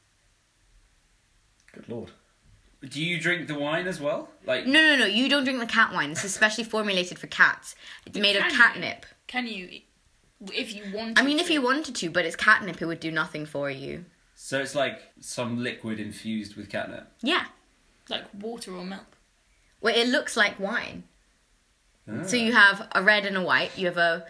Good 1.74 1.90
lord. 1.90 2.12
Do 2.88 3.04
you 3.04 3.20
drink 3.20 3.48
the 3.48 3.60
wine 3.60 3.88
as 3.88 4.00
well? 4.00 4.30
Like 4.46 4.66
No, 4.66 4.82
no, 4.82 4.96
no, 4.96 5.06
you 5.06 5.28
don't 5.28 5.44
drink 5.44 5.60
the 5.60 5.66
cat 5.66 5.92
wine. 5.94 6.12
It's 6.12 6.24
especially 6.24 6.64
formulated 6.64 7.20
for 7.20 7.28
cats. 7.28 7.76
It's 8.06 8.18
made 8.18 8.38
of 8.38 8.44
can 8.44 8.52
you? 8.52 8.58
catnip. 8.58 9.06
Can 9.28 9.48
you, 9.48 9.82
if 10.54 10.74
you 10.74 10.84
want? 10.94 11.20
I 11.20 11.24
mean, 11.24 11.40
if 11.40 11.50
you 11.50 11.62
wanted 11.62 11.94
to, 11.96 12.10
but 12.10 12.24
it's 12.24 12.38
catnip, 12.38 12.82
it 12.82 12.86
would 12.86 13.02
do 13.02 13.12
nothing 13.12 13.46
for 13.46 13.70
you. 13.70 14.06
so, 14.34 14.62
it's 14.62 14.76
like 14.76 15.02
some 15.20 15.62
liquid 15.62 16.00
infused 16.00 16.56
with 16.56 16.70
catnip. 16.70 17.12
Yeah. 17.22 17.48
like 18.10 18.24
water 18.34 18.72
or 18.74 18.86
milk. 18.86 19.18
Well, 19.82 19.94
it 19.94 20.08
looks 20.08 20.38
like 20.38 20.58
wine. 20.58 21.04
Ah. 22.10 22.24
So 22.24 22.36
you 22.36 22.54
have 22.54 22.88
a 22.94 23.04
red 23.04 23.26
and 23.26 23.38
a 23.38 23.42
white. 23.42 23.78
You 23.78 23.88
have 23.88 23.98
a, 23.98 24.26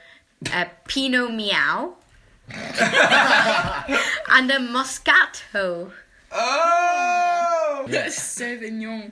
a 0.53 0.67
Pinot 0.87 1.33
Meow. 1.33 1.95
and 2.49 4.51
a 4.51 4.59
Moscato. 4.59 5.91
Oh! 6.31 7.85
Sauvignon 7.89 9.11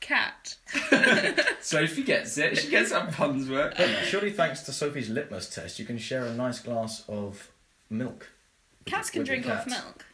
cat. 0.00 0.56
Sophie 1.60 2.02
gets 2.02 2.36
it. 2.38 2.58
She 2.58 2.68
gets 2.68 2.92
her 2.92 3.08
puns 3.12 3.48
work. 3.48 3.74
Surely, 4.04 4.32
thanks 4.32 4.62
to 4.62 4.72
Sophie's 4.72 5.08
litmus 5.08 5.48
test, 5.48 5.78
you 5.78 5.84
can 5.84 5.98
share 5.98 6.24
a 6.24 6.34
nice 6.34 6.58
glass 6.58 7.04
of 7.08 7.50
milk. 7.88 8.28
Cats 8.86 9.10
can 9.10 9.20
with 9.20 9.28
your 9.28 9.38
drink 9.38 9.54
off 9.54 9.66
milk. 9.66 10.04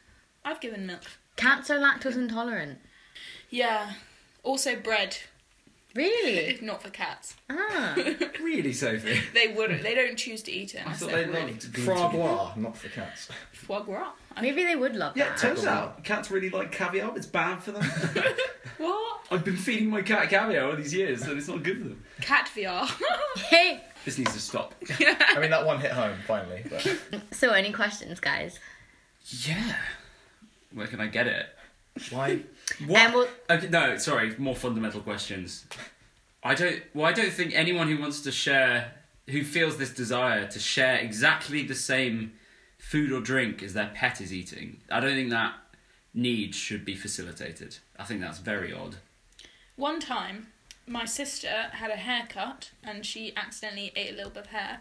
I've 0.45 0.61
given 0.61 0.87
milk. 0.87 1.03
Cats 1.37 1.71
are 1.71 1.79
lactose 1.79 2.17
intolerant. 2.17 2.79
Yeah. 3.51 3.93
Also 4.43 4.77
bread. 4.77 5.17
Really? 5.97 6.59
Not 6.63 6.83
for 6.83 6.91
cats. 6.91 7.35
Ah. 7.51 7.97
Really, 8.41 8.73
Sophie? 8.73 9.21
They 9.35 9.49
wouldn't. 9.49 9.83
They 9.83 9.95
don't 9.95 10.17
choose 10.17 10.41
to 10.45 10.53
eat 10.53 10.75
it. 10.77 10.87
I 10.87 10.93
thought 10.93 11.11
they're 11.11 11.25
they 11.25 11.31
really 11.33 11.53
loved 11.53 11.65
Foie 11.79 11.95
gluten. 11.95 12.21
gras, 12.21 12.53
not 12.57 12.77
for 12.77 12.89
cats. 12.89 13.29
foie 13.53 13.81
gras. 13.81 14.13
Maybe 14.41 14.63
they 14.65 14.77
would 14.77 14.95
love 14.95 15.17
it. 15.17 15.21
Yeah, 15.21 15.31
that. 15.31 15.39
turns 15.39 15.65
out 15.65 16.05
cats 16.05 16.31
really 16.31 16.49
like 16.51 16.71
caviar. 16.71 17.17
It's 17.17 17.27
bad 17.27 17.61
for 17.63 17.73
them. 17.73 17.85
What? 18.79 19.21
I've 19.31 19.43
been 19.45 19.57
feeding 19.57 19.89
my 19.89 20.03
cat 20.03 20.29
caviar 20.29 20.69
all 20.71 20.77
these 20.77 20.93
years, 20.95 21.23
and 21.23 21.39
it's 21.39 21.49
not 21.49 21.63
good 21.63 21.79
for 21.79 21.89
them. 21.89 22.05
Cat 22.21 22.49
VR. 22.55 22.87
Hey. 23.39 23.83
This 24.05 24.19
needs 24.19 24.33
to 24.35 24.39
stop. 24.41 24.75
I 25.01 25.41
mean, 25.41 25.51
that 25.51 25.65
one 25.67 25.81
hit 25.81 25.93
home 25.93 26.17
finally. 26.27 26.63
But 26.71 26.87
So, 27.33 27.51
any 27.53 27.73
questions, 27.73 28.21
guys? 28.21 28.61
Yeah. 29.25 29.77
Where 30.73 30.87
can 30.87 31.01
I 31.01 31.07
get 31.07 31.27
it? 31.27 31.47
Why? 32.11 32.33
Um, 32.33 32.45
what? 32.87 33.01
And 33.01 33.15
we'll- 33.15 33.29
okay, 33.51 33.69
no, 33.69 33.97
sorry. 33.99 34.35
More 34.39 34.55
fundamental 34.57 35.01
questions. 35.01 35.67
I 36.43 36.55
don't. 36.55 36.83
Well, 36.95 37.07
I 37.07 37.13
don't 37.13 37.33
think 37.33 37.55
anyone 37.55 37.89
who 37.89 37.99
wants 37.99 38.21
to 38.23 38.33
share, 38.33 38.93
who 39.29 39.43
feels 39.45 39.77
this 39.79 39.91
desire 39.91 40.47
to 40.47 40.59
share 40.59 40.97
exactly 40.99 41.63
the 41.65 41.75
same 41.75 42.33
food 42.79 43.11
or 43.13 43.21
drink 43.21 43.63
as 43.63 43.75
their 43.75 43.91
pet 43.95 44.21
is 44.21 44.33
eating, 44.33 44.81
I 44.91 45.01
don't 45.01 45.15
think 45.15 45.31
that 45.31 45.55
need 46.15 46.55
should 46.55 46.85
be 46.85 46.95
facilitated. 46.95 47.79
I 47.99 48.05
think 48.05 48.21
that's 48.21 48.39
very 48.39 48.73
odd. 48.73 48.97
One 49.77 49.99
time, 50.01 50.49
my 50.87 51.05
sister 51.05 51.49
had 51.73 51.91
a 51.91 51.97
haircut 51.97 52.71
and 52.85 53.05
she 53.05 53.35
accidentally 53.37 53.93
ate 53.97 54.13
a 54.13 54.17
little 54.17 54.31
bit 54.31 54.45
of 54.45 54.51
hair. 54.51 54.81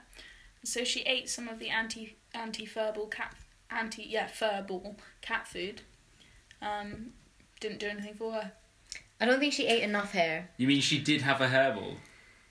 So 0.64 0.84
she 0.84 1.02
ate 1.02 1.30
some 1.30 1.48
of 1.48 1.60
the 1.60 1.70
anti 1.70 2.16
anti 2.34 2.66
furball 2.66 3.10
cat 3.12 3.34
anti 3.70 4.04
yeah 4.04 4.28
furball 4.28 4.98
cat 5.22 5.48
food. 5.48 5.82
Um, 6.66 7.12
didn't 7.60 7.80
do 7.80 7.88
anything 7.88 8.16
for 8.16 8.32
her. 8.34 8.52
I 9.22 9.26
don't 9.26 9.40
think 9.40 9.54
she 9.54 9.68
ate 9.68 9.84
enough 9.84 10.12
hair. 10.12 10.50
You 10.58 10.68
mean 10.68 10.82
she 10.82 11.00
did 11.00 11.22
have 11.22 11.40
a 11.42 11.48
hairball? 11.48 11.96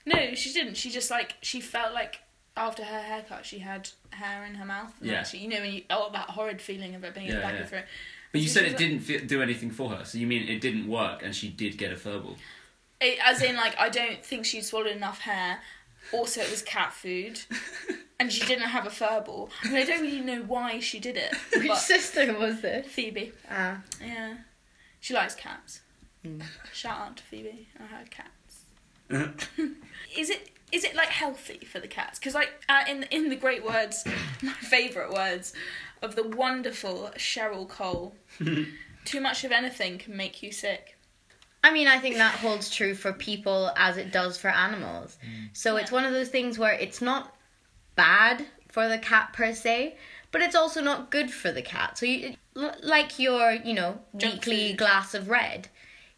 No, 0.05 0.33
she 0.33 0.51
didn't. 0.53 0.77
She 0.77 0.89
just 0.89 1.11
like 1.11 1.35
she 1.41 1.61
felt 1.61 1.93
like 1.93 2.19
after 2.57 2.83
her 2.83 3.01
haircut 3.01 3.45
she 3.45 3.59
had 3.59 3.89
hair 4.11 4.45
in 4.45 4.55
her 4.55 4.65
mouth. 4.65 4.93
And 5.01 5.09
Yeah. 5.11 5.19
Actually, 5.19 5.39
you 5.39 5.49
know 5.49 5.59
when 5.59 5.73
you 5.73 5.83
oh 5.89 6.09
that 6.13 6.29
horrid 6.31 6.61
feeling 6.61 6.95
of 6.95 7.03
it 7.03 7.13
being 7.13 7.27
in 7.27 7.35
the 7.35 7.41
back 7.41 7.53
yeah. 7.53 7.59
of 7.59 7.63
her 7.65 7.69
throat. 7.69 7.85
But 8.31 8.41
you 8.41 8.47
So 8.47 8.55
said 8.55 8.63
it 8.65 8.73
was 8.73 8.79
didn't 8.79 8.99
fe- 8.99 9.25
do 9.25 9.41
anything 9.41 9.71
for 9.71 9.89
her. 9.89 10.03
So 10.05 10.17
you 10.17 10.27
mean 10.27 10.47
it 10.47 10.59
didn't 10.59 10.87
work, 10.87 11.23
and 11.23 11.35
she 11.35 11.49
did 11.49 11.77
get 11.77 11.91
a 11.91 11.95
furball? 11.95 12.35
It, 12.99 13.19
as 13.23 13.41
in, 13.41 13.55
like, 13.55 13.77
I 13.77 13.89
don't 13.89 14.25
think 14.25 14.45
she'd 14.45 14.63
swallowed 14.65 14.87
enough 14.95 15.19
hair. 15.21 15.59
Also, 16.13 16.41
it 16.41 16.49
was 16.51 16.61
cat 16.61 16.93
food. 16.93 17.39
And 18.17 18.31
she 18.31 18.45
didn't 18.45 18.69
have 18.69 18.87
a 18.87 18.89
furball. 18.89 19.49
I 19.61 19.67
mean, 19.67 19.75
I 19.75 19.83
don't 19.83 20.01
really 20.01 20.21
know 20.21 20.41
why 20.43 20.79
she 20.79 20.99
did 21.01 21.17
it. 21.17 21.35
Which 21.53 21.67
But 21.67 21.75
sister 21.75 22.33
was 22.37 22.61
this? 22.61 22.87
Phoebe. 22.87 23.33
Ah. 23.51 23.81
Yeah. 24.01 24.35
She 25.01 25.13
likes 25.13 25.35
cats. 25.35 25.81
Mm. 26.25 26.41
Shout 26.71 26.97
out 26.97 27.17
to 27.17 27.23
Phoebe. 27.23 27.67
I 27.77 27.85
had 27.87 28.09
cats. 28.09 28.63
is 30.17 30.29
it 30.29 30.49
is 30.71 30.83
it 30.83 30.95
like 30.95 31.09
healthy 31.09 31.59
for 31.65 31.79
the 31.79 31.87
cats? 31.87 32.17
Because 32.17 32.33
like 32.33 32.51
uh, 32.69 32.83
in 32.89 33.03
in 33.11 33.29
the 33.29 33.35
great 33.35 33.65
words, 33.65 34.05
my 34.41 34.53
favourite 34.53 35.11
words 35.11 35.53
of 36.01 36.15
the 36.15 36.23
wonderful 36.23 37.11
Cheryl 37.17 37.67
Cole, 37.67 38.15
too 39.03 39.21
much 39.21 39.43
of 39.43 39.51
anything 39.51 39.97
can 39.97 40.15
make 40.17 40.41
you 40.41 40.51
sick. 40.51 40.94
I 41.65 41.71
mean, 41.71 41.87
I 41.87 41.97
think 41.97 42.17
that 42.17 42.35
holds 42.35 42.69
true 42.69 42.93
for 42.93 43.11
people 43.11 43.71
as 43.75 43.97
it 43.97 44.11
does 44.11 44.37
for 44.37 44.49
animals. 44.49 45.17
Mm. 45.25 45.49
So 45.53 45.77
it's 45.77 45.91
one 45.91 46.05
of 46.05 46.13
those 46.13 46.29
things 46.29 46.59
where 46.59 46.73
it's 46.73 47.01
not 47.01 47.35
bad 47.95 48.45
for 48.67 48.87
the 48.87 48.99
cat 48.99 49.33
per 49.33 49.51
se, 49.51 49.97
but 50.31 50.43
it's 50.43 50.53
also 50.53 50.79
not 50.79 51.09
good 51.09 51.31
for 51.31 51.51
the 51.51 51.63
cat. 51.63 51.97
So 51.97 52.05
you, 52.05 52.35
like 52.53 53.17
your, 53.17 53.53
you 53.53 53.73
know, 53.73 53.97
Junk 54.15 54.35
weekly 54.35 54.69
food. 54.69 54.77
glass 54.77 55.15
of 55.15 55.27
red, 55.27 55.67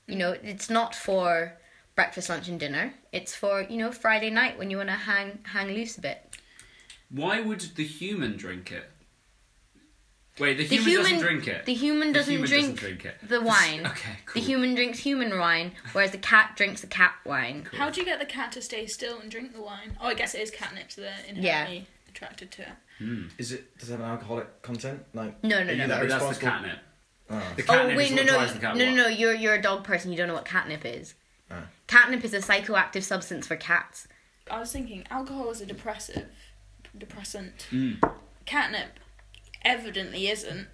you 0.06 0.18
know, 0.18 0.34
mm. 0.34 0.44
it's 0.44 0.70
not 0.70 0.94
for 0.94 1.54
breakfast, 1.96 2.28
lunch, 2.28 2.50
and 2.50 2.60
dinner. 2.60 2.94
It's 3.14 3.34
for 3.34 3.62
you 3.62 3.78
know 3.78 3.94
Friday 3.94 4.30
night 4.30 4.60
when 4.60 4.70
you 4.70 4.76
want 4.76 4.90
to 4.90 4.96
hang 4.96 5.40
hang 5.44 5.70
loose 5.70 5.98
a 5.98 6.02
bit. 6.02 6.38
Why 7.10 7.40
would 7.40 7.62
the 7.62 7.86
human 7.86 8.36
drink 8.36 8.74
it? 8.74 8.92
Wait, 10.40 10.58
the, 10.58 10.68
The 10.68 10.78
human, 10.78 11.04
doesn't 11.04 11.20
drink 11.20 11.48
it. 11.48 11.66
The 11.66 11.74
human 11.74 12.12
doesn't 12.12 12.32
human 12.32 12.48
drink, 12.50 12.66
doesn't 12.76 12.76
drink 13.00 13.06
it. 13.06 13.16
the 13.28 13.42
wine. 13.42 13.86
Okay, 13.88 14.18
cool. 14.26 14.34
The 14.36 14.40
human 14.42 14.76
drinks 14.76 15.00
human 15.00 15.38
wine, 15.40 15.72
whereas 15.94 16.12
the 16.12 16.18
cat 16.20 16.54
drinks 16.56 16.82
the 16.82 16.88
cat 16.88 17.16
wine. 17.26 17.68
How 17.74 17.90
do 17.90 18.00
you 18.00 18.06
get 18.06 18.20
the 18.20 18.26
cat 18.26 18.52
to 18.54 18.62
stay 18.62 18.86
still 18.86 19.20
and 19.20 19.32
drink 19.32 19.54
the 19.54 19.62
wine? 19.62 19.98
Oh, 20.00 20.08
I 20.08 20.14
guess 20.14 20.36
it 20.36 20.42
is 20.42 20.52
catnip, 20.52 20.92
so 20.92 21.02
they're 21.02 21.14
inherently 21.28 21.88
attracted 22.08 22.52
to 22.52 22.62
it. 22.64 22.68
Hmm. 23.00 23.24
Is 23.38 23.52
it? 23.52 23.78
Does 23.78 23.90
it 23.90 23.94
have 23.94 24.02
an 24.02 24.08
alcoholic 24.10 24.62
content? 24.62 25.04
Like, 25.14 25.44
No, 25.44 25.64
no, 25.64 25.74
no. 25.76 25.88
that 25.88 26.00
But 26.02 26.10
that's 26.10 26.38
the 26.38 26.46
catnip. 26.46 26.80
Oh. 27.30 27.44
The 27.58 27.66
Oh 27.70 27.88
wait, 27.88 28.00
is 28.00 28.12
no, 28.12 28.18
what 28.18 28.26
no, 28.26 28.34
drives 28.34 28.54
the 28.54 28.60
cat 28.60 28.78
no, 28.78 28.86
no, 28.86 28.96
no. 28.96 29.08
You're 29.08 29.34
you're 29.34 29.56
a 29.56 29.62
dog 29.62 29.84
person. 29.84 30.12
You 30.12 30.18
don't 30.18 30.28
know 30.28 30.34
what 30.34 30.46
catnip 30.46 30.86
is. 30.86 31.14
Ah. 31.52 31.64
Catnip 31.88 32.24
is 32.24 32.34
a 32.34 32.40
psychoactive 32.40 33.04
substance 33.04 33.48
for 33.48 33.56
cats. 33.56 34.08
I 34.50 34.60
was 34.60 34.72
thinking 34.72 35.04
alcohol 35.10 35.50
is 35.50 35.62
a 35.62 35.66
depressive, 35.66 36.28
depressant. 36.98 37.68
Mm. 37.72 38.00
Catnip 38.46 39.00
evidently 39.68 40.28
isn't. 40.30 40.68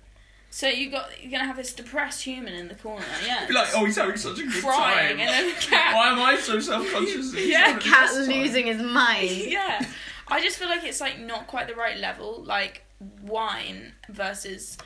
So 0.49 0.67
you 0.67 0.91
got 0.91 1.09
you're 1.21 1.31
gonna 1.31 1.45
have 1.45 1.57
this 1.57 1.73
depressed 1.73 2.23
human 2.23 2.53
in 2.53 2.67
the 2.67 2.75
corner, 2.75 3.03
yeah, 3.25 3.47
Be 3.47 3.53
like, 3.53 3.69
oh, 3.73 3.85
he's 3.85 3.95
having 3.97 4.17
such 4.17 4.37
a 4.39 4.43
good 4.43 4.63
crying, 4.63 5.17
time. 5.17 5.19
and 5.19 5.29
then 5.29 5.47
the 5.47 5.59
cat, 5.59 5.95
Why 5.95 6.09
am 6.11 6.19
I 6.19 6.35
so 6.37 6.59
self-conscious? 6.59 7.33
Yeah, 7.35 7.57
having 7.59 7.75
the 7.77 7.81
Cat 7.81 8.09
best 8.09 8.29
time. 8.29 8.39
losing 8.39 8.67
his 8.67 8.81
mind. 8.81 9.29
yeah. 9.31 9.83
I 10.27 10.41
just 10.41 10.57
feel 10.57 10.69
like 10.69 10.83
it's 10.83 11.01
like 11.01 11.19
not 11.19 11.47
quite 11.47 11.67
the 11.67 11.75
right 11.75 11.97
level, 11.97 12.43
like 12.45 12.83
wine 13.23 13.93
versus 14.09 14.77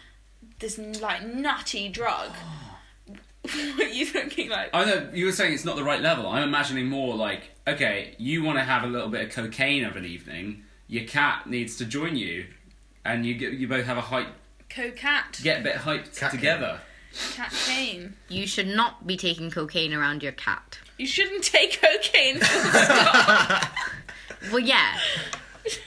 this 0.60 0.78
like 1.02 1.26
nutty 1.28 1.89
drug. 1.89 2.32
what 3.41 3.80
are 3.82 3.84
you 3.89 4.06
thinking 4.06 4.50
like? 4.50 4.70
I 4.74 4.86
know 4.86 5.10
you 5.13 5.26
were 5.26 5.32
saying 5.32 5.54
it's 5.54 5.65
not 5.65 5.76
the 5.76 5.84
right 5.84 6.02
level. 6.02 6.28
I'm 6.28 6.43
imagining 6.48 6.88
more 6.88 7.13
like, 7.15 7.52
okay, 7.67 8.15
you 8.17 8.41
want 8.43 8.58
to 8.58 8.63
have 8.63 8.84
a 8.84 8.88
little 8.88 9.10
bit 9.10 9.28
of 9.28 9.32
cocaine 9.32 9.84
of 9.86 9.96
an 9.96 10.06
evening. 10.06 10.63
Your 10.88 11.04
cat 11.06 11.48
needs 11.48 11.76
to 11.78 11.86
join 11.86 12.15
you, 12.15 12.46
and 13.08 13.26
you 13.26 13.34
get, 13.36 13.54
you 13.54 13.67
both 13.67 13.86
have 13.86 13.98
a 13.98 14.02
hype, 14.02 14.28
Cocat, 14.70 15.41
get 15.41 15.62
a 15.62 15.63
bit 15.63 15.76
hyped 15.78 16.15
Cat 16.17 16.32
together. 16.32 16.80
cat 17.36 17.52
cane. 17.65 18.15
You 18.28 18.46
should 18.46 18.67
not 18.67 19.08
be 19.08 19.17
taking 19.17 19.50
cocaine 19.50 19.93
around 19.93 20.22
your 20.22 20.34
cat. 20.34 20.78
You 20.98 21.08
shouldn't 21.08 21.43
take 21.43 21.82
cocaine. 21.82 22.39
Well, 24.52 24.60
yeah, 24.60 24.98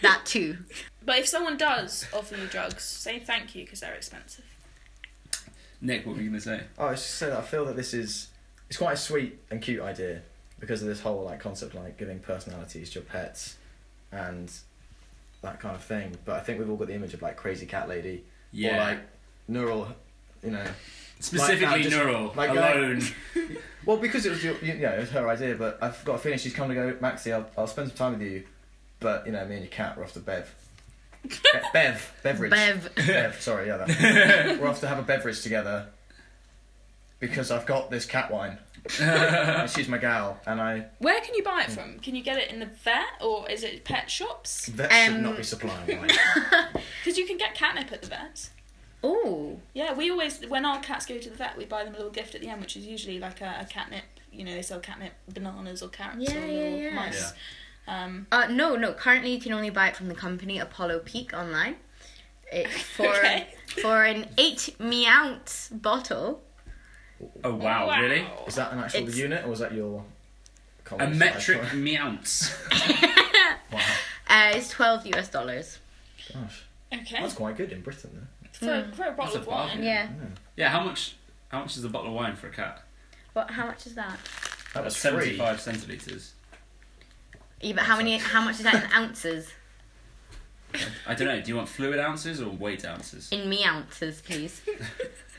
that 0.03 0.23
too. 0.27 0.59
but 1.05 1.19
if 1.19 1.29
someone 1.29 1.57
does 1.57 2.07
offer 2.13 2.37
you 2.37 2.47
drugs, 2.49 2.83
say 2.83 3.19
thank 3.21 3.55
you 3.55 3.65
because 3.65 3.81
they're 3.81 3.95
expensive. 3.95 4.45
Nick, 5.81 6.05
what 6.05 6.17
were 6.17 6.23
you 6.23 6.29
gonna 6.31 6.41
say? 6.41 6.65
Oh, 6.77 6.87
I 6.87 6.91
was 6.93 7.01
just 7.01 7.15
saying 7.15 7.33
that 7.33 7.39
I 7.39 7.43
feel 7.43 7.65
that 7.67 7.77
this 7.77 7.95
is 7.95 8.29
it's 8.69 8.77
quite 8.77 8.95
a 8.95 8.97
sweet 8.97 9.39
and 9.51 9.63
cute 9.63 9.81
idea 9.81 10.23
because 10.59 10.83
of 10.83 10.89
this 10.89 11.01
whole 11.01 11.23
like 11.25 11.41
concept 11.41 11.75
of, 11.75 11.83
like 11.83 11.97
giving 11.97 12.19
personalities 12.19 12.91
to 12.91 12.99
your 12.99 13.05
pets 13.05 13.57
and 14.13 14.53
that 15.43 15.61
kind 15.61 15.75
of 15.75 15.83
thing. 15.83 16.17
But 16.25 16.37
I 16.37 16.41
think 16.41 16.59
we've 16.59 16.71
all 16.71 16.77
got 16.77 16.89
the 16.89 16.95
image 16.95 17.15
of 17.15 17.23
like 17.23 17.37
crazy 17.37 17.67
cat 17.67 17.89
lady 17.89 18.25
or 18.65 18.77
like 18.77 18.99
Nurul, 19.51 19.93
you 20.45 20.51
know. 20.51 20.65
specifically 21.21 21.85
like 21.85 21.93
Nurul 21.93 22.35
like, 22.37 22.51
alone. 22.51 23.03
Well, 23.87 23.97
because 23.97 24.27
it 24.27 24.31
was 24.31 24.45
your, 24.45 24.57
you 24.59 24.75
know, 24.75 24.91
it 24.91 25.01
was 25.01 25.11
her 25.11 25.27
idea, 25.27 25.55
but 25.55 25.79
I've 25.81 26.05
got 26.05 26.17
a 26.17 26.19
feeling 26.19 26.39
she's 26.39 26.53
come 26.53 26.69
to 26.69 26.75
go, 26.75 26.97
Maxie. 27.01 27.33
I'll, 27.33 27.49
I'll 27.57 27.67
spend 27.67 27.89
some 27.89 27.97
time 27.97 28.13
with 28.13 28.23
you, 28.23 28.45
but 29.01 29.25
you 29.25 29.33
know, 29.33 29.43
me 29.47 29.55
and 29.55 29.65
your 29.65 29.71
cat, 29.71 29.97
we're 29.97 30.05
off 30.05 30.13
to 30.13 30.21
Bev. 30.21 30.55
Be- 31.23 31.39
Bev, 31.73 32.13
beverage. 32.23 32.51
Bev. 32.51 32.93
Bev, 32.95 33.41
sorry, 33.41 33.69
yeah, 33.69 33.79
that. 33.79 34.59
we're 34.61 34.69
off 34.69 34.81
to 34.81 34.89
have 34.89 34.99
a 34.99 35.03
beverage 35.03 35.41
together 35.41 35.87
because 37.21 37.51
I've 37.51 37.67
got 37.67 37.91
this 37.91 38.05
cat 38.07 38.31
wine. 38.31 38.59
and 39.01 39.71
she's 39.71 39.89
my 39.89 39.99
gal, 39.99 40.41
and 40.47 40.61
I 40.61 40.87
Where 40.99 41.21
can 41.21 41.35
you 41.35 41.43
buy 41.45 41.65
it 41.69 41.71
from? 41.71 41.99
Can 42.01 42.15
you 42.17 42.23
get 42.23 42.39
it 42.39 42.51
in 42.51 42.61
the 42.61 42.67
vet 42.67 43.05
or 43.21 43.49
is 43.51 43.63
it 43.63 43.85
pet 43.85 44.11
shops? 44.11 44.67
vet 44.69 44.91
should 44.91 45.15
Um, 45.17 45.23
not 45.23 45.37
be 45.37 45.43
supplying 45.43 45.99
wine. 45.99 46.11
Because 47.05 47.17
you 47.19 47.27
can 47.27 47.37
get 47.39 47.55
catnip 47.55 47.91
at 47.93 48.03
the 48.03 48.09
vets. 48.09 48.51
Oh, 49.03 49.59
Yeah, 49.73 49.95
we 49.95 50.11
always 50.11 50.41
when 50.49 50.65
our 50.67 50.81
cats 50.81 51.07
go 51.07 51.19
to 51.19 51.31
the 51.31 51.37
vet, 51.37 51.57
we 51.57 51.65
buy 51.67 51.85
them 51.85 51.95
a 51.95 51.97
little 51.97 52.13
gift 52.13 52.35
at 52.35 52.41
the 52.43 52.49
end, 52.49 52.61
which 52.61 52.77
is 52.77 52.87
usually 52.87 53.19
like 53.19 53.41
a, 53.41 53.59
a 53.61 53.65
catnip. 53.65 54.05
You 54.33 54.45
know, 54.45 54.55
they 54.55 54.63
sell 54.63 54.81
catnip 54.81 55.13
bananas 55.33 55.83
or 55.83 55.89
carrots 55.89 56.31
Yeah, 56.31 56.37
or 56.39 56.47
yeah, 56.47 56.53
little 56.53 56.79
yeah. 56.79 56.95
mice. 56.95 57.33
Um, 57.89 58.27
uh, 58.31 58.47
no, 58.51 58.77
no. 58.77 58.93
Currently, 58.93 59.33
you 59.35 59.41
can 59.41 59.53
only 59.53 59.71
buy 59.71 59.89
it 59.89 59.97
from 59.97 60.09
the 60.09 60.15
company 60.15 60.59
Apollo 60.59 61.01
Peak 61.01 61.33
online. 61.35 61.77
It's 62.53 62.81
for 62.97 63.09
Okay. 63.09 63.49
for 63.83 64.05
an 64.05 64.27
eight 64.39 64.79
me 64.79 65.07
ounce 65.07 65.69
bottle. 65.73 66.43
Oh 67.45 67.55
wow, 67.55 68.01
really? 68.01 68.27
Is 68.47 68.55
that 68.57 68.73
an 68.73 68.81
actual 68.81 69.01
It's- 69.03 69.17
unit, 69.17 69.45
or 69.45 69.51
was 69.51 69.59
that 69.61 69.73
your? 69.75 70.05
A 70.79 70.83
comment? 70.83 71.17
metric 71.17 71.63
Sorry. 71.63 71.77
meounce. 71.79 72.55
Wow, 73.73 73.79
Uh, 74.29 74.53
it's 74.55 74.69
twelve 74.71 75.07
US 75.15 75.29
dollars. 75.29 75.79
gosh, 76.33 76.65
okay, 76.93 77.21
that's 77.21 77.35
quite 77.35 77.57
good 77.57 77.71
in 77.73 77.83
Britain, 77.83 78.11
though. 78.15 78.49
for, 78.53 78.91
for 78.97 79.05
a 79.05 79.13
bottle 79.13 79.25
That's 79.25 79.37
a 79.37 79.39
of 79.41 79.47
wine. 79.47 79.67
bargain. 79.69 79.85
Yeah. 79.85 80.09
Yeah, 80.57 80.69
how 80.71 80.83
much? 80.85 81.17
How 81.49 81.61
much 81.61 81.77
is 81.77 81.85
a 81.85 81.89
bottle 81.89 82.09
of 82.09 82.15
wine 82.15 82.35
for 82.37 82.49
a 82.49 82.51
cat? 82.53 82.83
What? 83.33 83.51
How 83.53 83.67
much 83.67 83.87
is 83.87 83.95
that? 83.95 84.19
That 84.75 84.85
was 84.85 85.01
That's 85.01 85.15
free. 85.15 85.37
seventy-five 85.37 85.59
centiliters. 85.59 86.31
Yeah, 87.61 87.75
but 87.75 87.85
how 87.85 87.97
many? 87.97 88.17
How 88.19 88.43
much 88.45 88.57
is 88.57 88.63
that 88.65 88.75
in 88.85 88.91
ounces? 88.93 89.53
I 91.07 91.15
don't 91.15 91.27
know. 91.29 91.41
Do 91.41 91.49
you 91.49 91.57
want 91.57 91.69
fluid 91.69 91.99
ounces 92.01 92.41
or 92.41 92.49
weight 92.51 92.85
ounces? 92.85 93.29
In 93.31 93.49
me 93.49 93.65
ounces, 93.65 94.21
please. 94.21 94.63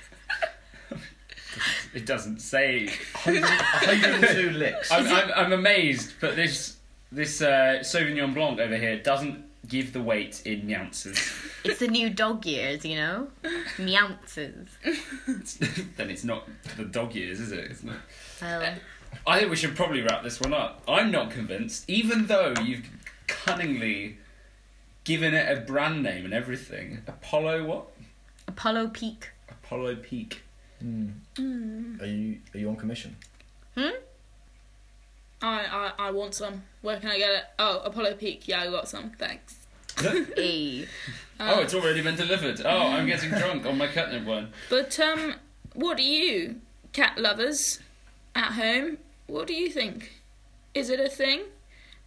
It 1.94 2.06
doesn't 2.06 2.40
say. 2.40 2.88
102 3.24 4.50
licks. 4.52 4.92
I'm, 4.92 5.08
I'm, 5.08 5.32
I'm 5.36 5.54
amazed, 5.54 6.14
but 6.20 6.36
this 6.36 6.78
this 7.12 7.42
uh, 7.42 7.80
Sauvignon 7.82 8.34
Blanc 8.34 8.60
over 8.60 8.78
here 8.78 8.98
doesn't 8.98 9.44
give 9.68 9.94
the 9.94 10.02
weight 10.02 10.42
in 10.46 10.74
ounces. 10.74 11.18
It's 11.64 11.80
the 11.80 11.88
new 11.88 12.10
dog 12.10 12.46
years, 12.46 12.84
you 12.86 12.96
know? 12.96 13.28
Meounces. 13.78 14.68
then 15.98 16.10
it's 16.10 16.24
not 16.24 16.48
the 16.78 16.86
dog 16.86 17.14
years, 17.14 17.40
is 17.40 17.52
it? 17.52 17.72
It's 17.72 17.84
not. 17.84 17.98
Well, 18.42 18.76
I 19.28 19.40
think 19.40 19.52
we 19.52 19.56
should 19.56 19.76
probably 19.76 20.02
wrap 20.02 20.24
this 20.24 20.42
one 20.42 20.54
up. 20.54 20.82
I'm 20.88 21.12
not 21.12 21.32
convinced, 21.32 21.90
even 21.90 22.28
though 22.28 22.54
you've 22.64 22.90
cunningly 23.28 24.18
given 25.04 25.34
it 25.34 25.58
a 25.58 25.62
brand 25.62 26.04
name 26.04 26.26
and 26.26 26.34
everything. 26.34 27.02
Apollo 27.08 27.66
what? 27.66 27.88
Apollo 28.48 28.90
Peak. 28.90 29.30
Apollo 29.50 29.98
Peak. 29.98 30.44
Are 30.82 32.06
you 32.06 32.40
are 32.54 32.58
you 32.58 32.70
on 32.70 32.76
commission? 32.76 33.16
Hmm? 33.78 33.90
I, 35.42 35.92
I 36.00 36.08
I 36.08 36.12
want 36.12 36.36
some. 36.36 36.64
Where 36.82 37.00
can 37.00 37.10
I 37.10 37.18
get 37.18 37.32
it? 37.32 37.44
Oh, 37.60 37.80
Apollo 37.84 38.16
Peak. 38.16 38.48
Yeah, 38.48 38.62
I 38.62 38.70
got 38.70 38.88
some. 38.88 39.12
Thanks. 39.18 39.56
Hey. 40.36 40.88
oh, 41.40 41.60
it's 41.62 41.74
already 41.74 42.02
been 42.02 42.16
delivered. 42.16 42.62
Oh, 42.64 42.88
I'm 42.88 43.08
getting 43.08 43.30
drunk 43.32 43.66
on 43.66 43.78
my 43.78 43.88
catnip 43.88 44.26
wine. 44.26 44.50
But 44.70 45.00
um, 45.00 45.36
what 45.74 45.98
do 45.98 46.04
you, 46.04 46.62
cat 46.94 47.18
lovers, 47.18 47.80
at 48.36 48.54
home? 48.54 49.00
What 49.28 49.48
do 49.48 49.54
you 49.54 49.70
think? 49.70 50.22
Is 50.74 50.90
it 50.90 51.00
a 51.00 51.10
thing? 51.10 51.42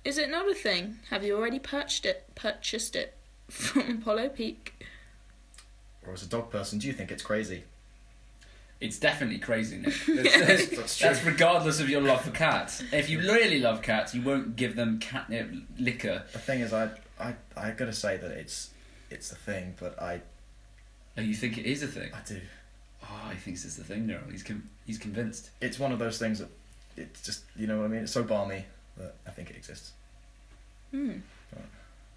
Is 0.04 0.18
it 0.18 0.30
not 0.30 0.48
a 0.48 0.54
thing? 0.54 0.98
Have 1.10 1.24
you 1.24 1.36
already 1.36 1.58
purchased 1.58 2.06
it? 2.06 2.24
Purchased 2.34 2.94
it 2.94 3.14
from 3.50 3.98
Apollo 4.02 4.30
Peak? 4.30 4.86
Or 6.06 6.12
as 6.12 6.22
a 6.22 6.28
dog 6.28 6.50
person, 6.50 6.78
do 6.78 6.86
you 6.86 6.92
think 6.92 7.10
it's 7.10 7.22
crazy? 7.22 7.64
It's 8.80 8.98
definitely 8.98 9.38
crazy, 9.38 9.78
Nick. 9.78 9.94
That's, 10.06 10.36
that's- 10.36 10.68
That's 10.68 10.98
true. 10.98 11.08
that's 11.08 11.24
regardless 11.24 11.80
of 11.80 11.88
your 11.88 12.02
love 12.02 12.22
for 12.22 12.30
cats. 12.32 12.82
If 12.92 13.08
you 13.08 13.20
really 13.20 13.58
love 13.60 13.80
cats, 13.82 14.14
you 14.14 14.20
won't 14.22 14.56
give 14.56 14.76
them 14.76 14.98
catnip 14.98 15.50
liquor. 15.78 16.24
The 16.32 16.38
thing 16.38 16.60
is, 16.60 16.72
I 16.72 16.90
I 17.18 17.34
I 17.56 17.70
gotta 17.70 17.92
say 17.94 18.16
that 18.18 18.30
it's 18.30 18.70
it's 19.10 19.30
a 19.32 19.36
thing, 19.36 19.74
but 19.80 20.00
I 20.02 20.20
Oh, 21.16 21.20
you 21.22 21.34
think 21.34 21.56
it 21.58 21.64
is 21.66 21.82
a 21.82 21.86
thing? 21.86 22.10
I 22.12 22.18
do. 22.26 22.40
Oh, 23.04 23.28
he 23.30 23.36
thinks 23.36 23.64
it's 23.64 23.78
a 23.78 23.84
thing 23.84 24.06
now. 24.06 24.18
He's 24.30 24.42
con- 24.42 24.68
he's 24.86 24.98
convinced. 24.98 25.50
It's 25.60 25.78
one 25.78 25.92
of 25.92 25.98
those 25.98 26.18
things 26.18 26.40
that 26.40 26.48
it's 26.96 27.22
just 27.22 27.44
you 27.56 27.66
know 27.66 27.78
what 27.78 27.84
I 27.84 27.88
mean. 27.88 28.02
It's 28.02 28.12
so 28.12 28.22
balmy 28.24 28.64
that 28.98 29.14
I 29.26 29.30
think 29.30 29.48
it 29.50 29.56
exists. 29.56 29.92
Hmm. 30.90 31.18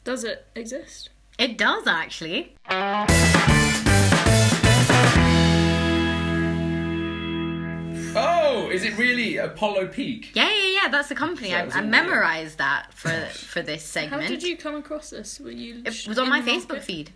Does 0.03 0.23
it 0.23 0.45
exist? 0.55 1.09
It 1.37 1.57
does 1.57 1.85
actually. 1.87 2.55
It 8.87 8.97
really 8.97 9.37
Apollo 9.37 9.87
Peak? 9.87 10.31
Yeah, 10.33 10.49
yeah, 10.49 10.81
yeah. 10.83 10.87
That's 10.89 11.09
the 11.09 11.15
company. 11.15 11.49
So 11.49 11.55
I, 11.57 11.69
I 11.79 11.81
memorized 11.81 12.57
that 12.57 12.93
for 12.93 13.09
for 13.31 13.61
this 13.61 13.83
segment. 13.83 14.23
How 14.23 14.27
did 14.27 14.43
you 14.43 14.57
come 14.57 14.75
across 14.75 15.09
this? 15.09 15.39
Were 15.39 15.51
you? 15.51 15.81
It 15.85 16.07
was 16.07 16.17
on 16.17 16.29
my 16.29 16.41
Facebook 16.41 16.69
market? 16.69 16.83
feed. 16.83 17.11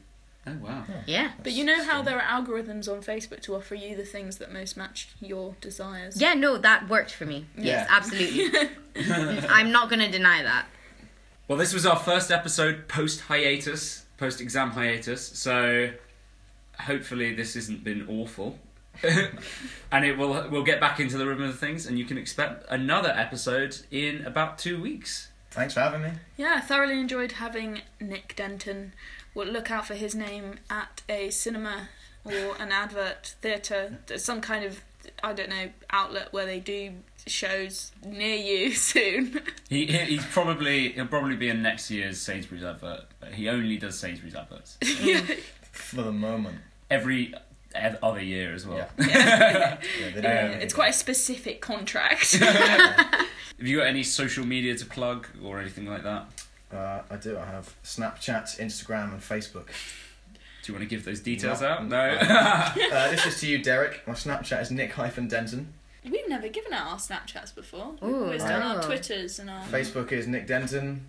Oh 0.48 0.54
wow. 0.60 0.84
Yeah. 1.06 1.32
But 1.44 1.52
you 1.52 1.64
know 1.64 1.84
how 1.84 2.02
there 2.02 2.20
are 2.20 2.42
algorithms 2.42 2.92
on 2.92 3.02
Facebook 3.04 3.42
to 3.42 3.56
offer 3.56 3.76
you 3.76 3.96
the 3.96 4.06
things 4.06 4.38
that 4.38 4.52
most 4.52 4.76
match 4.76 5.10
your 5.20 5.56
desires. 5.62 6.20
Yeah, 6.20 6.34
no, 6.34 6.58
that 6.58 6.90
worked 6.90 7.14
for 7.14 7.26
me. 7.28 7.46
Yes, 7.56 7.66
Yeah. 7.66 7.96
absolutely. 7.96 8.70
I'm 9.50 9.72
not 9.72 9.90
going 9.90 10.00
to 10.00 10.10
deny 10.10 10.42
that. 10.42 10.66
Well, 11.48 11.60
this 11.60 11.74
was 11.74 11.86
our 11.86 11.96
first 11.98 12.32
episode 12.32 12.88
post 12.88 13.22
hiatus, 13.22 14.06
post 14.18 14.42
exam 14.42 14.72
hiatus. 14.72 15.22
So 15.28 15.92
hopefully 16.80 17.36
this 17.36 17.54
hasn't 17.54 17.84
been 17.84 18.08
awful. 18.10 18.58
and 19.92 20.06
it 20.06 20.18
will 20.18 20.48
we'll 20.50 20.64
get 20.64 20.80
back 20.80 21.00
into 21.00 21.18
the 21.18 21.26
rhythm 21.26 21.44
of 21.44 21.58
things 21.60 21.86
and 21.86 21.98
you 22.00 22.06
can 22.06 22.18
expect 22.18 22.66
another 22.70 23.10
episode 23.10 23.78
in 23.92 24.26
about 24.26 24.58
2 24.58 24.82
weeks. 24.82 25.30
Thanks 25.52 25.74
for 25.74 25.82
having 25.82 26.02
me. 26.02 26.12
Yeah, 26.38 26.56
I 26.58 26.62
thoroughly 26.62 27.00
enjoyed 27.00 27.34
having 27.34 27.82
Nick 28.00 28.36
Denton. 28.38 28.94
We'll 29.34 29.48
look 29.48 29.70
out 29.72 29.86
for 29.88 29.96
his 29.96 30.16
name 30.16 30.56
at 30.70 31.02
a 31.10 31.30
cinema 31.30 31.90
or 32.24 32.56
an 32.60 32.72
advert 32.72 33.36
theatre, 33.42 33.98
some 34.18 34.40
kind 34.42 34.64
of 34.64 34.82
I 35.24 35.34
don't 35.34 35.50
know 35.50 35.70
outlet 35.90 36.32
where 36.32 36.46
they 36.46 36.60
do 36.60 36.92
shows 37.26 37.92
near 38.06 38.36
you 38.36 38.72
soon. 38.76 39.42
He, 39.70 39.88
he 39.88 39.98
he's 39.98 40.26
probably 40.28 40.90
he'll 40.94 41.08
probably 41.08 41.36
be 41.36 41.50
in 41.50 41.62
next 41.62 41.90
year's 41.92 42.20
Sainsbury's 42.22 42.64
advert. 42.64 43.02
But 43.20 43.34
he 43.34 43.50
only 43.50 43.78
does 43.78 43.98
Sainsbury's 44.00 44.36
adverts 44.36 44.78
For 45.72 46.02
the 46.04 46.12
moment. 46.12 46.58
every 46.90 47.34
ev- 47.34 47.42
other 48.02 48.22
year 48.22 48.54
as 48.54 48.66
well. 48.68 48.78
Yeah. 48.98 48.98
Yeah. 49.08 49.78
Yeah, 50.22 50.52
Um, 50.56 50.62
it's 50.62 50.74
quite 50.74 50.90
a 50.90 50.94
specific 50.94 51.62
contract. 51.62 52.34
Have 52.40 53.28
you 53.68 53.78
got 53.78 53.88
any 53.88 54.04
social 54.04 54.46
media 54.46 54.76
to 54.76 54.86
plug 54.86 55.28
or 55.44 55.60
anything 55.60 55.86
like 55.88 56.04
that? 56.04 56.26
Uh, 56.74 57.02
I 57.10 57.16
do. 57.18 57.38
I 57.38 57.46
have 57.46 57.76
Snapchat, 57.84 58.60
Instagram, 58.60 59.12
and 59.14 59.22
Facebook. 59.22 59.68
Do 60.64 60.72
you 60.72 60.74
want 60.78 60.88
to 60.88 60.96
give 60.96 61.06
those 61.06 61.20
details 61.20 61.62
No. 61.62 61.68
out? 61.68 61.88
No. 61.88 62.18
Uh, 62.94 63.10
this 63.12 63.26
is 63.26 63.40
to 63.42 63.48
you, 63.48 63.58
Derek. 63.64 64.08
My 64.08 64.14
Snapchat 64.14 64.62
is 64.62 64.72
Nick 64.72 64.94
hyphen 64.94 65.28
Denton. 65.28 65.74
We've 66.04 66.28
never 66.28 66.48
given 66.48 66.74
out 66.74 66.88
our 66.88 66.98
Snapchats 66.98 67.54
before. 67.54 67.92
We've 68.02 68.12
Ooh, 68.12 68.24
always 68.26 68.44
done 68.44 68.62
our. 68.62 68.82
Twitters 68.82 69.38
and 69.40 69.50
our. 69.50 69.64
Facebook 69.66 70.12
is 70.12 70.28
Nick 70.28 70.48
Denton. 70.48 71.06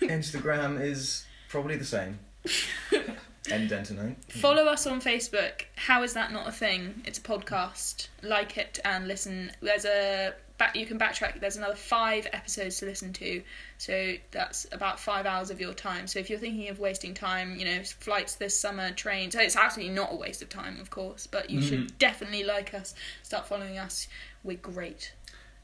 Instagram 0.00 0.80
is 0.80 1.24
probably 1.48 1.76
the 1.76 1.84
same. 1.84 2.18
N 3.50 3.66
Denton, 3.66 3.98
I 3.98 4.02
think. 4.02 4.30
Follow 4.30 4.66
us 4.66 4.86
on 4.86 5.00
Facebook. 5.00 5.64
How 5.76 6.02
is 6.02 6.14
that 6.14 6.32
not 6.32 6.46
a 6.46 6.52
thing? 6.52 7.02
It's 7.04 7.18
a 7.18 7.22
podcast. 7.22 8.08
Like 8.22 8.56
it 8.56 8.78
and 8.84 9.08
listen. 9.08 9.50
There's 9.60 9.84
a 9.84 10.34
back. 10.58 10.76
You 10.76 10.86
can 10.86 10.98
backtrack. 10.98 11.40
There's 11.40 11.56
another 11.56 11.74
five 11.74 12.28
episodes 12.32 12.78
to 12.78 12.86
listen 12.86 13.12
to. 13.14 13.42
So 13.78 14.14
that's 14.30 14.66
about 14.70 15.00
five 15.00 15.26
hours 15.26 15.50
of 15.50 15.60
your 15.60 15.74
time. 15.74 16.06
So 16.06 16.20
if 16.20 16.30
you're 16.30 16.38
thinking 16.38 16.68
of 16.68 16.78
wasting 16.78 17.14
time, 17.14 17.56
you 17.58 17.64
know, 17.64 17.82
flights 17.82 18.36
this 18.36 18.58
summer, 18.58 18.92
trains. 18.92 19.34
So 19.34 19.40
it's 19.40 19.56
absolutely 19.56 19.94
not 19.94 20.12
a 20.12 20.16
waste 20.16 20.40
of 20.42 20.48
time, 20.48 20.78
of 20.80 20.90
course. 20.90 21.26
But 21.26 21.50
you 21.50 21.60
should 21.60 21.98
definitely 21.98 22.44
like 22.44 22.74
us. 22.74 22.94
Start 23.24 23.46
following 23.46 23.76
us. 23.76 24.06
We're 24.44 24.56
great. 24.56 25.14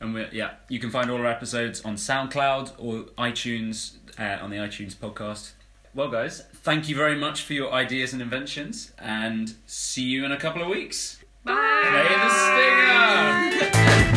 And 0.01 0.15
we're, 0.15 0.29
yeah, 0.33 0.55
you 0.69 0.79
can 0.79 0.91
find 0.91 1.11
all 1.11 1.19
our 1.19 1.27
episodes 1.27 1.85
on 1.85 1.95
SoundCloud 1.95 2.73
or 2.79 3.05
iTunes 3.19 3.97
uh, 4.19 4.43
on 4.43 4.51
the 4.51 4.57
iTunes 4.57 4.95
podcast. 4.95 5.53
Well, 5.95 6.09
guys, 6.09 6.43
thank 6.55 6.89
you 6.89 6.95
very 6.95 7.17
much 7.17 7.43
for 7.43 7.55
your 7.55 7.73
ideas 7.73 8.13
and 8.13 8.23
inventions, 8.23 8.93
and 8.99 9.55
see 9.67 10.03
you 10.03 10.25
in 10.25 10.33
a 10.33 10.37
couple 10.37 10.63
of 10.63 10.69
weeks. 10.69 11.19
Bye. 11.45 11.55
Play 11.83 12.09
the 12.15 12.31
stinger. 13.61 14.08